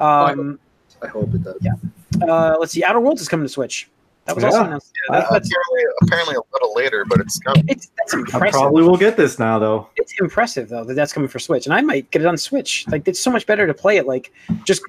Um, 0.00 0.58
I 1.02 1.06
hope 1.08 1.34
it 1.34 1.42
does. 1.42 1.56
Yeah. 1.60 1.72
uh, 2.28 2.56
let's 2.58 2.72
see. 2.72 2.82
Outer 2.84 3.00
Worlds 3.00 3.20
is 3.22 3.28
coming 3.28 3.44
to 3.46 3.52
Switch. 3.52 3.88
That 4.26 4.36
was 4.36 4.44
also 4.44 4.58
Yeah. 4.60 4.66
announced. 4.68 4.92
Yeah, 5.10 5.20
That- 5.20 5.28
that's 5.30 5.50
apparently, 5.50 5.82
apparently 6.02 6.34
a 6.36 6.40
little 6.54 6.74
later, 6.74 7.04
but 7.06 7.20
it's 7.20 7.38
coming. 7.40 7.64
it's 7.68 7.90
that's 7.98 8.14
I 8.34 8.50
probably 8.50 8.82
will 8.82 8.96
get 8.96 9.16
this 9.18 9.38
now 9.38 9.58
though. 9.58 9.88
it's 9.96 10.14
impressive 10.18 10.70
though 10.70 10.82
that 10.84 10.94
that's 10.94 11.12
coming 11.12 11.28
for 11.28 11.38
Switch, 11.38 11.66
and 11.66 11.74
I 11.74 11.82
might 11.82 12.10
get 12.10 12.22
it 12.22 12.26
on 12.26 12.38
Switch. 12.38 12.86
Like 12.90 13.06
it's 13.06 13.20
so 13.20 13.30
much 13.30 13.44
better 13.46 13.66
to 13.66 13.74
play 13.74 13.98
it 13.98 14.06
like 14.06 14.32
just 14.64 14.80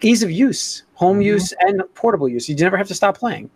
ease 0.00 0.22
of 0.22 0.30
use, 0.30 0.84
home 0.94 1.20
Mhm. 1.20 1.24
use, 1.24 1.52
and 1.60 1.82
portable 1.94 2.26
use. 2.26 2.48
You 2.48 2.54
never 2.56 2.78
have 2.78 2.88
to 2.88 2.94
stop 2.94 3.18
playing. 3.18 3.50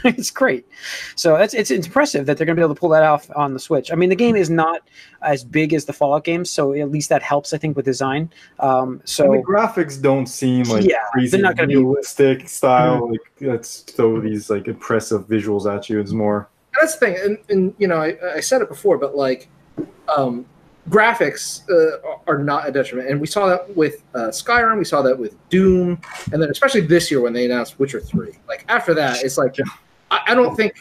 it's 0.04 0.30
great. 0.30 0.66
So 1.14 1.36
that's 1.36 1.54
it's, 1.54 1.70
it's 1.70 1.86
impressive 1.86 2.26
that 2.26 2.36
they're 2.36 2.46
going 2.46 2.56
to 2.56 2.60
be 2.60 2.64
able 2.64 2.74
to 2.74 2.78
pull 2.78 2.90
that 2.90 3.02
off 3.02 3.30
on 3.36 3.52
the 3.52 3.58
Switch. 3.58 3.92
I 3.92 3.94
mean, 3.94 4.08
the 4.08 4.16
game 4.16 4.36
is 4.36 4.50
not 4.50 4.82
as 5.22 5.44
big 5.44 5.72
as 5.74 5.84
the 5.84 5.92
Fallout 5.92 6.24
games, 6.24 6.50
so 6.50 6.72
at 6.72 6.90
least 6.90 7.08
that 7.08 7.22
helps. 7.22 7.52
I 7.52 7.58
think 7.58 7.76
with 7.76 7.84
design. 7.84 8.30
Um, 8.60 8.88
And 8.90 9.00
the 9.00 9.06
so 9.08 9.42
graphics 9.42 10.00
don't 10.00 10.26
seem 10.26 10.64
like 10.64 10.84
Yeah, 10.84 10.98
crazy 11.12 11.30
they're 11.36 11.42
not 11.42 11.56
gonna 11.56 11.68
be- 11.68 11.76
realistic 11.76 12.48
style. 12.48 13.10
Like 13.10 13.20
let's 13.40 13.80
throw 13.80 14.20
these 14.20 14.50
like 14.50 14.68
impressive 14.68 15.26
visuals 15.28 15.72
at 15.72 15.88
you. 15.88 16.00
It's 16.00 16.12
more. 16.12 16.48
And 16.74 16.82
that's 16.82 16.96
the 16.96 17.06
thing, 17.06 17.16
and, 17.24 17.38
and 17.48 17.74
you 17.78 17.88
know, 17.88 17.96
I, 17.96 18.16
I 18.36 18.40
said 18.40 18.62
it 18.62 18.68
before, 18.68 18.98
but 18.98 19.16
like, 19.16 19.48
um, 20.14 20.44
graphics 20.88 21.62
uh, 21.70 22.18
are 22.26 22.38
not 22.38 22.68
a 22.68 22.72
detriment, 22.72 23.10
and 23.10 23.20
we 23.20 23.26
saw 23.26 23.46
that 23.46 23.76
with 23.76 24.02
uh, 24.14 24.28
Skyrim, 24.28 24.78
we 24.78 24.84
saw 24.84 25.02
that 25.02 25.18
with 25.18 25.36
Doom, 25.48 26.00
and 26.32 26.40
then 26.42 26.50
especially 26.50 26.82
this 26.82 27.10
year 27.10 27.20
when 27.20 27.32
they 27.32 27.46
announced 27.46 27.78
Witcher 27.78 28.00
Three. 28.00 28.32
Like 28.46 28.64
after 28.68 28.94
that, 28.94 29.22
it's 29.24 29.38
like 29.38 29.56
I, 30.10 30.20
I 30.28 30.34
don't 30.34 30.56
think. 30.56 30.74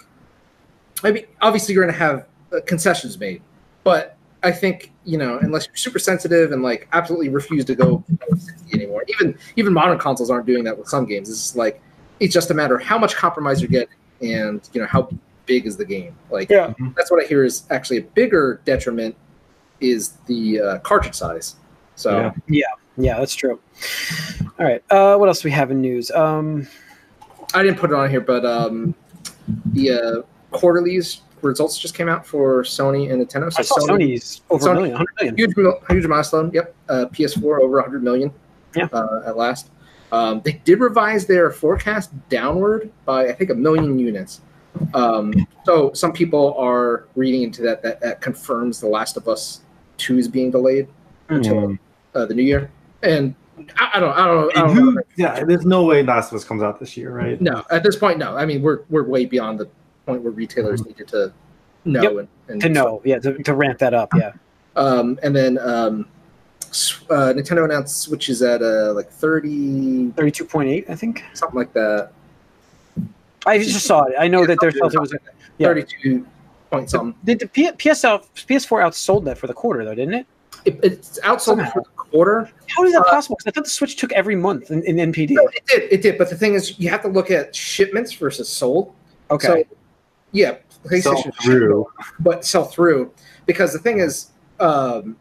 I 1.03 1.11
mean, 1.11 1.25
obviously 1.41 1.75
you're 1.75 1.83
going 1.83 1.93
to 1.93 1.99
have 1.99 2.25
uh, 2.51 2.59
concessions 2.65 3.19
made, 3.19 3.41
but 3.83 4.17
I 4.43 4.51
think 4.51 4.91
you 5.05 5.17
know, 5.17 5.37
unless 5.39 5.67
you're 5.67 5.75
super 5.75 5.99
sensitive 5.99 6.51
and 6.51 6.61
like 6.61 6.87
absolutely 6.93 7.29
refuse 7.29 7.65
to 7.65 7.75
go 7.75 8.03
anymore, 8.73 9.03
even 9.07 9.37
even 9.55 9.73
modern 9.73 9.97
consoles 9.97 10.29
aren't 10.29 10.45
doing 10.45 10.63
that 10.65 10.77
with 10.77 10.87
some 10.87 11.05
games. 11.05 11.29
It's 11.29 11.39
just 11.39 11.55
like 11.55 11.81
it's 12.19 12.33
just 12.33 12.51
a 12.51 12.53
matter 12.53 12.75
of 12.75 12.83
how 12.83 12.97
much 12.97 13.15
compromise 13.15 13.61
you 13.61 13.67
get 13.67 13.89
and 14.21 14.67
you 14.73 14.81
know 14.81 14.87
how 14.87 15.09
big 15.45 15.65
is 15.65 15.77
the 15.77 15.85
game. 15.85 16.15
Like 16.29 16.49
yeah, 16.49 16.73
that's 16.95 17.09
what 17.09 17.23
I 17.23 17.27
hear 17.27 17.43
is 17.43 17.63
actually 17.69 17.97
a 17.97 18.03
bigger 18.03 18.61
detriment 18.65 19.15
is 19.79 20.13
the 20.27 20.59
uh, 20.59 20.79
cartridge 20.79 21.15
size. 21.15 21.55
So 21.95 22.31
Yeah. 22.47 22.65
yeah, 22.97 23.19
that's 23.19 23.35
true. 23.35 23.59
All 24.59 24.65
right, 24.65 24.83
uh, 24.91 25.17
what 25.17 25.29
else 25.29 25.41
do 25.41 25.47
we 25.47 25.51
have 25.51 25.71
in 25.71 25.81
news? 25.81 26.11
Um, 26.11 26.67
I 27.53 27.63
didn't 27.63 27.79
put 27.79 27.91
it 27.91 27.95
on 27.95 28.09
here, 28.09 28.21
but 28.21 28.45
um, 28.45 28.93
the 29.73 29.91
uh, 29.91 30.21
quarterlies 30.51 31.21
results 31.41 31.77
just 31.77 31.93
came 31.95 32.09
out 32.09 32.25
for 32.25 32.63
Sony 32.63 33.11
and 33.11 33.25
Nintendo. 33.25 33.51
So 33.51 33.59
I 33.59 33.61
saw 33.63 33.75
Sony's 33.79 34.41
over 34.49 34.65
Sony- 34.65 34.71
a 34.71 34.75
million, 34.75 34.91
100 34.93 35.07
million. 35.19 35.35
huge, 35.37 35.75
huge 35.89 36.07
milestone. 36.07 36.51
Yep, 36.53 36.75
uh, 36.89 37.05
PS4 37.11 37.61
over 37.61 37.75
100 37.77 38.03
million. 38.03 38.31
Yeah. 38.75 38.87
uh, 38.93 39.23
at 39.25 39.37
last. 39.37 39.69
Um, 40.11 40.41
they 40.45 40.53
did 40.63 40.79
revise 40.79 41.25
their 41.25 41.51
forecast 41.51 42.11
downward 42.29 42.91
by 43.05 43.27
I 43.27 43.33
think 43.33 43.49
a 43.49 43.55
million 43.55 43.97
units. 43.99 44.41
Um, 44.93 45.33
so 45.65 45.91
some 45.93 46.13
people 46.13 46.53
are 46.57 47.07
reading 47.15 47.41
into 47.43 47.61
that, 47.63 47.81
that 47.83 47.99
that 48.01 48.21
confirms 48.21 48.79
The 48.79 48.87
Last 48.87 49.17
of 49.17 49.27
Us 49.27 49.61
Two 49.97 50.17
is 50.17 50.27
being 50.27 50.51
delayed 50.51 50.87
until 51.29 51.55
Mm. 51.55 51.79
uh, 52.15 52.25
the 52.25 52.33
new 52.35 52.43
year. 52.43 52.69
And 53.03 53.33
I, 53.77 53.91
I 53.95 53.99
don't, 53.99 54.11
I 54.17 54.25
don't, 54.27 54.57
I 54.57 54.61
don't 54.61 54.75
who- 54.75 54.91
know. 54.93 55.01
yeah, 55.15 55.43
there's 55.43 55.65
no 55.65 55.83
way 55.83 56.03
Last 56.03 56.31
of 56.31 56.35
Us 56.37 56.43
comes 56.43 56.61
out 56.63 56.79
this 56.79 56.95
year, 56.97 57.11
right? 57.11 57.39
No, 57.41 57.63
at 57.71 57.83
this 57.83 57.95
point, 57.95 58.19
no. 58.19 58.35
I 58.37 58.45
mean, 58.45 58.61
we're 58.61 58.81
we're 58.89 59.03
way 59.03 59.25
beyond 59.25 59.59
the 59.59 59.67
point 60.05 60.21
where 60.21 60.31
retailers 60.31 60.85
needed 60.85 61.07
to 61.09 61.33
know 61.85 62.01
Yep. 62.01 62.11
and, 62.11 62.27
and 62.49 62.61
to 62.61 62.69
know, 62.69 63.01
yeah, 63.03 63.19
to, 63.19 63.37
to 63.43 63.53
ramp 63.53 63.79
that 63.79 63.93
up, 63.93 64.09
yeah. 64.15 64.33
Um, 64.75 65.17
and 65.23 65.35
then 65.35 65.57
um, 65.57 66.07
uh, 67.09 67.33
Nintendo 67.33 67.65
announced 67.65 68.01
Switches 68.01 68.41
at 68.43 68.61
uh, 68.61 68.93
like 68.93 69.09
thirty 69.11 70.09
32.8, 70.11 70.89
I 70.89 70.95
think. 70.95 71.23
something 71.33 71.57
like 71.57 71.73
that. 71.73 72.11
I 73.45 73.57
just 73.59 73.85
saw 73.85 74.03
it. 74.03 74.13
I 74.19 74.27
know 74.27 74.45
that 74.45 74.57
their 74.61 74.71
sales 74.71 74.95
was. 74.95 75.15
Yeah. 75.57 75.67
Thirty-two 75.69 76.25
point 76.69 76.89
something. 76.89 77.15
Did 77.23 77.39
the 77.39 77.47
P- 77.47 77.71
PSL, 77.71 78.23
PS4 78.35 78.83
outsold 78.83 79.23
that 79.25 79.37
for 79.37 79.47
the 79.47 79.53
quarter, 79.53 79.83
though, 79.85 79.95
didn't 79.95 80.13
it? 80.15 80.27
It, 80.65 80.79
it's 80.83 81.19
outsold 81.21 81.39
Somehow. 81.41 81.71
for 81.71 81.81
the 81.81 81.89
quarter. 82.11 82.49
How 82.75 82.83
is 82.83 82.93
that 82.93 83.01
Uh, 83.01 83.09
possible? 83.09 83.35
Because 83.37 83.51
I 83.51 83.53
thought 83.55 83.63
the 83.65 83.69
Switch 83.69 83.95
took 83.95 84.11
every 84.13 84.35
month 84.35 84.71
in, 84.71 84.83
in 84.83 84.95
NPD. 85.11 85.31
No, 85.31 85.47
it 85.47 85.65
did, 85.67 85.83
it 85.91 86.01
did. 86.01 86.17
But 86.17 86.29
the 86.29 86.35
thing 86.35 86.53
is, 86.53 86.79
you 86.79 86.89
have 86.89 87.01
to 87.03 87.07
look 87.07 87.31
at 87.31 87.55
shipments 87.55 88.13
versus 88.13 88.49
sold. 88.49 88.93
Okay. 89.31 89.47
So, 89.47 89.63
yeah, 90.31 90.57
Sell 90.99 91.13
PlayStation 91.15 91.33
through. 91.43 91.87
but 92.19 92.45
sell 92.45 92.65
through 92.65 93.11
because 93.45 93.73
the 93.73 93.79
thing 93.79 93.99
is 93.99 94.31
um 94.59 95.15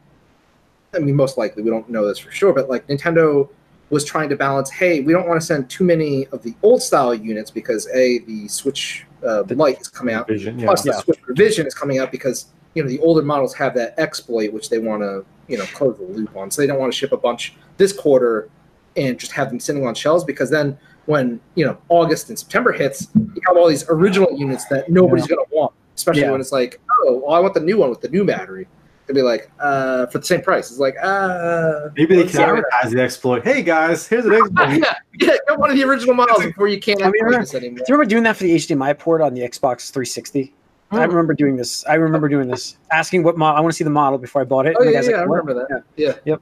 i 0.95 0.99
mean 0.99 1.15
most 1.17 1.37
likely 1.39 1.63
we 1.63 1.71
don't 1.71 1.89
know 1.91 2.07
this 2.07 2.19
for 2.19 2.31
sure 2.31 2.53
but 2.53 2.69
like 2.69 2.87
nintendo 2.89 3.49
was 3.91 4.05
trying 4.05 4.29
to 4.29 4.37
balance 4.37 4.71
hey 4.71 5.01
we 5.01 5.13
don't 5.13 5.27
want 5.29 5.41
to 5.41 5.45
send 5.47 5.69
too 5.69 5.83
many 5.85 6.27
of 6.29 6.43
the 6.43 6.55
old 6.63 6.81
style 6.83 7.15
units 7.15 7.51
because 7.51 7.87
a 7.95 8.19
the 8.21 8.47
switch 8.49 9.07
uh, 9.27 9.43
The- 9.43 9.55
Lite 9.57 9.81
is 9.81 9.89
coming 9.89 10.15
out 10.15 10.29
Vision, 10.29 10.59
yeah. 10.59 10.67
plus 10.67 10.83
the 10.83 10.91
Yeah. 10.91 11.01
switch 11.01 11.19
revision 11.27 11.67
is 11.67 11.75
coming 11.75 11.99
out 11.99 12.11
because 12.13 12.47
you 12.75 12.83
know 12.83 12.89
the 12.89 12.99
older 13.01 13.23
models 13.23 13.55
have 13.55 13.75
that 13.75 13.95
exploit 13.99 14.53
which 14.53 14.69
they 14.71 14.79
want 14.79 15.03
to 15.03 15.25
you 15.49 15.57
know 15.59 15.65
close 15.67 15.97
the 15.99 16.05
loop 16.05 16.35
on 16.37 16.51
so 16.51 16.61
they 16.63 16.67
don't 16.67 16.79
want 16.79 16.93
to 16.93 16.99
ship 16.99 17.13
a 17.13 17.17
bunch 17.17 17.55
this 17.77 17.93
quarter 17.93 18.49
and 18.97 19.19
just 19.19 19.33
have 19.33 19.49
them 19.49 19.61
sitting 19.61 19.87
on 19.87 19.95
shelves 19.95 20.25
because 20.25 20.51
then 20.51 20.77
when 21.07 21.41
you 21.55 21.65
know 21.65 21.77
august 21.89 22.29
and 22.31 22.39
september 22.39 22.73
hits 22.73 23.09
you 23.15 23.41
have 23.47 23.57
all 23.57 23.69
these 23.69 23.85
original 23.89 24.29
units 24.37 24.65
that 24.67 24.89
nobody's 24.91 25.27
going 25.27 25.45
to 25.45 25.55
want 25.55 25.73
especially 25.95 26.23
Yeah. 26.23 26.31
when 26.33 26.41
it's 26.41 26.53
like 26.53 26.81
oh 27.05 27.23
well 27.25 27.35
i 27.35 27.39
want 27.41 27.55
the 27.55 27.61
new 27.61 27.79
one 27.79 27.91
with 27.91 28.01
the 28.01 28.09
new 28.09 28.25
battery 28.25 28.67
they'd 29.07 29.15
be 29.15 29.23
like 29.23 29.51
uh 29.61 30.07
for 30.07 30.19
the 30.19 30.25
same 30.27 30.43
price 30.43 30.71
it's 30.71 30.81
like 30.81 30.97
uh 31.03 31.91
Maybe 31.97 32.17
they 32.17 32.23
can 32.25 32.33
see. 32.33 32.43
advertise 32.43 32.91
the 32.91 33.01
exploit. 33.01 33.45
Hey 33.45 33.63
guys, 33.63 34.07
here's 34.09 34.27
an 34.27 34.35
exploit. 34.35 34.69
yeah, 34.81 34.95
yeah, 35.21 35.37
get 35.47 35.59
one 35.59 35.71
of 35.71 35.77
the 35.77 35.85
original 35.85 36.15
models 36.15 36.43
before 36.45 36.67
you 36.67 36.81
can't 36.81 37.01
I 37.01 37.05
have 37.07 37.13
mean, 37.13 37.31
this 37.41 37.55
anymore. 37.55 37.77
Do 37.79 37.85
you 37.87 37.95
remember 37.95 38.11
doing 38.11 38.23
that 38.25 38.37
for 38.37 38.43
the 38.45 38.57
HDMI 38.57 38.99
port 38.99 39.21
on 39.23 39.33
the 39.35 39.43
Xbox 39.43 39.91
360? 39.93 40.53
I 40.93 41.05
Hmm. 41.05 41.11
remember 41.11 41.35
doing 41.35 41.57
this. 41.57 41.85
I 41.87 41.95
remember 41.95 42.29
doing 42.29 42.47
this. 42.49 42.77
Asking 42.93 43.25
what 43.25 43.37
model 43.37 43.57
I 43.59 43.61
want 43.61 43.73
to 43.73 43.77
see 43.77 43.83
the 43.83 43.91
model 43.91 44.19
before 44.19 44.41
I 44.41 44.45
bought 44.45 44.67
it. 44.67 44.77
Oh 44.79 44.83
and 44.85 44.93
yeah, 44.93 45.01
yeah, 45.03 45.17
I 45.17 45.19
like, 45.21 45.29
"What?" 45.29 45.45
remember 45.45 45.67
that. 45.69 45.83
Yeah, 45.97 46.37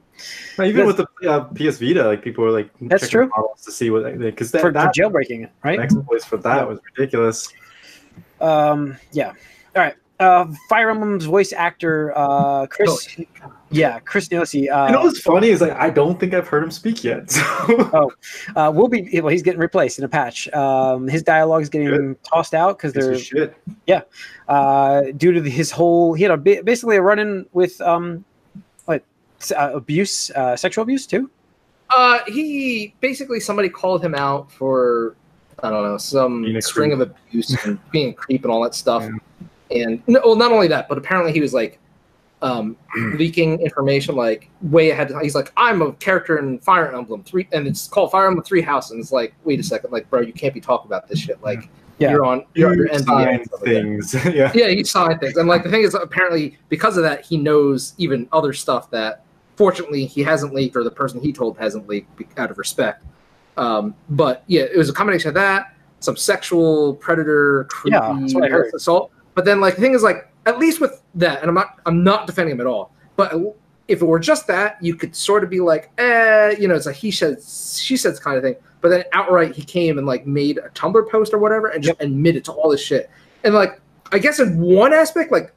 Now, 0.59 0.65
even 0.65 0.85
with 0.85 0.97
the 0.97 1.07
uh, 1.27 1.45
PS 1.45 1.79
Vita, 1.79 2.05
like 2.05 2.21
people 2.21 2.43
were 2.43 2.51
like 2.51 2.69
That's 2.81 3.01
checking 3.03 3.11
true. 3.21 3.31
models 3.35 3.61
to 3.63 3.71
see 3.71 3.89
what 3.89 4.19
because 4.19 4.51
that, 4.51 4.61
for, 4.61 4.67
for 4.67 4.73
that 4.73 4.93
jailbreaking 4.93 5.45
it, 5.45 5.51
right? 5.63 5.79
exploits 5.79 6.25
for 6.25 6.37
that 6.37 6.67
was 6.67 6.79
ridiculous. 6.95 7.51
Um, 8.39 8.97
yeah. 9.11 9.29
All 9.29 9.81
right. 9.81 9.95
Uh, 10.19 10.45
Fire 10.69 10.89
Emblem's 10.89 11.25
voice 11.25 11.51
actor, 11.51 12.13
uh, 12.15 12.65
Chris. 12.67 13.17
Yeah, 13.69 13.99
Chris 13.99 14.31
Nielsen. 14.31 14.69
Uh, 14.71 14.85
you 14.85 14.91
know 14.93 15.01
what's 15.03 15.19
funny 15.19 15.49
is 15.49 15.59
like 15.59 15.73
I 15.73 15.89
don't 15.89 16.17
think 16.19 16.33
I've 16.33 16.47
heard 16.47 16.63
him 16.63 16.71
speak 16.71 17.03
yet. 17.03 17.29
So. 17.65 18.11
uh, 18.55 18.71
will 18.73 18.87
be 18.87 19.09
well. 19.21 19.27
He's 19.29 19.41
getting 19.41 19.59
replaced 19.59 19.97
in 19.97 20.05
a 20.05 20.07
patch. 20.07 20.47
Um, 20.53 21.07
his 21.07 21.23
dialogue 21.23 21.63
is 21.63 21.69
getting 21.69 21.87
Good. 21.89 22.23
tossed 22.23 22.53
out 22.53 22.77
because 22.77 22.93
Piece 22.93 23.03
of 23.03 23.09
they're 23.37 23.53
shit. 23.87 24.09
uh, 24.47 25.01
due 25.17 25.31
to 25.33 25.41
his 25.41 25.71
whole. 25.71 26.13
He 26.13 26.23
had 26.23 26.31
a 26.31 26.37
basically 26.37 26.95
a 26.95 27.01
run 27.01 27.19
in 27.19 27.45
with 27.53 27.81
um, 27.81 28.23
what 28.85 29.03
uh, 29.57 29.71
abuse, 29.73 30.31
uh, 30.31 30.55
sexual 30.55 30.83
abuse 30.83 31.05
too. 31.05 31.29
Uh, 31.89 32.19
he 32.27 32.93
basically 33.01 33.39
somebody 33.39 33.67
called 33.69 34.03
him 34.03 34.15
out 34.15 34.51
for 34.51 35.15
I 35.63 35.69
don't 35.69 35.83
know 35.83 35.97
some 35.97 36.45
string 36.61 36.91
creep. 36.91 37.01
of 37.01 37.15
abuse 37.27 37.65
and 37.65 37.79
being 37.91 38.09
a 38.09 38.13
creep 38.13 38.43
and 38.43 38.51
all 38.51 38.63
that 38.63 38.75
stuff. 38.75 39.03
Yeah. 39.03 39.09
And 39.71 40.01
no, 40.07 40.21
well, 40.25 40.35
not 40.35 40.51
only 40.51 40.67
that, 40.67 40.87
but 40.87 40.97
apparently 40.97 41.31
he 41.33 41.41
was 41.41 41.53
like 41.53 41.79
um, 42.41 42.77
leaking 43.15 43.59
information 43.61 44.15
like 44.15 44.49
way 44.61 44.91
ahead. 44.91 45.11
Of, 45.11 45.21
He's 45.21 45.35
like, 45.35 45.51
I'm 45.57 45.81
a 45.81 45.93
character 45.93 46.37
in 46.37 46.59
Fire 46.59 46.93
Emblem 46.95 47.23
three, 47.23 47.47
and 47.51 47.65
it's 47.67 47.87
called 47.87 48.11
Fire 48.11 48.27
Emblem 48.27 48.43
Three 48.43 48.61
House, 48.61 48.91
and 48.91 48.99
it's 48.99 49.11
like, 49.11 49.33
wait 49.43 49.59
a 49.59 49.63
second, 49.63 49.91
like, 49.91 50.09
bro, 50.09 50.21
you 50.21 50.33
can't 50.33 50.53
be 50.53 50.61
talking 50.61 50.87
about 50.87 51.07
this 51.07 51.19
shit. 51.19 51.41
Like, 51.41 51.69
Yeah. 51.97 52.11
you're 52.11 52.25
on, 52.25 52.45
you're 52.53 52.75
You 52.75 52.89
NDA. 52.91 53.05
sign 53.05 53.27
and 53.35 53.45
stuff 53.45 53.61
like 53.61 53.69
things. 53.71 54.13
yeah. 54.35 54.51
Yeah, 54.53 54.67
he 54.67 54.83
signed 54.83 55.19
things, 55.19 55.37
and 55.37 55.47
like 55.47 55.63
the 55.63 55.71
thing 55.71 55.83
is, 55.83 55.93
apparently 55.95 56.57
because 56.69 56.97
of 56.97 57.03
that, 57.03 57.25
he 57.25 57.37
knows 57.37 57.93
even 57.97 58.27
other 58.31 58.53
stuff 58.53 58.91
that 58.91 59.23
fortunately 59.55 60.05
he 60.05 60.21
hasn't 60.21 60.53
leaked, 60.53 60.75
or 60.75 60.83
the 60.83 60.91
person 60.91 61.19
he 61.21 61.31
told 61.33 61.57
hasn't 61.57 61.87
leaked 61.87 62.37
out 62.37 62.51
of 62.51 62.57
respect. 62.57 63.03
Um, 63.57 63.95
but 64.09 64.43
yeah, 64.47 64.63
it 64.63 64.77
was 64.77 64.89
a 64.89 64.93
combination 64.93 65.29
of 65.29 65.33
that, 65.35 65.73
some 66.01 66.17
sexual 66.17 66.95
predator, 66.95 67.63
creepy 67.69 67.95
Yeah, 67.95 68.17
that's 68.19 68.35
what 68.35 68.43
I 68.43 68.49
heard. 68.49 68.73
assault. 68.75 69.11
But 69.35 69.45
then, 69.45 69.61
like 69.61 69.75
the 69.75 69.81
thing 69.81 69.93
is, 69.93 70.01
like 70.03 70.29
at 70.45 70.57
least 70.59 70.81
with 70.81 71.01
that, 71.15 71.41
and 71.41 71.49
I'm 71.49 71.55
not, 71.55 71.79
I'm 71.85 72.03
not 72.03 72.25
defending 72.27 72.53
him 72.55 72.61
at 72.61 72.67
all. 72.67 72.91
But 73.15 73.33
if 73.87 74.01
it 74.01 74.05
were 74.05 74.19
just 74.19 74.47
that, 74.47 74.77
you 74.81 74.95
could 74.95 75.15
sort 75.15 75.43
of 75.43 75.49
be 75.49 75.59
like, 75.59 75.91
eh, 75.99 76.55
you 76.59 76.67
know, 76.67 76.75
it's 76.75 76.85
a 76.87 76.91
he 76.93 77.11
said, 77.11 77.41
she 77.43 77.95
says 77.97 78.19
kind 78.19 78.37
of 78.37 78.43
thing. 78.43 78.55
But 78.81 78.89
then 78.89 79.03
outright, 79.13 79.55
he 79.55 79.63
came 79.63 79.97
and 79.97 80.05
like 80.07 80.25
made 80.27 80.57
a 80.57 80.69
Tumblr 80.69 81.09
post 81.09 81.33
or 81.33 81.37
whatever, 81.37 81.67
and 81.67 81.83
just 81.83 82.01
admitted 82.01 82.43
to 82.45 82.51
all 82.51 82.69
this 82.69 82.81
shit. 82.83 83.09
And 83.43 83.53
like, 83.53 83.79
I 84.11 84.19
guess 84.19 84.39
in 84.39 84.59
one 84.59 84.93
aspect, 84.93 85.31
like, 85.31 85.51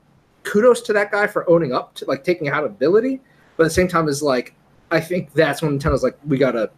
kudos 0.45 0.81
to 0.83 0.93
that 0.95 1.11
guy 1.11 1.27
for 1.27 1.49
owning 1.49 1.73
up 1.73 1.95
to 1.95 2.05
like 2.07 2.25
taking 2.25 2.49
accountability. 2.49 3.21
But 3.57 3.65
at 3.65 3.67
the 3.67 3.75
same 3.75 3.89
time, 3.89 4.09
is 4.09 4.23
like, 4.23 4.55
I 4.91 5.01
think 5.01 5.33
that's 5.35 5.61
when 5.63 5.79
Nintendo's 5.79 6.03
like, 6.03 6.17
we 6.27 6.39
gotta 6.39 6.71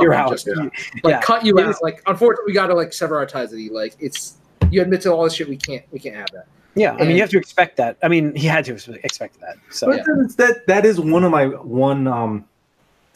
You're 0.00 0.14
out. 0.14 0.30
just 0.30 0.46
Yeah. 0.46 0.54
like 0.62 0.72
Yeah. 1.04 1.20
cut 1.22 1.44
you 1.44 1.58
It 1.58 1.64
out. 1.64 1.70
is- 1.70 1.80
Like, 1.82 2.02
unfortunately, 2.06 2.50
we 2.50 2.54
gotta 2.54 2.74
like 2.74 2.92
sever 2.92 3.16
our 3.18 3.26
ties 3.26 3.50
with 3.50 3.60
you. 3.60 3.72
Like, 3.72 3.96
it's 3.98 4.36
you 4.70 4.82
admit 4.82 5.00
to 5.02 5.12
all 5.12 5.24
this 5.24 5.34
shit. 5.34 5.48
We 5.48 5.56
can't, 5.56 5.84
we 5.92 5.98
can't 5.98 6.16
have 6.16 6.30
that. 6.32 6.46
Yeah, 6.74 6.94
I 6.94 7.04
mean, 7.04 7.16
you 7.16 7.20
have 7.22 7.30
to 7.30 7.38
expect 7.38 7.76
that. 7.78 7.96
I 8.02 8.08
mean, 8.08 8.34
he 8.36 8.46
had 8.46 8.64
to 8.66 8.74
expect 9.02 9.40
that. 9.40 9.56
So 9.70 9.88
But 9.88 10.04
that's- 10.06 10.34
that 10.36 10.66
that 10.68 10.86
is 10.86 11.00
one 11.00 11.24
of 11.24 11.30
my 11.32 11.46
one 11.46 12.06
um 12.06 12.44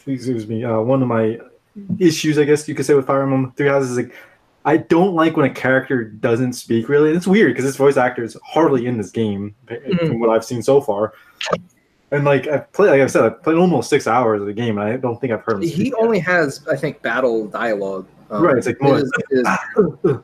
excuse 0.04 0.48
me 0.48 0.64
uh, 0.64 0.80
one 0.80 1.00
of 1.00 1.06
my 1.08 1.38
issues 2.00 2.38
I 2.38 2.44
guess 2.44 2.66
you 2.68 2.74
could 2.74 2.84
say 2.86 2.94
with 2.94 3.06
Fire 3.06 3.22
Emblem 3.22 3.52
Three 3.56 3.68
Houses 3.68 3.92
is 3.92 3.96
like 3.98 4.12
I 4.64 4.76
don't 4.78 5.14
like 5.14 5.36
when 5.36 5.48
a 5.48 5.54
character 5.54 6.04
doesn't 6.04 6.54
speak 6.54 6.88
really. 6.88 7.08
And 7.10 7.16
it's 7.16 7.26
weird 7.26 7.52
because 7.52 7.64
this 7.64 7.76
voice 7.76 7.96
actor 7.96 8.24
is 8.24 8.36
hardly 8.44 8.86
in 8.86 8.96
this 8.98 9.10
game 9.10 9.54
from 9.66 10.18
what 10.20 10.30
I've 10.30 10.44
seen 10.44 10.62
so 10.62 10.80
far. 10.80 11.12
And 12.10 12.24
like 12.24 12.46
I 12.48 12.58
played, 12.58 12.90
like 12.90 13.00
I 13.00 13.06
said, 13.06 13.24
I 13.24 13.30
played 13.30 13.56
almost 13.56 13.88
six 13.90 14.06
hours 14.06 14.40
of 14.40 14.46
the 14.46 14.52
game, 14.52 14.76
and 14.78 14.86
I 14.86 14.96
don't 14.98 15.18
think 15.20 15.32
I've 15.32 15.40
heard 15.42 15.56
him. 15.56 15.62
He 15.62 15.70
speak 15.70 15.94
only 15.98 16.18
has, 16.18 16.60
I 16.70 16.76
think, 16.76 17.00
battle 17.00 17.46
dialogue. 17.48 18.06
Um, 18.30 18.42
Right, 18.44 18.58
it's 18.58 18.66
like 18.66 18.80
more- 18.82 18.98
it 18.98 19.02
is- 19.04 19.12
it 19.18 19.24
is- 19.30 19.46
yet. 20.04 20.20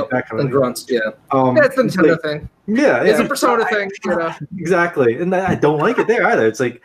Like 0.00 0.10
that 0.10 0.28
kind 0.28 0.40
of 0.40 0.64
and 0.64 0.76
thing. 0.78 0.98
Yeah, 1.02 1.10
Um, 1.30 1.56
yeah 1.56 1.64
it's 1.64 1.76
Nintendo 1.76 2.10
like- 2.12 2.22
thing. 2.22 2.48
yeah, 2.66 3.02
It's 3.02 3.18
a 3.18 3.24
Persona 3.24 3.64
thing. 3.66 3.90
You 4.04 4.16
know? 4.16 4.34
Exactly, 4.58 5.20
and 5.20 5.34
I 5.34 5.50
I 5.52 5.54
don't 5.54 5.78
like 5.78 5.98
it 5.98 6.06
there 6.06 6.24
either. 6.26 6.46
It's 6.46 6.60
like 6.60 6.82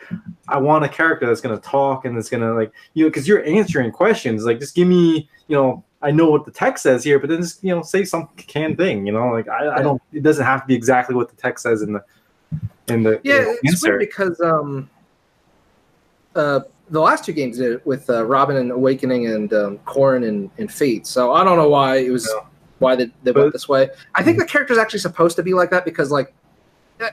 I 0.48 0.58
want 0.58 0.84
a 0.84 0.88
character 0.88 1.26
that's 1.26 1.40
gonna 1.40 1.58
talk 1.58 2.04
and 2.04 2.16
that's 2.16 2.28
gonna 2.30 2.54
like 2.54 2.72
you 2.94 3.04
know 3.04 3.10
because 3.10 3.26
you're 3.28 3.44
answering 3.44 3.90
questions. 3.92 4.44
Like 4.44 4.58
just 4.60 4.74
give 4.74 4.88
me 4.88 5.28
you 5.48 5.56
know 5.56 5.84
I 6.00 6.10
know 6.12 6.30
what 6.30 6.44
the 6.44 6.52
text 6.52 6.82
says 6.84 7.02
here, 7.02 7.18
but 7.18 7.28
then 7.28 7.42
just 7.42 7.62
you 7.64 7.74
know 7.74 7.82
say 7.82 8.04
some 8.04 8.28
canned 8.36 8.76
thing. 8.76 9.06
You 9.06 9.12
know 9.12 9.28
like 9.28 9.48
I, 9.48 9.76
I 9.76 9.82
don't. 9.82 10.00
It 10.12 10.22
doesn't 10.22 10.44
have 10.44 10.60
to 10.62 10.66
be 10.66 10.74
exactly 10.74 11.14
what 11.14 11.28
the 11.28 11.36
text 11.36 11.62
says 11.64 11.82
in 11.82 11.92
the 11.92 12.04
in 12.88 13.02
the 13.02 13.20
Yeah, 13.24 13.40
in 13.40 13.44
the 13.44 13.58
it's 13.64 13.82
weird 13.82 14.00
because 14.00 14.40
um, 14.40 14.88
uh, 16.34 16.60
the 16.90 17.00
last 17.00 17.24
two 17.24 17.32
games 17.32 17.58
did 17.58 17.72
it 17.72 17.86
with 17.86 18.08
uh, 18.08 18.24
Robin 18.24 18.56
and 18.56 18.70
Awakening 18.70 19.26
and 19.26 19.52
um, 19.52 19.78
Corrin 19.78 20.26
and, 20.26 20.50
and 20.58 20.72
Fate. 20.72 21.06
So 21.06 21.32
I 21.32 21.44
don't 21.44 21.56
know 21.56 21.68
why 21.68 21.96
it 21.96 22.10
was 22.10 22.30
Yeah. 22.34 22.46
Why 22.78 22.96
they, 22.96 23.06
they 23.22 23.32
But- 23.32 23.36
went 23.36 23.52
this 23.52 23.68
way. 23.68 23.90
I 24.14 24.22
think 24.22 24.38
the 24.38 24.44
character's 24.44 24.78
actually 24.78 25.00
supposed 25.00 25.36
to 25.36 25.42
be 25.42 25.54
like 25.54 25.70
that 25.70 25.84
because 25.84 26.10
like 26.10 26.34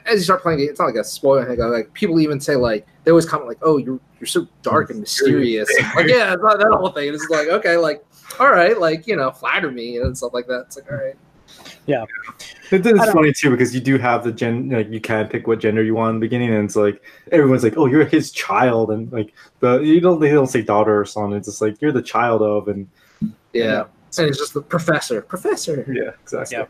as 0.05 0.17
you 0.17 0.23
start 0.23 0.41
playing 0.41 0.59
it, 0.59 0.63
it's 0.63 0.79
not 0.79 0.87
like 0.87 0.95
a 0.95 1.03
spoiler 1.03 1.45
thing. 1.45 1.59
Like 1.59 1.93
people 1.93 2.19
even 2.19 2.39
say 2.39 2.55
like 2.55 2.87
they 3.03 3.11
always 3.11 3.25
comment 3.25 3.47
like, 3.47 3.59
"Oh, 3.61 3.77
you're 3.77 3.99
you're 4.19 4.27
so 4.27 4.47
dark 4.63 4.89
and 4.89 4.99
mysterious." 4.99 5.69
like 5.95 6.07
yeah, 6.07 6.33
it's 6.33 6.41
not 6.41 6.57
that 6.59 6.71
whole 6.71 6.89
thing. 6.89 7.13
It's 7.13 7.27
like 7.29 7.47
okay, 7.49 7.77
like 7.77 8.03
all 8.39 8.49
right, 8.51 8.79
like 8.79 9.05
you 9.07 9.15
know, 9.15 9.31
flatter 9.31 9.71
me 9.71 9.97
and 9.97 10.17
stuff 10.17 10.33
like 10.33 10.47
that. 10.47 10.65
It's 10.67 10.77
like 10.77 10.91
all 10.91 10.97
right. 10.97 11.15
It, 12.71 12.85
I 12.85 12.89
it's 12.89 13.11
funny 13.11 13.31
too 13.31 13.51
because 13.51 13.75
you 13.75 13.81
do 13.81 13.99
have 13.99 14.23
the 14.23 14.31
gen 14.31 14.69
like 14.69 14.89
you 14.89 14.99
can 14.99 15.27
pick 15.27 15.45
what 15.45 15.59
gender 15.59 15.83
you 15.83 15.93
want 15.93 16.15
in 16.15 16.15
the 16.19 16.25
beginning, 16.25 16.53
and 16.53 16.65
it's 16.65 16.75
like 16.75 17.01
everyone's 17.31 17.63
like, 17.63 17.77
"Oh, 17.77 17.85
you're 17.85 18.05
his 18.05 18.31
child," 18.31 18.89
and 18.89 19.11
like 19.11 19.33
the 19.59 19.79
you 19.81 20.01
don't 20.01 20.19
they 20.19 20.31
don't 20.31 20.47
say 20.47 20.63
daughter 20.63 20.99
or 20.99 21.05
son. 21.05 21.33
It's 21.33 21.47
just 21.47 21.61
like 21.61 21.79
you're 21.81 21.91
the 21.91 22.01
child 22.01 22.41
of, 22.41 22.67
and 22.67 22.87
Yeah, 23.53 23.83
and 24.19 24.27
it's 24.29 24.37
just 24.37 24.53
the 24.53 24.61
professor, 24.61 25.21
professor. 25.21 25.85
yeah, 25.91 26.11
exactly. 26.21 26.57
Yeah. 26.57 26.65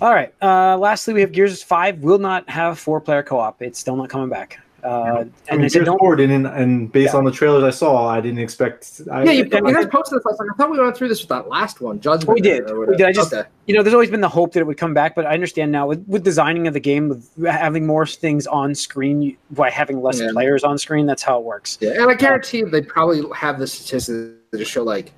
All 0.00 0.12
right. 0.12 0.34
Uh, 0.42 0.76
lastly, 0.78 1.14
we 1.14 1.20
have 1.20 1.32
Gears 1.32 1.62
Five 1.62 1.98
will 2.00 2.18
not 2.18 2.48
have 2.50 2.78
four 2.78 3.00
player 3.00 3.22
co 3.22 3.38
op. 3.38 3.62
It's 3.62 3.78
still 3.78 3.96
not 3.96 4.08
coming 4.08 4.28
back. 4.28 4.58
Uh, 4.84 4.88
I 4.88 5.20
and 5.20 5.30
mean, 5.52 5.60
they 5.60 5.68
Gears 5.68 5.86
4 5.86 6.16
didn't, 6.16 6.44
and 6.44 6.90
based 6.90 7.12
Yeah. 7.14 7.18
on 7.18 7.24
the 7.24 7.30
trailers 7.30 7.62
I 7.62 7.70
saw, 7.70 8.08
I 8.08 8.20
didn't 8.20 8.40
expect. 8.40 9.00
I, 9.12 9.22
Yeah, 9.22 9.30
you, 9.30 9.42
I- 9.52 9.58
you 9.68 9.72
guys 9.74 9.86
posted 9.86 10.18
this. 10.18 10.26
I 10.26 10.30
was 10.30 10.38
like, 10.40 10.48
I 10.52 10.56
thought 10.56 10.72
we 10.72 10.80
went 10.80 10.96
through 10.96 11.06
this 11.06 11.20
with 11.20 11.28
that 11.28 11.48
last 11.48 11.80
one, 11.80 12.00
Judgment. 12.00 12.34
We 12.34 12.40
did. 12.40 12.64
We 12.76 12.96
did. 12.96 13.06
I 13.06 13.12
just- 13.12 13.32
okay. 13.32 13.48
You 13.66 13.76
know, 13.76 13.84
there's 13.84 13.94
always 13.94 14.10
been 14.10 14.22
the 14.22 14.28
hope 14.28 14.54
that 14.54 14.58
it 14.60 14.66
would 14.66 14.78
come 14.78 14.92
back, 14.92 15.14
but 15.14 15.24
I 15.24 15.34
understand 15.34 15.70
now 15.70 15.86
with, 15.86 16.04
with 16.08 16.24
designing 16.24 16.66
of 16.66 16.74
the 16.74 16.80
game, 16.80 17.08
with 17.10 17.30
having 17.46 17.86
more 17.86 18.04
things 18.08 18.48
on 18.48 18.74
screen 18.74 19.36
by 19.52 19.70
having 19.70 20.02
less 20.02 20.20
Yeah. 20.20 20.30
players 20.32 20.64
on 20.64 20.78
screen. 20.78 21.06
That's 21.06 21.22
how 21.22 21.38
it 21.38 21.44
works. 21.44 21.78
Yeah, 21.80 21.90
and 22.02 22.10
I 22.10 22.14
guarantee 22.14 22.62
they 22.64 22.82
probably 22.82 23.22
have 23.36 23.60
the 23.60 23.68
statistics 23.68 24.32
to 24.50 24.64
show 24.64 24.82
like 24.82 25.12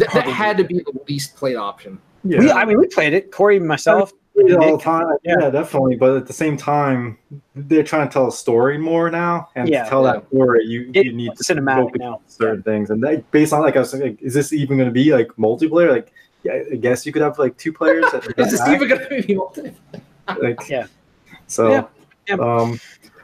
that, 0.00 0.12
that 0.12 0.24
had 0.26 0.56
to 0.58 0.64
be 0.64 0.78
the 0.78 0.92
least 1.08 1.36
played 1.36 1.56
option. 1.56 1.98
yeah, 2.24 2.38
We, 2.38 2.50
I 2.50 2.64
mean, 2.64 2.78
we 2.78 2.86
played 2.88 3.12
it. 3.12 3.30
Corey, 3.30 3.58
myself. 3.60 4.12
it 4.34 4.56
all 4.56 4.76
the 4.76 4.82
time. 4.82 5.06
Yeah. 5.22 5.34
Yeah. 5.40 5.50
definitely. 5.50 5.96
But 5.96 6.16
at 6.16 6.26
the 6.26 6.32
same 6.32 6.56
time, 6.56 7.18
they're 7.54 7.82
trying 7.82 8.08
to 8.08 8.12
tell 8.12 8.28
a 8.28 8.32
story 8.32 8.78
more 8.78 9.10
now, 9.10 9.48
and 9.56 9.68
Yeah. 9.68 9.84
to 9.84 9.90
tell 9.90 10.04
Yeah. 10.04 10.12
that 10.12 10.28
story, 10.28 10.64
you 10.64 10.90
It- 10.94 11.06
you 11.06 11.12
need 11.12 11.32
to 11.36 11.44
cinematic 11.44 11.82
focus 11.84 12.00
now. 12.00 12.12
on 12.14 12.18
certain 12.28 12.62
things, 12.62 12.90
and 12.90 13.02
that, 13.04 13.30
based 13.32 13.52
on 13.52 13.60
like 13.62 13.76
I 13.76 13.80
was 13.80 13.92
like, 13.94 14.20
is 14.22 14.34
this 14.34 14.52
even 14.52 14.76
going 14.78 14.88
to 14.88 14.92
be 14.92 15.12
like 15.12 15.28
multiplayer? 15.38 15.90
Like, 15.90 16.12
yeah, 16.42 16.62
I 16.72 16.76
guess 16.76 17.04
you 17.04 17.12
could 17.12 17.22
have 17.22 17.38
like 17.38 17.56
two 17.58 17.72
players. 17.72 18.04
At 18.14 18.24
Is 18.38 18.50
this 18.52 18.66
even 18.68 18.88
going 18.88 19.00
to 19.08 19.22
be 19.26 19.34
multi? 19.34 19.72
like, 20.40 20.68
Yeah. 20.68 20.86
So, 21.46 21.68
Yeah. 21.70 21.84
Yeah. 22.28 22.34
um, 22.36 22.78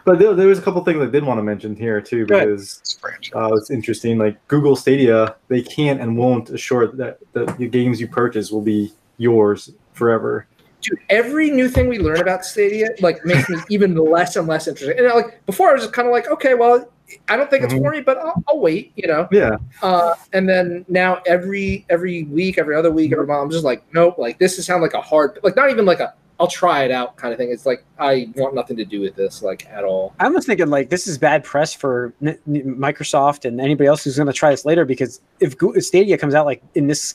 but 0.07 0.21
there, 0.21 0.33
there 0.35 0.47
was 0.47 0.59
a 0.59 0.63
couple 0.63 0.83
things 0.85 1.03
I 1.03 1.07
did 1.07 1.25
want 1.25 1.39
to 1.39 1.43
mention 1.43 1.75
here 1.75 2.01
too 2.01 2.25
because 2.27 2.97
uh, 3.35 3.53
it's 3.55 3.71
interesting. 3.71 4.17
Like 4.19 4.39
Google 4.47 4.77
Stadia, 4.77 5.35
they 5.49 5.61
can't 5.61 6.01
and 6.01 6.17
won't 6.17 6.49
assure 6.51 6.87
that 6.93 7.19
the, 7.33 7.45
the 7.59 7.67
games 7.67 8.01
you 8.01 8.07
purchase 8.07 8.51
will 8.53 8.63
be 8.63 8.93
yours 9.19 9.73
forever. 9.93 10.47
Dude, 10.81 11.01
every 11.11 11.51
new 11.51 11.69
thing 11.69 11.89
we 11.89 11.99
learn 11.99 12.21
about 12.21 12.45
Stadia 12.45 12.91
like 13.01 13.25
makes 13.25 13.49
me 13.49 13.59
even 13.69 13.97
less 13.97 14.37
and 14.37 14.47
less 14.47 14.69
interested. 14.69 14.97
And 14.97 15.13
like 15.13 15.45
before, 15.45 15.71
I 15.71 15.73
was 15.73 15.83
just 15.83 15.93
kind 15.93 16.07
of 16.07 16.13
like, 16.13 16.31
okay, 16.31 16.55
well, 16.55 16.89
I 17.29 17.37
don't 17.37 17.51
think 17.51 17.65
it's 17.65 17.75
Mhm. 17.75 17.83
for 17.83 17.91
me, 17.91 18.01
but 18.01 18.19
I'll, 18.19 18.43
I'll 18.47 18.61
wait. 18.61 18.93
You 18.95 19.09
know. 19.09 19.29
Yeah, 19.33 19.57
Uh, 19.83 20.15
and 20.33 20.49
then 20.49 20.85
now 20.89 21.21
every 21.27 21.85
every 21.91 22.23
week, 22.25 22.59
every 22.59 22.77
other 22.77 22.93
week, 22.93 23.11
every 23.13 23.27
month, 23.27 23.43
I'm 23.43 23.51
just 23.51 23.65
like, 23.65 23.83
nope. 23.93 24.19
Like 24.19 24.39
this 24.39 24.57
is 24.59 24.67
sound 24.67 24.83
like 24.83 24.95
a 24.95 25.01
hard, 25.01 25.41
like 25.43 25.57
not 25.57 25.71
even 25.71 25.85
like 25.85 25.99
a 25.99 26.15
I'll 26.39 26.47
try 26.49 26.84
it 26.84 26.91
out 26.91 27.16
kind 27.16 27.32
of 27.32 27.39
thing. 27.39 27.51
It's 27.51 27.64
like 27.64 27.82
I 27.99 28.28
want 28.37 28.55
nothing 28.55 28.76
to 28.76 28.84
do 28.84 29.01
with 29.01 29.16
this 29.16 29.43
like 29.43 29.66
at 29.70 29.84
all. 29.84 30.14
I'm 30.20 30.26
almost 30.26 30.47
thinking 30.47 30.68
like 30.68 30.91
this 30.91 31.07
is 31.07 31.16
bad 31.16 31.45
press 31.45 31.72
for 31.72 32.12
N- 32.20 32.39
N- 32.47 32.76
Microsoft 32.78 33.45
and 33.47 33.61
anybody 33.61 33.89
else 33.89 34.05
who's 34.05 34.16
going 34.16 34.26
to 34.26 34.32
try 34.34 34.51
this 34.51 34.64
later 34.66 34.84
because 34.84 35.20
if 35.41 35.57
Go- 35.57 35.72
Stadia 35.78 36.18
comes 36.18 36.34
out 36.34 36.45
like 36.45 36.62
in 36.74 36.87
this 36.89 37.14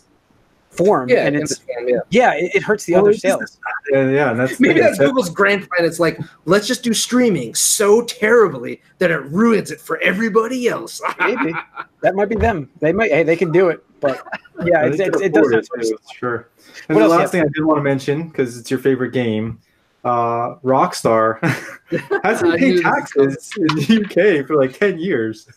form 0.72 1.10
Yeah, 1.10 1.28
and 1.28 1.36
it's 1.36 1.60
form, 1.60 1.88
yeah. 1.90 1.98
yeah, 2.10 2.34
it, 2.34 2.56
it 2.56 2.64
hurts 2.64 2.86
the 2.86 2.94
Well, 2.94 3.02
other 3.04 3.14
sales. 3.14 3.60
yeah, 3.92 4.10
yeah. 4.10 4.34
That's 4.34 4.60
Maybe 4.60 4.80
that's 4.80 4.98
that- 4.98 5.06
Google's 5.06 5.30
grand 5.30 5.68
plan. 5.70 5.86
It's 5.86 6.00
like 6.00 6.18
let's 6.46 6.66
just 6.66 6.82
do 6.82 6.94
streaming 6.94 7.54
so 7.54 8.02
terribly 8.04 8.82
that 9.00 9.12
it 9.12 9.20
ruins 9.26 9.70
it 9.70 9.80
for 9.82 10.00
everybody 10.00 10.68
else. 10.68 11.00
Maybe 11.20 11.54
that 12.02 12.16
might 12.16 12.30
be 12.30 12.36
them. 12.36 12.70
They 12.80 12.92
might. 12.94 13.12
Hey, 13.12 13.22
they 13.24 13.36
can 13.36 13.52
do 13.52 13.70
it. 13.70 13.84
But 14.02 14.22
yeah, 14.66 14.82
I 14.82 14.86
it's, 14.88 15.00
it's, 15.00 15.22
it 15.22 15.34
does. 15.34 15.48
afford 15.54 15.84
too, 15.84 15.98
Sure. 16.14 16.50
And 16.90 16.96
What 16.98 17.04
the 17.04 17.08
last 17.10 17.32
thing 17.32 17.42
I 17.42 17.48
did 17.54 17.64
want 17.64 17.78
to 17.78 17.84
mention 17.84 18.28
because 18.28 18.58
it's 18.58 18.70
your 18.70 18.80
favorite 18.80 19.12
game, 19.12 19.60
uh, 20.04 20.56
Rockstar 20.64 21.40
hasn't 22.24 22.56
paid 22.60 22.82
taxes 22.82 23.52
in 23.58 23.68
the 23.68 24.40
UK 24.42 24.46
for 24.48 24.56
like 24.58 24.78
ten 24.78 25.00
years, 25.00 25.48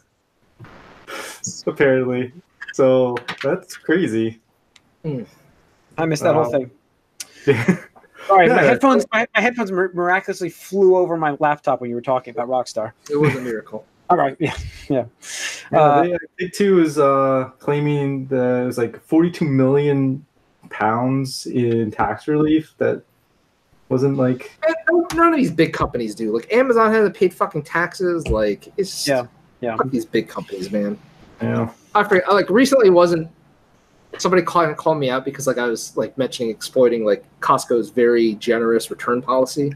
apparently. 1.67 2.33
So 2.73 3.17
that's 3.43 3.77
crazy. 3.77 4.41
I 5.05 6.07
missed 6.07 6.23
that 6.23 6.35
whole 6.35 6.45
Um, 6.47 6.51
thing. 6.53 6.71
Yeah. 7.47 7.77
All 8.31 8.39
right, 8.39 8.49
my 8.49 8.63
headphones. 8.63 9.05
My, 9.13 9.27
my 9.35 9.41
headphones 9.43 9.71
mir- 9.71 9.93
miraculously 9.93 10.49
flew 10.49 10.97
over 10.97 11.17
my 11.17 11.37
laptop 11.41 11.81
when 11.83 11.91
you 11.91 11.97
were 11.97 12.03
talking 12.03 12.33
about 12.33 12.49
Rockstar. 12.49 12.93
it 13.11 13.17
was 13.17 13.35
a 13.37 13.41
miracle. 13.41 13.85
All 14.15 14.21
right, 14.21 14.37
yeah, 14.39 14.55
yeah. 14.89 15.05
Yeah, 15.73 15.81
Uh, 15.81 16.03
they, 16.03 16.19
Take 16.39 16.53
Two 16.53 16.81
is 16.81 16.99
uh, 17.01 17.51
claiming 17.59 18.27
that 18.29 18.63
it 18.63 18.67
was 18.67 18.79
like 18.79 19.03
42 19.05 19.45
million 19.45 20.25
pounds 20.71 21.47
in 21.47 21.91
tax 21.91 22.29
relief 22.29 22.75
that 22.79 23.03
wasn't 23.89 24.17
like 24.17 24.57
None 25.15 25.33
of 25.33 25.37
these 25.37 25.51
big 25.51 25.73
companies 25.73 26.15
do. 26.15 26.33
Like 26.33 26.53
Amazon 26.53 26.93
hasn't 26.93 27.17
paid 27.17 27.35
fucking 27.35 27.63
taxes. 27.63 28.29
Like 28.29 28.73
it's 28.77 29.05
just, 29.05 29.09
Yeah, 29.09 29.27
yeah. 29.61 29.77
fuck 29.77 29.91
these 29.91 30.05
big 30.07 30.29
companies, 30.29 30.71
man. 30.71 30.97
you 31.43 31.49
know 31.49 31.75
I 31.93 32.05
forget. 32.05 32.33
Like 32.33 32.49
recently, 32.51 32.91
wasn't 32.91 33.29
somebody 34.19 34.43
called 34.43 34.77
called 34.77 34.99
me 34.99 35.11
out 35.11 35.25
because 35.25 35.49
like 35.49 35.59
I 35.59 35.67
was 35.67 35.97
like 35.97 36.17
mentioning 36.17 36.51
exploiting 36.51 37.05
like 37.05 37.25
Costco's 37.41 37.91
very 37.91 38.35
generous 38.35 38.93
return 38.93 39.21
policy, 39.23 39.75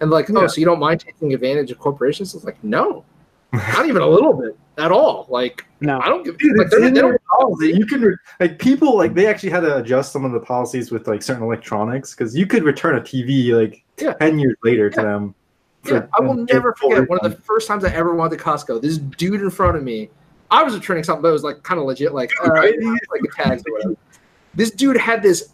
and 0.00 0.10
like 0.10 0.28
oh 0.30 0.40
Yeah. 0.40 0.46
so 0.48 0.58
you 0.58 0.64
don't 0.66 0.80
mind 0.80 0.98
taking 1.00 1.32
advantage 1.34 1.70
of 1.70 1.78
corporations? 1.78 2.34
It's 2.34 2.44
like 2.44 2.62
no, 2.64 3.04
not 3.52 3.86
even 3.86 4.02
a 4.02 4.06
little 4.06 4.32
bit 4.34 4.56
at 4.78 4.92
all. 4.92 5.26
Like 5.28 5.64
No. 5.80 6.00
I 6.00 6.08
don't 6.08 6.24
give 6.24 6.36
Dude, 6.38 6.58
like 6.58 6.68
they, 6.70 6.80
they 6.90 7.00
don't 7.00 7.18
policy. 7.38 7.72
You 7.72 7.86
can 7.86 8.02
re- 8.02 8.16
like 8.40 8.58
people 8.58 8.96
like 8.96 9.14
they 9.14 9.26
actually 9.26 9.50
had 9.50 9.60
to 9.60 9.76
adjust 9.78 10.12
some 10.12 10.24
of 10.24 10.32
the 10.32 10.40
policies 10.40 10.90
with 10.90 11.06
like 11.08 11.22
certain 11.22 11.42
electronics 11.42 12.14
because 12.14 12.36
you 12.36 12.46
could 12.46 12.64
return 12.64 12.96
a 12.96 13.00
TV 13.00 13.52
like 13.52 13.84
Yeah. 13.98 14.12
ten 14.14 14.38
years 14.38 14.56
later 14.62 14.90
to 14.90 15.00
them. 15.00 15.34
Yeah, 15.84 16.00
for- 16.00 16.08
I 16.18 16.20
will 16.20 16.34
never 16.34 16.72
get 16.72 16.78
full 16.78 16.90
forget 16.90 17.08
one 17.08 17.18
of 17.22 17.30
the 17.30 17.40
first 17.42 17.68
times 17.68 17.84
I 17.84 17.90
ever 17.92 18.14
went 18.14 18.32
to 18.32 18.36
Costco. 18.38 18.82
This 18.82 18.98
dude 18.98 19.40
in 19.40 19.50
front 19.50 19.76
of 19.76 19.82
me, 19.82 20.10
I 20.50 20.62
was 20.62 20.74
returning 20.74 21.04
something 21.04 21.22
that 21.22 21.32
was 21.32 21.44
like 21.44 21.62
kind 21.62 21.78
of 21.80 21.86
legit, 21.86 22.12
like 22.12 22.32
uh, 22.44 22.50
Right? 22.50 22.74
like 22.82 23.22
a 23.24 23.42
tags 23.42 23.62
or 23.68 23.72
whatever. 23.72 23.96
This 24.54 24.70
dude 24.72 24.96
had 24.96 25.22
this 25.22 25.50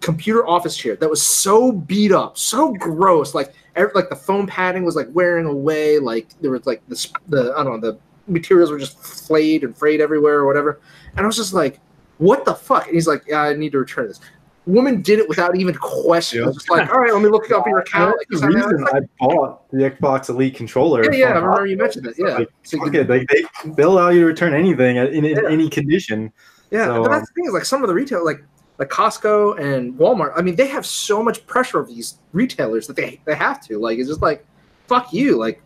computer 0.00 0.46
office 0.46 0.76
chair 0.76 0.96
that 0.96 1.10
was 1.10 1.20
so 1.22 1.72
beat 1.72 2.10
up, 2.12 2.38
so 2.38 2.72
gross. 2.72 3.34
Like 3.34 3.52
every, 3.76 3.92
like 3.94 4.08
the 4.08 4.16
foam 4.16 4.46
padding 4.46 4.84
was 4.84 4.96
like 4.96 5.08
wearing 5.12 5.46
away. 5.46 5.98
Like 5.98 6.28
there 6.40 6.50
was 6.50 6.66
like 6.66 6.82
this 6.88 7.10
the 7.28 7.52
I 7.56 7.64
don't 7.64 7.80
know 7.80 7.92
the 7.92 7.98
materials 8.26 8.70
were 8.70 8.78
just 8.78 8.98
flayed 8.98 9.64
and 9.64 9.76
frayed 9.76 10.00
everywhere 10.00 10.36
or 10.38 10.46
whatever. 10.46 10.80
And 11.16 11.20
I 11.20 11.26
was 11.26 11.36
just 11.36 11.52
like, 11.52 11.80
what 12.18 12.44
the 12.44 12.54
fuck? 12.54 12.86
And 12.86 12.94
he's 12.94 13.06
like, 13.08 13.24
yeah, 13.26 13.42
I 13.42 13.54
need 13.54 13.72
to 13.72 13.78
return 13.78 14.08
this. 14.08 14.20
Woman 14.66 15.00
did 15.02 15.18
it 15.18 15.28
without 15.28 15.56
even 15.56 15.74
question. 15.74 16.42
It 16.42 16.46
was 16.46 16.56
just 16.56 16.70
like, 16.70 16.92
all 16.92 17.00
right, 17.00 17.12
let 17.12 17.22
me 17.22 17.28
look 17.28 17.50
up 17.50 17.66
your 17.66 17.78
account. 17.84 18.16
Like, 18.18 18.26
the 18.28 18.46
you 18.48 18.56
know, 18.56 18.66
reason 18.68 18.86
I 18.92 19.00
bought 19.18 19.68
the 19.70 19.78
Xbox 19.90 20.28
Elite 20.28 20.54
controller. 20.54 21.02
yeah, 21.04 21.10
yeah, 21.18 21.26
I 21.30 21.38
remember 21.38 21.66
you 21.66 21.76
mentioned 21.76 22.04
that. 22.04 22.14
Yeah, 22.18 22.34
Like, 22.38 22.48
so 22.62 22.78
fuck 22.78 22.92
like 23.08 23.26
they 23.28 23.44
they'll 23.74 23.92
allow 23.94 24.10
you 24.10 24.20
to 24.20 24.26
return 24.26 24.52
anything 24.54 24.96
in, 24.96 25.06
in 25.08 25.24
Yeah. 25.24 25.38
any 25.48 25.68
condition. 25.70 26.30
Yeah, 26.70 26.84
So, 26.86 27.02
but 27.02 27.06
um, 27.06 27.18
that's 27.18 27.28
the 27.30 27.34
thing 27.34 27.46
is 27.46 27.52
like 27.52 27.64
some 27.64 27.82
of 27.82 27.88
the 27.88 27.94
retail 27.94 28.24
like 28.24 28.44
like 28.80 28.88
Costco 28.88 29.60
and 29.60 29.94
Walmart. 29.96 30.32
I 30.34 30.42
mean, 30.42 30.56
they 30.56 30.66
have 30.66 30.84
so 30.84 31.22
much 31.22 31.46
pressure 31.46 31.78
of 31.78 31.86
these 31.86 32.18
retailers 32.32 32.88
that 32.88 32.96
they 32.96 33.20
they 33.26 33.36
have 33.36 33.60
to 33.68 33.78
like. 33.78 33.98
It's 33.98 34.08
just 34.08 34.22
like 34.22 34.44
fuck 34.88 35.12
you. 35.12 35.36
Like 35.38 35.62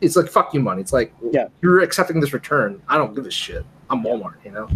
it's 0.00 0.16
like 0.16 0.28
fuck 0.28 0.54
you 0.54 0.60
money. 0.60 0.80
It's 0.80 0.92
like 0.94 1.12
Yeah. 1.30 1.48
you're 1.60 1.80
accepting 1.80 2.20
this 2.20 2.32
return. 2.32 2.80
I 2.88 2.96
don't 2.96 3.14
give 3.14 3.26
a 3.26 3.30
shit. 3.30 3.66
I'm 3.90 4.02
Walmart. 4.02 4.36
You 4.44 4.52
know. 4.52 4.68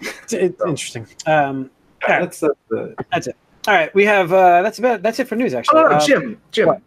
It's, 0.00 0.32
it's 0.32 0.60
interesting. 0.62 1.06
Um, 1.26 1.70
All 2.06 2.14
right. 2.14 2.20
That's, 2.20 2.40
that's 2.40 2.54
the 2.70 3.34
all 3.68 3.74
right, 3.74 3.94
we 3.94 4.04
have 4.04 4.32
uh, 4.32 4.60
that's 4.62 4.80
about 4.80 5.02
that's 5.02 5.20
it 5.20 5.28
for 5.28 5.36
news. 5.36 5.54
Oh, 5.54 5.58
Actually, 5.58 5.82
no, 5.82 5.88
no, 5.88 5.94
Uh, 5.96 6.04
Jim. 6.06 6.40
Jim, 6.50 6.66
what? 6.66 6.80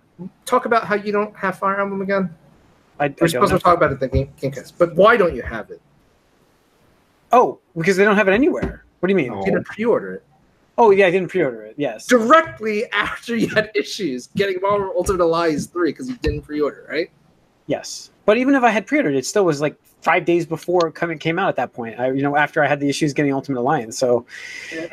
talk 0.46 0.66
about 0.66 0.84
how 0.86 0.96
you 0.96 1.14
don't 1.14 1.34
have 1.38 1.58
Fire 1.58 1.80
Emblem 1.80 2.02
again. 2.02 2.36
I, 3.00 3.06
I 3.06 3.08
We're 3.08 3.14
don't 3.16 3.30
supposed 3.30 3.52
know. 3.54 3.58
to 3.58 3.64
talk 3.64 3.78
about 3.78 3.92
it 3.92 3.94
at 3.94 4.00
the 4.02 4.08
Game- 4.10 4.34
Gamecast, 4.42 4.74
but 4.78 4.94
why 4.96 5.16
don't 5.16 5.34
you 5.34 5.42
have 5.42 5.72
it? 5.72 5.82
Oh, 7.32 7.60
because 7.78 7.96
they 7.96 8.04
don't 8.04 8.18
have 8.18 8.28
it 8.28 8.34
anywhere. 8.34 8.84
What 9.00 9.08
do 9.08 9.12
you 9.14 9.16
mean? 9.16 9.32
Oh. 9.32 9.40
You 9.40 9.54
didn't 9.54 9.66
pre-order 9.66 10.16
it 10.16 10.24
Oh 10.78 10.92
yeah, 10.92 11.08
I 11.08 11.12
didn't 11.12 11.30
pre-order 11.30 11.62
it. 11.64 11.76
Yes. 11.78 12.06
directly 12.06 12.92
after 12.92 13.36
you 13.36 13.48
had 13.48 13.72
issues 13.76 14.28
getting 14.36 14.60
Marvel 14.62 14.92
Ultimate 14.96 15.22
Alliance 15.24 15.66
three 15.68 15.92
because 15.92 16.10
you 16.10 16.18
didn't 16.18 16.42
pre-order, 16.42 16.86
right? 16.90 17.10
Yes, 17.68 18.12
but 18.26 18.38
even 18.38 18.56
if 18.56 18.64
I 18.64 18.70
had 18.70 18.86
pre-ordered, 18.86 19.16
it 19.16 19.26
still 19.26 19.46
was 19.46 19.62
like 19.62 19.76
five 20.02 20.24
days 20.26 20.46
before 20.46 20.88
it 20.88 20.94
coming 20.94 21.18
came 21.18 21.40
out. 21.40 21.50
At 21.50 21.56
that 21.56 21.74
point, 21.74 22.00
I 22.00 22.12
you 22.12 22.22
know 22.22 22.36
after 22.36 22.64
I 22.64 22.68
had 22.68 22.80
the 22.80 22.90
issues 22.90 23.14
getting 23.14 23.34
Ultimate 23.34 23.60
Alliance, 23.60 23.98
so 23.98 24.26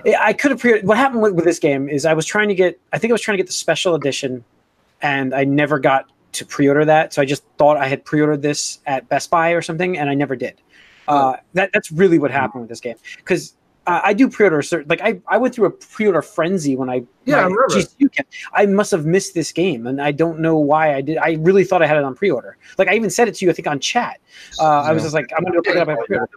I- 0.06 0.16
I 0.20 0.32
could 0.32 0.52
have 0.52 0.60
pre. 0.60 0.80
What 0.82 0.96
happened 0.96 1.22
with, 1.22 1.34
with 1.34 1.44
this 1.44 1.58
game 1.58 1.88
is 1.88 2.06
I 2.06 2.14
was 2.14 2.26
trying 2.26 2.48
to 2.48 2.54
get. 2.54 2.78
I 2.92 2.98
think 2.98 3.10
I 3.10 3.14
was 3.14 3.20
trying 3.20 3.36
to 3.36 3.42
get 3.42 3.48
the 3.48 3.52
special 3.52 3.94
edition, 3.94 4.44
and 5.02 5.34
I 5.34 5.44
never 5.44 5.78
got 5.78 6.06
to 6.32 6.46
pre-order 6.46 6.84
that. 6.86 7.12
So 7.12 7.20
I 7.20 7.26
just 7.26 7.44
thought 7.58 7.76
I 7.76 7.88
had 7.88 8.04
pre-ordered 8.04 8.40
this 8.40 8.78
at 8.86 9.06
Best 9.08 9.28
Buy 9.30 9.50
or 9.50 9.60
something, 9.60 9.98
and 9.98 10.08
I 10.08 10.14
never 10.14 10.34
did. 10.36 10.62
Uh, 11.08 11.36
that 11.54 11.70
that's 11.74 11.90
really 11.92 12.18
what 12.18 12.30
happened 12.30 12.62
with 12.62 12.68
this 12.70 12.80
game 12.80 12.96
because. 13.16 13.54
Uh, 13.84 14.00
I 14.04 14.12
do 14.12 14.28
pre-order 14.28 14.62
certain 14.62 14.88
like 14.88 15.00
I, 15.00 15.20
I 15.26 15.38
went 15.38 15.56
through 15.56 15.66
a 15.66 15.70
pre-order 15.70 16.22
frenzy 16.22 16.76
when 16.76 16.88
I 16.88 17.02
Yeah, 17.24 17.38
I 17.38 17.48
my 17.48 17.54
remember. 17.54 17.66
GCU 17.74 18.12
came- 18.12 18.26
I 18.52 18.64
must 18.66 18.92
have 18.92 19.06
missed 19.06 19.34
this 19.34 19.50
game, 19.50 19.88
and 19.88 20.00
I 20.00 20.12
don't 20.12 20.38
know 20.38 20.56
why 20.56 20.94
I 20.94 21.00
did. 21.00 21.18
I 21.18 21.32
really 21.40 21.64
thought 21.64 21.82
I 21.82 21.88
had 21.88 21.96
it 21.96 22.04
on 22.04 22.14
pre-order. 22.14 22.56
Like 22.78 22.86
I 22.86 22.94
even 22.94 23.10
said 23.10 23.26
it 23.26 23.34
to 23.36 23.44
you, 23.44 23.50
I 23.50 23.54
think 23.54 23.66
on 23.66 23.80
chat. 23.80 24.20
Uh, 24.60 24.82
I 24.82 24.92
was 24.92 25.02
just 25.02 25.14
like, 25.14 25.32
I'm 25.36 25.42
gonna 25.42 25.56
go 25.56 25.62
pick 25.62 25.74
it 25.74 25.78
up. 25.78 25.88
at 25.88 25.98
pre-order. 26.06 26.28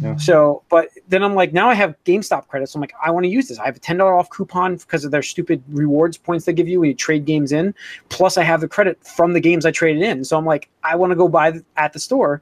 yeah. 0.00 0.16
So, 0.16 0.62
but 0.70 0.88
then 1.08 1.22
I'm 1.22 1.34
like, 1.34 1.52
now 1.52 1.68
I 1.68 1.74
have 1.74 1.96
GameStop 2.06 2.48
credits. 2.48 2.72
So 2.72 2.78
I'm 2.78 2.80
like, 2.80 2.94
I 3.02 3.10
want 3.10 3.24
to 3.24 3.30
use 3.30 3.48
this. 3.48 3.58
I 3.58 3.66
have 3.66 3.76
a 3.76 3.80
ten 3.80 3.98
dollar 3.98 4.16
off 4.16 4.30
coupon 4.30 4.76
because 4.76 5.04
of 5.04 5.10
their 5.10 5.22
stupid 5.22 5.62
rewards 5.68 6.16
points 6.16 6.46
they 6.46 6.54
give 6.54 6.66
you 6.66 6.80
when 6.80 6.88
you 6.88 6.94
trade 6.94 7.26
games 7.26 7.52
in. 7.52 7.74
Plus, 8.08 8.38
I 8.38 8.42
have 8.42 8.62
the 8.62 8.68
credit 8.68 9.04
from 9.06 9.34
the 9.34 9.40
games 9.40 9.66
I 9.66 9.70
traded 9.70 10.02
in. 10.02 10.24
So 10.24 10.38
I'm 10.38 10.46
like, 10.46 10.70
I 10.82 10.96
want 10.96 11.10
to 11.10 11.16
go 11.16 11.28
buy 11.28 11.50
th- 11.52 11.64
at 11.76 11.92
the 11.92 11.98
store, 11.98 12.40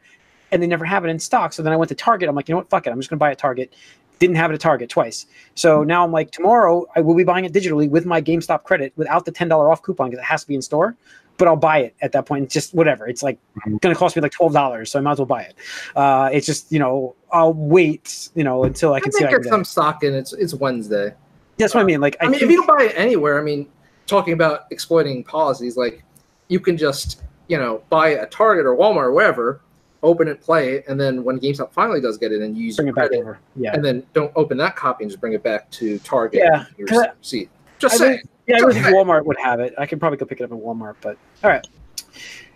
and 0.52 0.62
they 0.62 0.68
never 0.68 0.84
have 0.84 1.04
it 1.04 1.08
in 1.08 1.18
stock. 1.18 1.52
So 1.52 1.62
then 1.64 1.72
I 1.72 1.76
went 1.76 1.88
to 1.88 1.96
Target. 1.96 2.28
I'm 2.28 2.36
like, 2.36 2.48
you 2.48 2.52
know 2.52 2.58
what? 2.58 2.70
Fuck 2.70 2.86
it. 2.86 2.90
I'm 2.90 3.00
just 3.00 3.10
gonna 3.10 3.18
buy 3.18 3.32
at 3.32 3.38
Target. 3.38 3.74
Didn't 4.18 4.36
have 4.36 4.50
it 4.50 4.54
at 4.54 4.60
Target 4.60 4.90
twice. 4.90 5.26
So 5.54 5.84
now 5.84 6.04
I'm 6.04 6.10
like, 6.12 6.30
tomorrow 6.32 6.86
I 6.96 7.00
will 7.00 7.14
be 7.14 7.24
buying 7.24 7.44
it 7.44 7.52
digitally 7.52 7.88
with 7.88 8.04
my 8.04 8.20
GameStop 8.20 8.64
credit 8.64 8.92
without 8.96 9.24
the 9.24 9.30
ten 9.32 9.48
dollar 9.48 9.70
off 9.70 9.82
coupon 9.82 10.10
because 10.10 10.20
it 10.22 10.26
has 10.26 10.42
to 10.42 10.48
be 10.48 10.54
in 10.54 10.62
store. 10.62 10.96
But 11.36 11.46
I'll 11.46 11.54
buy 11.56 11.78
it 11.78 11.94
at 12.02 12.10
that 12.12 12.26
point. 12.26 12.42
It's 12.44 12.52
just 12.54 12.74
whatever. 12.74 13.06
It's 13.06 13.22
like 13.22 13.38
Mhm. 13.64 13.80
going 13.80 13.94
to 13.94 13.98
cost 13.98 14.16
me 14.16 14.22
like 14.22 14.32
twelve 14.32 14.52
dollars, 14.52 14.90
so 14.90 14.98
I 14.98 15.02
might 15.02 15.12
as 15.12 15.18
well 15.18 15.26
buy 15.26 15.42
it. 15.42 15.54
Uh, 15.94 16.30
it's 16.32 16.46
just 16.46 16.72
you 16.72 16.80
know 16.80 17.14
I'll 17.30 17.54
wait 17.54 18.28
you 18.34 18.42
know 18.42 18.64
until 18.64 18.92
I 18.92 18.96
I 18.96 19.00
can 19.00 19.12
think 19.12 19.30
see. 19.30 19.34
I 19.36 19.38
get 19.38 19.44
some 19.44 19.64
stock 19.64 20.02
in. 20.02 20.14
It's 20.14 20.32
it's 20.32 20.52
Wednesday. 20.54 21.14
That's 21.58 21.74
what 21.74 21.82
I 21.82 21.84
mean. 21.84 22.00
Like 22.00 22.16
I, 22.20 22.24
I, 22.24 22.28
mean, 22.28 22.40
think, 22.40 22.42
if 22.42 22.50
you 22.50 22.56
don't 22.64 22.78
buy 22.78 22.84
it 22.86 22.92
anywhere, 22.96 23.38
I 23.38 23.42
mean, 23.42 23.68
talking 24.08 24.32
about 24.32 24.62
exploiting 24.72 25.22
policies, 25.22 25.76
like 25.76 26.02
you 26.48 26.58
can 26.58 26.76
just 26.76 27.22
you 27.46 27.56
know 27.56 27.82
buy 27.88 28.08
a 28.08 28.26
Target 28.26 28.66
or 28.66 28.74
Walmart 28.74 29.04
or 29.04 29.12
wherever, 29.12 29.60
open 30.02 30.28
it, 30.28 30.40
play 30.40 30.74
it, 30.74 30.84
and 30.88 31.00
then 31.00 31.24
when 31.24 31.38
GameStop 31.40 31.72
finally 31.72 32.00
does 32.00 32.18
get 32.18 32.32
it, 32.32 32.40
and 32.42 32.56
you 32.56 32.64
use 32.66 32.76
bring 32.76 32.86
your 32.88 32.96
it 32.98 33.10
back 33.10 33.18
over. 33.18 33.38
Yeah, 33.56 33.72
and 33.74 33.84
then 33.84 34.04
don't 34.12 34.32
open 34.36 34.56
that 34.58 34.76
copy 34.76 35.04
and 35.04 35.10
just 35.10 35.20
bring 35.20 35.32
it 35.32 35.42
back 35.42 35.70
to 35.72 35.98
Target. 36.00 36.42
Yeah, 36.44 36.64
your 36.76 37.14
seat. 37.20 37.50
Just 37.78 37.94
I 37.94 37.98
say. 37.98 38.08
think- 38.18 38.28
yeah. 38.48 38.56
I 38.66 38.72
think. 38.72 38.86
Walmart 38.86 39.24
would 39.26 39.38
have 39.38 39.60
it. 39.60 39.74
I 39.78 39.84
could 39.86 40.00
probably 40.00 40.16
go 40.16 40.24
pick 40.24 40.40
it 40.40 40.44
up 40.44 40.52
at 40.52 40.58
Walmart. 40.58 40.94
But 41.02 41.18
all 41.44 41.50
right. 41.50 41.66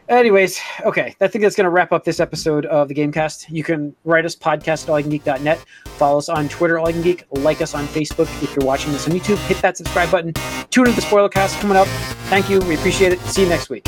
Anyways, 0.09 0.59
okay. 0.85 1.15
I 1.21 1.29
think 1.29 1.43
that's 1.43 1.55
going 1.55 1.65
to 1.65 1.71
wrap 1.71 1.93
up 1.93 2.05
this 2.05 2.19
episode 2.19 2.67
of 2.67 2.89
the 2.89 2.95
Gamecast. 2.95 3.47
You 3.49 3.63
can 3.63 3.95
write 4.05 4.25
us 4.25 4.35
podcast 4.35 4.85
at 4.85 5.05
allicangeek.net. 5.05 5.65
Follow 5.97 6.19
us 6.19 6.29
on 6.29 6.49
Twitter, 6.49 6.79
All 6.79 6.89
I 6.89 6.93
Geek. 6.93 7.25
Like 7.31 7.61
us 7.61 7.75
on 7.75 7.87
Facebook. 7.87 8.27
If 8.43 8.55
you're 8.57 8.67
watching 8.67 8.93
this 8.93 9.07
on 9.07 9.15
YouTube, 9.15 9.39
hit 9.47 9.59
that 9.59 9.77
subscribe 9.77 10.11
button. 10.11 10.33
Tune 10.71 10.87
into 10.87 10.97
the 10.97 11.07
spoiler 11.07 11.29
cast 11.29 11.59
coming 11.61 11.77
up. 11.77 11.87
Thank 12.29 12.51
you. 12.51 12.59
We 12.61 12.75
appreciate 12.75 13.13
it. 13.13 13.21
See 13.21 13.43
you 13.43 13.49
next 13.49 13.71
week. 13.71 13.87